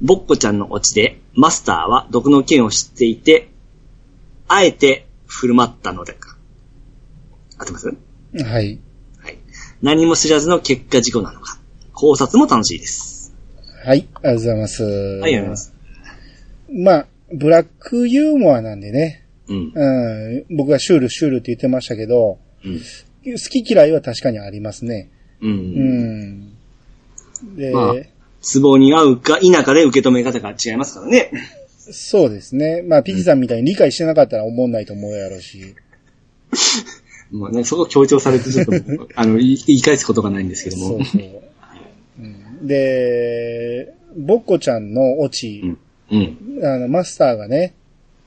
[0.00, 3.51] ボッコちゃんのオチでマスターは毒の剣を知っていて、
[4.54, 6.36] あえて振る舞ったのでか。
[7.58, 7.86] 合ってます？
[7.88, 8.44] はい。
[8.44, 8.78] はい。
[9.80, 11.58] 何も知らずの結果事故なのか。
[11.94, 13.32] 考察も楽しいです。
[13.84, 14.82] はい、ありがとうございます。
[14.84, 15.74] はい、ありがとうございます。
[16.70, 19.72] まあ、ブラックユーモアなんでね、うん。
[19.74, 22.78] うん、僕がシュールシュールって言ってましたけど、うん。
[22.78, 25.10] 好き嫌いは確かにありますね。
[25.40, 25.46] う。
[25.46, 26.56] うんん。
[27.56, 27.94] で、まあ
[28.42, 31.30] ツボに合うか否かで受け止め方が違いますからね。
[31.92, 32.82] そうですね。
[32.82, 35.74] まあ、ピチさんみたいに理解してなかったら思んないと思うやろうし。
[37.30, 38.72] もうね、そこ強調されてちょっと、
[39.14, 41.04] あの、言い返すことがないんですけどもそう。
[41.04, 41.22] そう。
[42.20, 45.78] うん、で、ボッコちゃんのオチう、ん。
[46.10, 46.64] うん。
[46.64, 47.74] あの、マスターがね、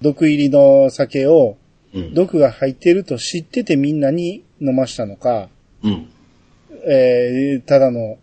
[0.02, 1.58] 毒入りの酒を、
[1.94, 2.14] うん。
[2.14, 5.50] 毒が入ってると知っててみんなに飲ましたのか、
[5.84, 6.08] うん。
[6.88, 8.18] えー、ただの、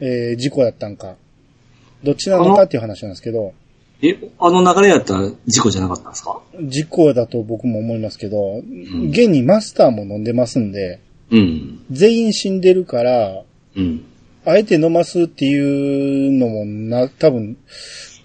[0.00, 1.16] えー、事故だったんか、
[2.02, 3.54] どっちなのかっていう話なんですけど、
[4.02, 6.40] え、あの流れだったら事故じゃなかったんですか？
[6.60, 11.00] 事故だと僕も思いますけど、ん現にマスターも飲んでますんで、
[11.30, 11.84] うん。
[11.90, 13.42] 全員死んでるから、
[13.76, 14.04] うん。
[14.44, 17.56] あえて飲ますっていうのもな、多分、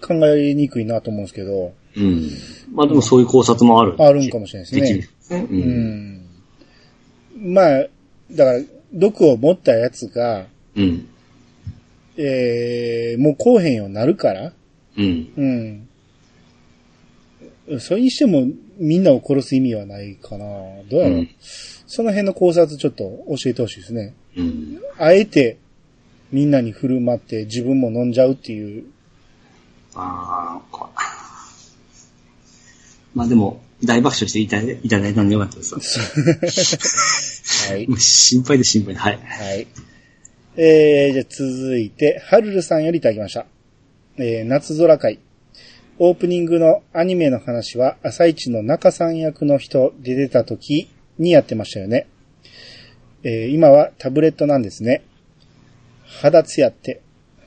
[0.04, 2.28] 考えにくいなと思うんですけど、うん。
[2.72, 3.94] まあでもそういう考察もある。
[3.98, 5.08] あるんかもしれないですねできる。
[5.30, 5.34] う。
[5.34, 7.54] うんん。
[7.54, 7.86] まあ、
[8.32, 8.60] だから、
[8.92, 10.46] 毒を持ったやつが、
[10.76, 11.08] うん。
[12.16, 14.52] えー、もうこうへんようになるから、
[14.98, 15.88] うん。
[17.68, 17.80] うん。
[17.80, 18.46] それにしても、
[18.78, 20.46] みんなを殺す意味はないかな。
[20.90, 21.30] どうやろう、うん
[21.90, 24.14] その辺の考察ちょっと教えてほしいですね。
[24.36, 24.78] うん。
[24.98, 25.56] あえて、
[26.30, 28.84] みんなに振る舞って自分も飲んじゃうっていう。
[29.94, 30.86] ああ、こ
[33.14, 35.72] まあでも、大爆笑していただいいただいたのでよかったです。
[37.72, 39.00] はい心配で心配で。
[39.00, 39.16] はい。
[39.16, 39.66] はい。
[40.56, 43.46] えー、じゃあ続いて、はるるさんよりいただきました。
[44.20, 45.20] えー、夏空会。
[46.00, 52.08] オープニングのアニメの話は、朝一の中さん役の人で出た時にやってましたよね。
[53.22, 55.04] えー、今はタブレットなんですね。
[56.20, 57.00] 肌ツヤって、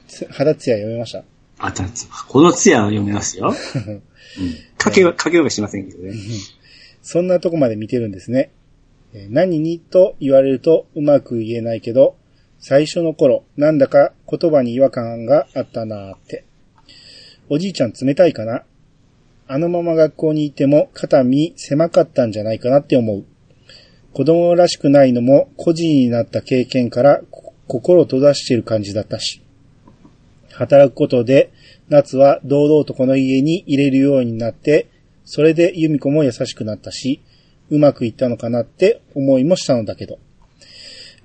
[0.08, 1.24] つ肌ツヤ読めました？
[1.60, 1.84] あた
[2.28, 3.54] このツヤは読めますよ。
[3.76, 4.02] うん。
[4.78, 6.14] かけは、かけはしませんけどね。
[7.02, 8.52] そんなとこまで見てるんですね。
[9.14, 12.16] えー何にと言われるとうまく言えないけど、
[12.60, 16.46] 最初の頃、なんだか言葉に違和感があったなーって。
[17.54, 18.64] おじいちゃん冷たいかな？
[19.46, 23.26] あのまま学校にいても肩身狭かったんじゃないかなって思う。
[24.14, 27.20] 子供らしくないのも孤児になった経験から
[27.68, 29.42] 心を閉ざしている感じだったし。
[30.54, 31.52] 働くことで
[31.90, 34.88] 夏は堂々とこの家に入れるようになって、
[35.26, 37.20] それで由美子も優しくなったし、
[37.70, 40.20] うまくいったのかなって思いもしたのだけど。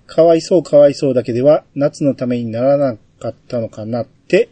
[0.08, 4.48] かわいそうかわいそうだけでは夏のためにならなかったのかなって、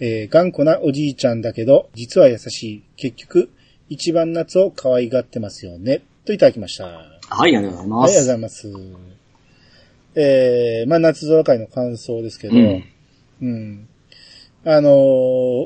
[0.00, 2.82] えー頑固なおじいちゃんだけど、実は優しい。
[2.96, 3.50] 結局、
[3.88, 6.00] 一番夏を可愛がってますよね。
[6.24, 6.84] といただきました。
[6.86, 8.62] はい、ありがとうございまはい、ありがとうごす。
[8.62, 9.20] ざいます。
[10.16, 12.84] えー、まあ、夏空会の感想ですけど、うん。
[13.42, 13.88] うん。
[14.64, 14.92] あのー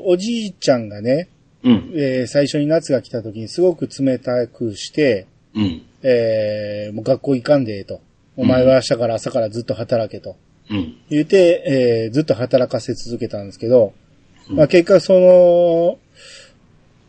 [0.07, 1.29] おじいちゃんがね、
[1.63, 1.91] うん。
[1.95, 5.81] えー最初に夏が来た時にすごく冷たくして、うん。
[6.03, 8.01] えーもう学校行かんでえと。
[8.37, 10.35] お前は明日から朝からずっと働けと。
[10.69, 10.95] うん。
[11.09, 13.93] 言うて、えーずっと働かせ続けたんですけど、
[14.49, 15.99] まあ結果その、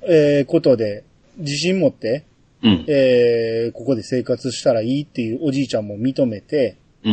[0.09, 1.05] えーことで、
[1.39, 2.25] 自信持って、
[2.63, 2.85] うん。
[2.89, 7.11] えーここで生活したらいいっていうおじいちゃんも認めて、う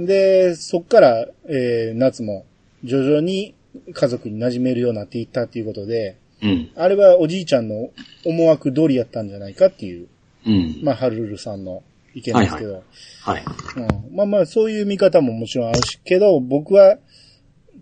[0.00, 0.06] ん。
[0.06, 2.44] で、そっから、えー夏も
[2.84, 3.54] 徐々に
[3.92, 6.70] 家族に馴染めるようになっていったっていうことで、うん。
[6.76, 7.90] あれはおじいちゃんの
[8.24, 10.08] 思惑通りやったんじゃないかっていう、
[10.46, 10.80] うん。
[10.82, 11.82] まあ、ハルルさんの
[12.14, 12.82] 意見ですけど、
[13.22, 13.44] はい。
[13.76, 16.98] うん、まあまあ、そういう見方ももちろんあるし、けど、僕は、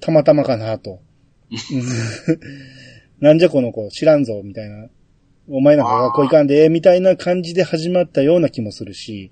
[0.00, 1.00] たまたまかなと。
[1.50, 1.58] うん
[3.20, 4.88] なんじゃこの子、知らんぞ、みたいな。
[5.48, 9.30] お前なんか学校行かんで、みたいな感じで始まったような気もするし、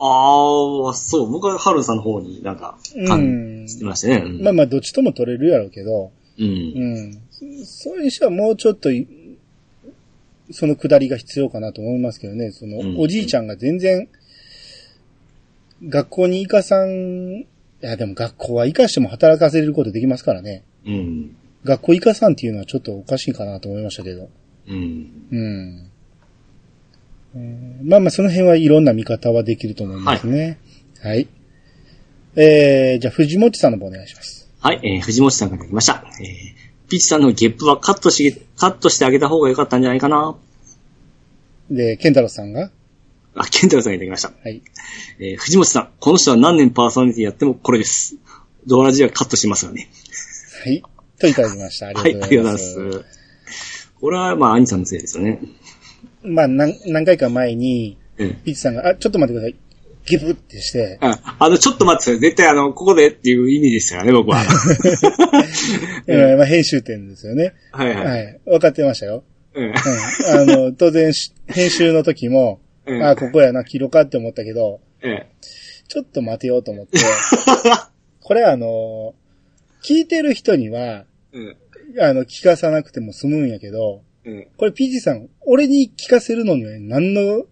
[0.00, 1.30] ああ、そう。
[1.30, 4.22] 僕はハルさんの方になんか、うん感じてましたね。
[4.24, 6.44] うんまあまあ、どっちとも取れるやろうけど、うん。
[6.44, 7.64] うん。
[7.64, 9.08] それにしてはもうちょっとい、
[10.52, 12.52] そのくだりが必要かなと思いますけどね。
[12.52, 14.08] その、うんおじいちゃんが全然、
[15.84, 17.46] 学校に行かさん、い
[17.80, 20.64] やでも学校は行かしても働かせれることできますからね。
[20.86, 21.36] うん。
[21.68, 24.30] 学校行かさんっていうのはちょっとおかしいかなと思いましたけど。
[24.68, 25.28] うん。
[25.30, 25.90] うん。
[27.36, 30.58] えーまあまあその辺はいろんな見方はできると思いますね。
[31.02, 31.28] はい。
[32.36, 34.48] えー、じゃあ藤本さんの方お願いします。
[34.60, 36.04] はい、えー、藤本さんから来ました。
[36.20, 40.36] えー、ピッチさんのゲップはカットし、カットしてあげた方が良かったんじゃないかな。
[41.70, 42.70] で、ケンタロウさんが？
[43.34, 44.32] あ、ケンタロウさんがいただきました。
[44.42, 44.62] はい。
[45.18, 48.16] えー、藤本さん、この人は何年パーソナリティやってもこれです。
[48.66, 49.88] ドアラジはカットしますよね。
[50.64, 50.82] はい。
[51.18, 51.88] といただきました。
[51.88, 52.74] ありがはい、とうありがとうございます。
[52.76, 53.92] ございます。
[54.00, 55.40] これは、まあ、兄さんのせいですよね。
[56.22, 58.34] まあ、何、何回か前に、うん。
[58.36, 59.56] ピッチさんが、あ、ちょっと待ってください。
[60.06, 62.30] ギブってして、あ、あの、ちょっと待ってください。
[62.30, 64.42] 絶対あの、ここでっていう意味でしたよね、僕は。
[66.06, 67.52] えーまあ、編集点ですよね。
[67.72, 68.06] はいはい。
[68.06, 68.40] はい。
[68.46, 69.22] 分かってましたよ。
[69.54, 69.64] うん。
[69.66, 69.74] うん。
[69.74, 75.26] あの、当然し、編集の時も、うんあ、ここやな、切ろうかって思ったけど、え
[75.88, 76.98] ちょっと待てようと思って、
[78.20, 79.14] これあの、
[79.82, 81.07] 聞いてる人には、え。
[81.32, 81.56] うん。
[82.00, 84.46] あの、聞かさなくても済むんやけど、うん。
[84.56, 87.44] これ PG さん、俺に聞かせるのには何の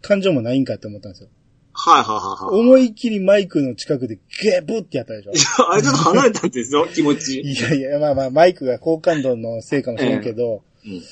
[0.00, 1.28] 感情もないんかって思ったんですよ。
[1.74, 2.60] はいはいはいはい。
[2.60, 5.70] 思いっきりマイクの近くでゲブってやったでしょ。
[5.70, 7.40] あれちょっと離れたんですよ、 気持ち。
[7.40, 11.02] いやいや、まあまあ、マイクが高感度のせいかもしれんけど、うん。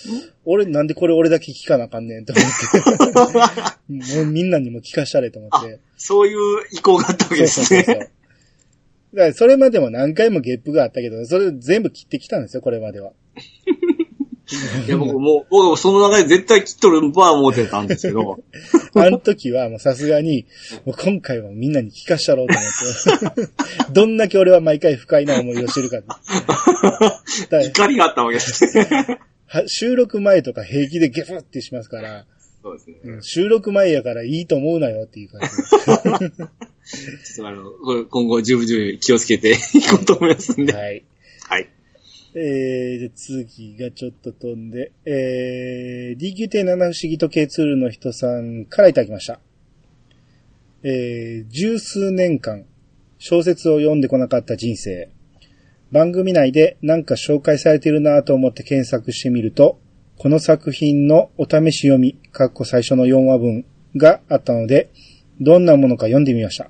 [0.45, 3.27] 俺なんでこれ俺だけ聞かなあかんねんと思っ
[3.89, 3.89] て。
[4.20, 6.39] もうみんなにも聞かしたれと思あって。、そういう
[6.73, 8.11] 意向があったわけですそうそうそう。
[9.12, 9.19] ね。
[9.19, 13.12] だからそれまでも何回もゲップがあったけど、それ全部切ってきたんですよ、これまでは。
[14.87, 18.41] いや、僕もう、僕もその中で絶対切っとるんば思ってたんですけど、
[18.95, 20.47] あの時はもうさすがに、
[20.85, 23.53] もう今回はみんなに聞かしたろうと思って。
[23.93, 26.03] どんだけ俺は毎回不快な思いをしてるか。
[27.51, 28.66] 怒りがあったわけです
[29.66, 32.27] 収録前とか平気でゲフってしますから、
[32.62, 32.97] そうですね。
[33.05, 35.49] うん収録前やからいいと思うなよっていう感じ。
[35.59, 36.49] ちょっ
[37.37, 39.55] とあの、これ今後十分十分気をつけて い
[39.91, 40.73] こうと思いますんで。
[40.73, 41.05] はい。
[41.49, 41.69] はい。
[42.35, 49.41] えー、で次がちょっと飛んで、えー、DQ.7 不思議時計ツールの人さんからいただきました。
[50.82, 52.65] えー、十数年間、
[53.19, 55.11] 小説を読んでこなかった人生。
[55.93, 59.81] 番組内でなんか紹介されてるなと思って検索してみると、
[60.23, 63.65] この作品のお試し読み、かっこ最初の4話分
[63.97, 64.91] があったので、
[65.41, 66.69] どんなものか読んでみました。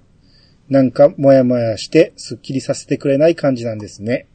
[0.68, 4.28] なんかもやもやしてスッキリさせてくれない感じなんですね。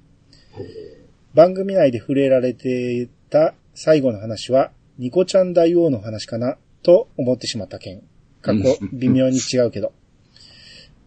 [1.33, 8.01] 番組内で触れられていた最後の話は、ニコちゃん大王の話かなと思ってしまった件。
[8.41, 9.93] 過去、微妙に違うけど。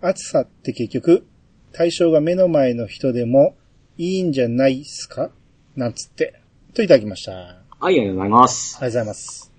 [0.01, 1.27] 暑さって結局、
[1.73, 3.55] 対象が目の前の人でも
[3.99, 5.31] いいんじゃないっすか？
[5.77, 6.41] なんつって。
[6.73, 7.58] といただきました。
[7.81, 8.75] ありはい、ありがとうございます。
[8.75, 9.53] がとうございます。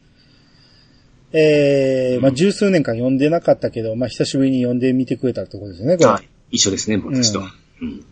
[1.31, 6.09] えー、まあ、十数年間読んでなかったけど、まあ、久しぶりに読んでみてくれたってことですよね、これ。
[6.09, 6.21] あ
[6.51, 7.39] 一緒ですね、僕たちと。
[7.39, 8.03] うん。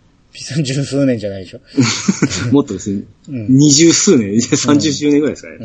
[0.63, 1.59] 十数年じゃないでしょ。
[2.53, 5.57] もっとですね、うん二十数年、30周年ぐらいですかね。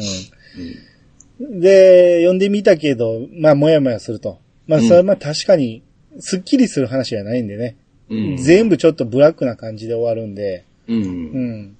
[1.40, 1.60] うん。
[1.60, 4.38] で、読んでみたけど、まあ、もやもやすると。
[4.66, 5.82] まあ、それはまあ確かに、
[6.20, 7.76] スッキリする話じゃないんでね。
[8.08, 8.36] うん。
[8.38, 10.64] 全部ちょっとブラックな感じで終わるんで。
[10.88, 10.94] う。
[10.94, 11.76] うんん。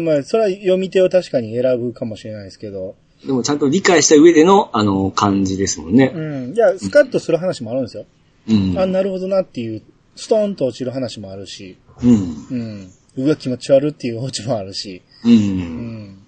[0.00, 2.96] まあまあ、それは読み手を確かに選ぶかもしれないですけど。
[3.24, 6.20] でもちゃんと理解した上での、あの、感じですもんねう。
[6.50, 6.54] ん。
[6.54, 8.04] いや、スカッとする話もあるんですよ。
[8.48, 8.78] うん。
[8.78, 9.82] あ、なるほどなっていう、
[10.16, 11.76] ストーンと落ちる話もあるし。
[12.02, 12.46] うん。
[12.50, 12.90] うん。
[13.16, 15.02] うわ、気持ち悪っていうオチもあるし。
[15.24, 15.28] う。
[15.28, 16.18] うんん。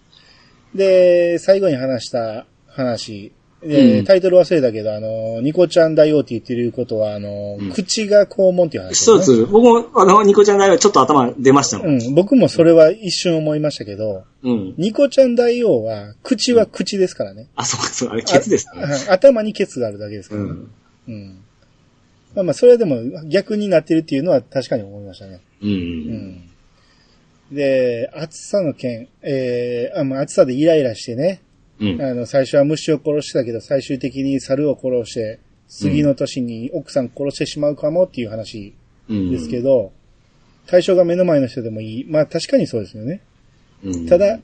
[0.74, 3.32] で、最後に話した話。
[3.66, 9.44] で、うんタイトル忘れたけど、あの、ニコちゃん大王って言ってることは、あの、うん口が肛門っていう話、そうです。
[9.46, 11.88] 僕も、あの、ニコちゃん大はちょっと頭出ましたもん。
[11.88, 14.74] うん、僕もそれは一瞬思いましたけど、うん。
[14.76, 17.48] ニコちゃん大王は、口は口ですからね。
[17.56, 18.82] あ、そうか、そう、あれ、ケツですね。
[19.08, 20.70] あ頭にケツがあるだけですから、ねうん。
[21.08, 21.38] うん。
[22.34, 22.96] まあまあ、それでも
[23.28, 25.40] 逆になってるっていうのは確かに思いましたね。
[25.62, 25.66] う。
[25.66, 26.50] うんん。
[27.50, 31.42] で、暑さの件、えー、あ、まあ、暑さでイライラしてね、
[31.80, 32.02] うん。
[32.02, 35.38] あの、最初は虫を殺してたけど、最終的に猿を殺して、
[35.68, 38.74] 次の年に奥さん殺してしまうかもっていう話
[39.08, 39.30] うん。
[39.30, 39.92] ですけど、
[40.66, 42.04] 対象が目の前の人でもいい。
[42.08, 43.20] まあ確かにそうですよね。
[43.84, 44.38] うんただ、、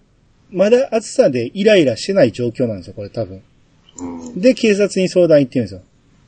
[0.51, 3.43] まだ暑さでイライラしてない状況なんですよ、これ多分。
[3.99, 4.41] うん。
[4.41, 5.83] で、警察に相談行ってるんですよ。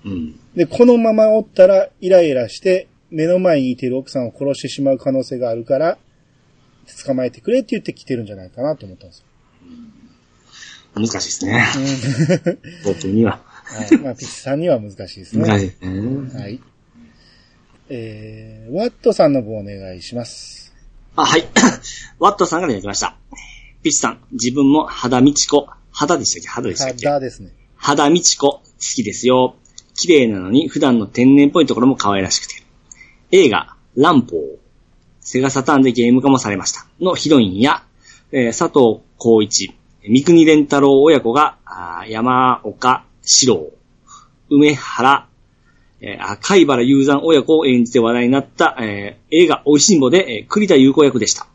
[0.06, 0.40] うん。
[0.56, 5.98] で、このままおったらイライラして、目の前にいている奥さんを殺してしまう可能性があるから、
[7.04, 9.24] 捕まえてくれって言って来てるんじゃないかなと思ったんですよ。
[10.94, 11.66] 難しいですね。
[12.84, 13.40] 僕には。
[13.64, 13.98] はい。
[13.98, 15.46] まあ、ピッチさんには難しいですね。
[15.46, 16.40] 難しいですね。
[16.40, 16.60] はい。
[17.88, 20.72] えー、ワットさんの分お願いします。
[21.16, 21.44] あ、はい。
[22.18, 23.16] ワットさんからいただきました。
[23.82, 26.48] ピッチさん、自分も肌みちこ、肌でしたっけ？
[26.48, 27.06] 肌でしたっけ？
[27.06, 27.50] 肌ですね。
[27.76, 29.56] 肌みちこ、好きですよ。
[29.96, 32.54] 綺麗なのに普段の天然っぽいところも可愛らしくて。
[33.30, 34.58] 映画、乱歩、
[35.20, 36.86] セガサターンでゲーム化もされました。
[37.00, 37.84] のヒロインや、
[38.32, 39.74] えー佐藤浩一、
[40.06, 41.56] 三国連太郎親子が、
[42.08, 43.70] 山岡四郎、
[44.50, 45.28] 梅原、
[46.00, 51.46] えーあ貝原雄山親子を演じて話題になった、えー映画、おいしんぼで、えー栗田優子役でした。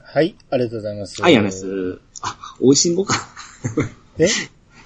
[0.00, 1.20] はい、ありがとうございます。
[1.20, 2.00] はい、ありがとうございます。
[2.22, 3.14] あ、おいしんぼか。
[4.18, 4.28] え？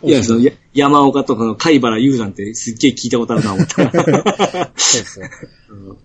[0.05, 4.72] いや、その、や山岡とこの貝原雄山ってすっげえ聞いたことあるな思った。
[4.74, 5.98] そうそう。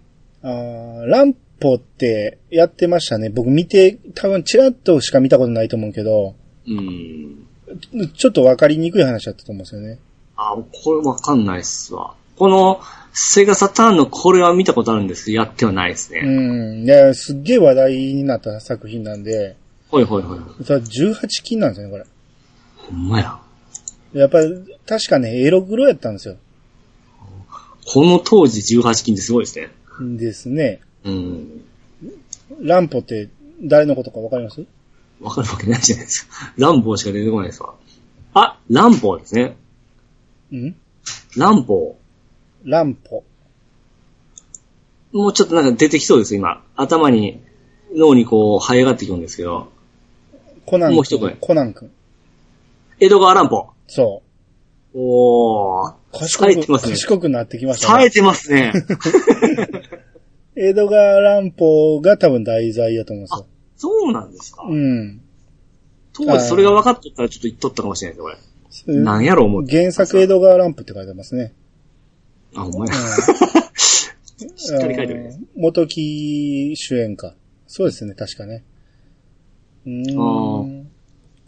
[0.43, 3.29] あーランポってやってましたね。
[3.29, 6.35] 僕見て、多分チラッとしか見たことないと思うけど、
[6.67, 7.47] うん。
[8.15, 9.99] ちょっとわかりにくい話だったと思うんですよね。
[10.35, 12.13] あ、これわかんないっすわ。
[12.37, 12.79] この、
[13.13, 16.21] セガサターンのこれは見たことあるんですけど、やってはないですうね。
[16.83, 16.83] ん。
[16.85, 19.55] いや、すっげえ話題になった作品なんで、
[19.89, 20.39] ほいほいほい。
[20.63, 22.05] それは18禁なんですよね、これ。
[22.77, 23.39] ほんまや。
[24.13, 24.53] やっぱり、
[24.85, 26.35] 確かね、エログロやったんですよ。
[27.89, 29.69] この当時18金ってすごいですね。
[30.17, 30.81] ですね。
[31.05, 31.61] うん。
[32.61, 33.29] ランポって
[33.61, 34.63] 誰のことかわかります？
[35.21, 36.53] わかるわけないじゃないですか。
[36.57, 37.73] ランボーしか出てこないですわ。
[38.33, 39.57] あ、ランボーですね。
[40.51, 40.75] ん？
[41.35, 41.95] ランボ
[42.63, 43.23] ランポ。
[45.13, 45.17] ー。
[45.17, 46.63] もうちょっとなんか出てきそうです、今。
[46.75, 47.41] 頭に、
[47.95, 49.69] 脳にこう、生え上がってくるんですけど。
[50.65, 51.35] コナン君もう一声。
[51.39, 51.89] コナン君。
[52.99, 53.69] 江戸川乱歩。
[53.87, 54.21] そ
[54.93, 55.91] おー。
[55.91, 55.95] う。
[56.11, 56.91] 賢く、冴えてますね。
[56.93, 57.93] 賢くなってきましたね。
[57.93, 58.73] 冴えてますね。
[60.55, 63.45] 江戸川乱歩が多分題材やと思うんですよ。
[63.77, 64.63] そうなんですか？
[64.63, 65.21] うん。
[66.13, 68.23] 当時それが分かっとったらちょっと言っとったかもしれないで
[68.71, 68.95] すこれ。
[68.99, 69.77] なんやろ思って。
[69.77, 71.53] 原作江戸川乱歩って書いてますね。
[72.55, 72.93] あ、ほんまや。
[74.55, 75.37] しっかり書いてるね。
[75.55, 77.35] うん元木主演か。
[77.67, 78.63] そうですね、確かね。
[79.85, 80.87] うーあん。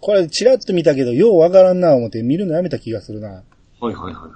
[0.01, 3.43] これ、チラッと見たけど、ようわからんな思って見るのやめた気がするな。
[3.79, 4.29] はいはいは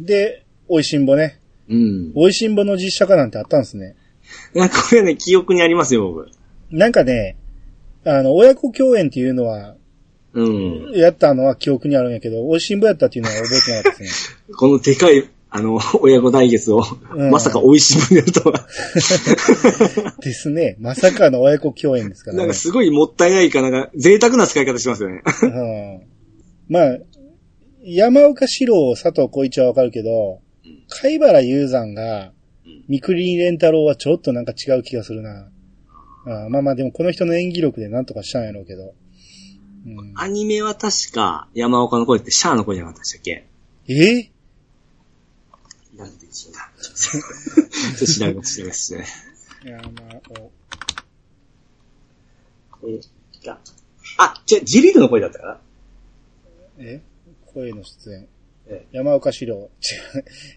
[0.00, 1.40] で、おいしんぼね。
[1.68, 1.74] い。
[1.74, 2.12] うん。
[2.14, 3.96] おいしんぼの実写化なんてあったんですね。
[4.54, 6.30] なんかこれね、記憶にありますよ、僕。
[6.70, 7.36] なんかね、
[8.04, 9.76] あの、親子共演っていうのは、
[10.32, 10.92] うん。
[10.94, 14.36] やったのは記憶にあるんやけど、おいしんぼやったっていうのは覚えてなかったですね。
[14.54, 16.82] このでかい、あの、親子対決を、
[17.12, 18.68] うんまさか美味しい分でやるとは。
[20.22, 20.76] ですね。
[20.78, 22.54] まさかの親子共演ですからねなんか。
[22.54, 25.22] すごいもったいないかなんか、贅沢な使い方しますよね。
[25.42, 26.02] うん
[26.68, 26.98] まあ、
[27.82, 30.40] 山岡四郎、佐藤小一はわかるけど、
[30.88, 32.32] 貝原雄山が、
[32.88, 35.48] 三国連太郎はちょっとなんか違う気がするな。
[36.26, 38.94] あまあまあでもこの人の演技力でなんとかしたんやろうけど。
[39.86, 43.46] うん、アニメは確か、山岡の声ってシャアの声じゃなかったでしたっけ？
[43.88, 44.30] え？
[45.96, 46.70] なんでしょうな。
[46.82, 47.20] ちょ
[47.94, 49.24] っと調べます、調べます、調べます。
[49.64, 50.40] 山岡
[52.82, 53.00] えー
[54.18, 55.60] あ、じゃ、ジリルの声だったかな？
[56.78, 57.00] え？
[57.54, 58.28] 声の出演
[58.66, 58.86] え。
[58.92, 59.70] 山岡史郎。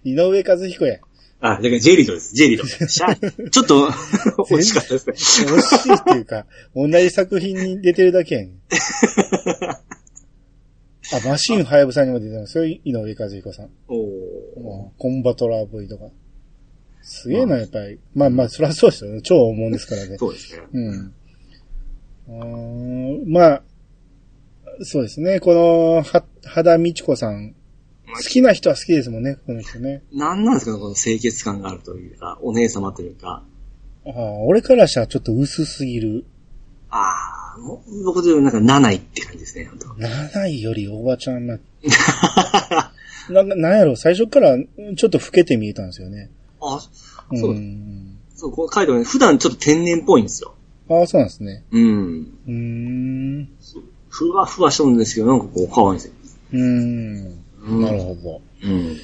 [0.06, 0.14] 違う。
[0.16, 1.00] 井上和彦や。
[1.46, 2.34] あ、だからジェリードです。
[2.34, 3.50] ジェリード。
[3.50, 3.90] ちょっと、
[4.50, 5.48] 惜しかったですね。
[5.52, 8.52] 惜しいっていうか、同じ作品に出てるだけやん。
[11.12, 12.54] あ、マシンはやぶさにも出てます。
[12.54, 13.70] それ井上和彦さん。
[13.90, 14.08] おー
[14.56, 16.06] うんコンバトラー V とか。
[17.02, 18.00] すげえな、やっぱり。
[18.16, 19.22] まあまあ、そりゃそうですよね。
[19.22, 20.16] 超思うんですからね。
[20.24, 20.64] そうですね。
[20.72, 21.14] うん。
[22.30, 23.64] うーんまあ、
[24.82, 25.42] そうですね。
[25.42, 27.54] この、は、肌美智子さん。
[28.16, 30.04] 好きな人は好きですもんね、この人ね。
[30.12, 33.44] なんなんですかね、この清潔感があるというか、お姉様というか。
[34.06, 36.26] ああ、俺からしたらちょっと薄すぎる。
[36.90, 41.58] ああ、もう僕で言うなんか7位って感じですね、本当7位よりおばちゃんな。
[43.30, 46.30] なんか、なんやろ、最初からちょっと老けて見えたんですよね。
[46.62, 46.80] あ、
[47.32, 48.18] うそう、ん。
[48.36, 50.54] そう、このカイトね、普段ちょっと天然っぽいんですよ。
[50.90, 51.64] ああ、そうなんですね。
[51.72, 52.28] うん。
[52.46, 53.50] うーん。
[54.10, 56.14] ふわふわしとるんですけど、なんかこう、可愛いんですよ。
[56.52, 56.64] うーん。
[56.64, 58.42] うんなるほど。
[58.64, 58.98] うん。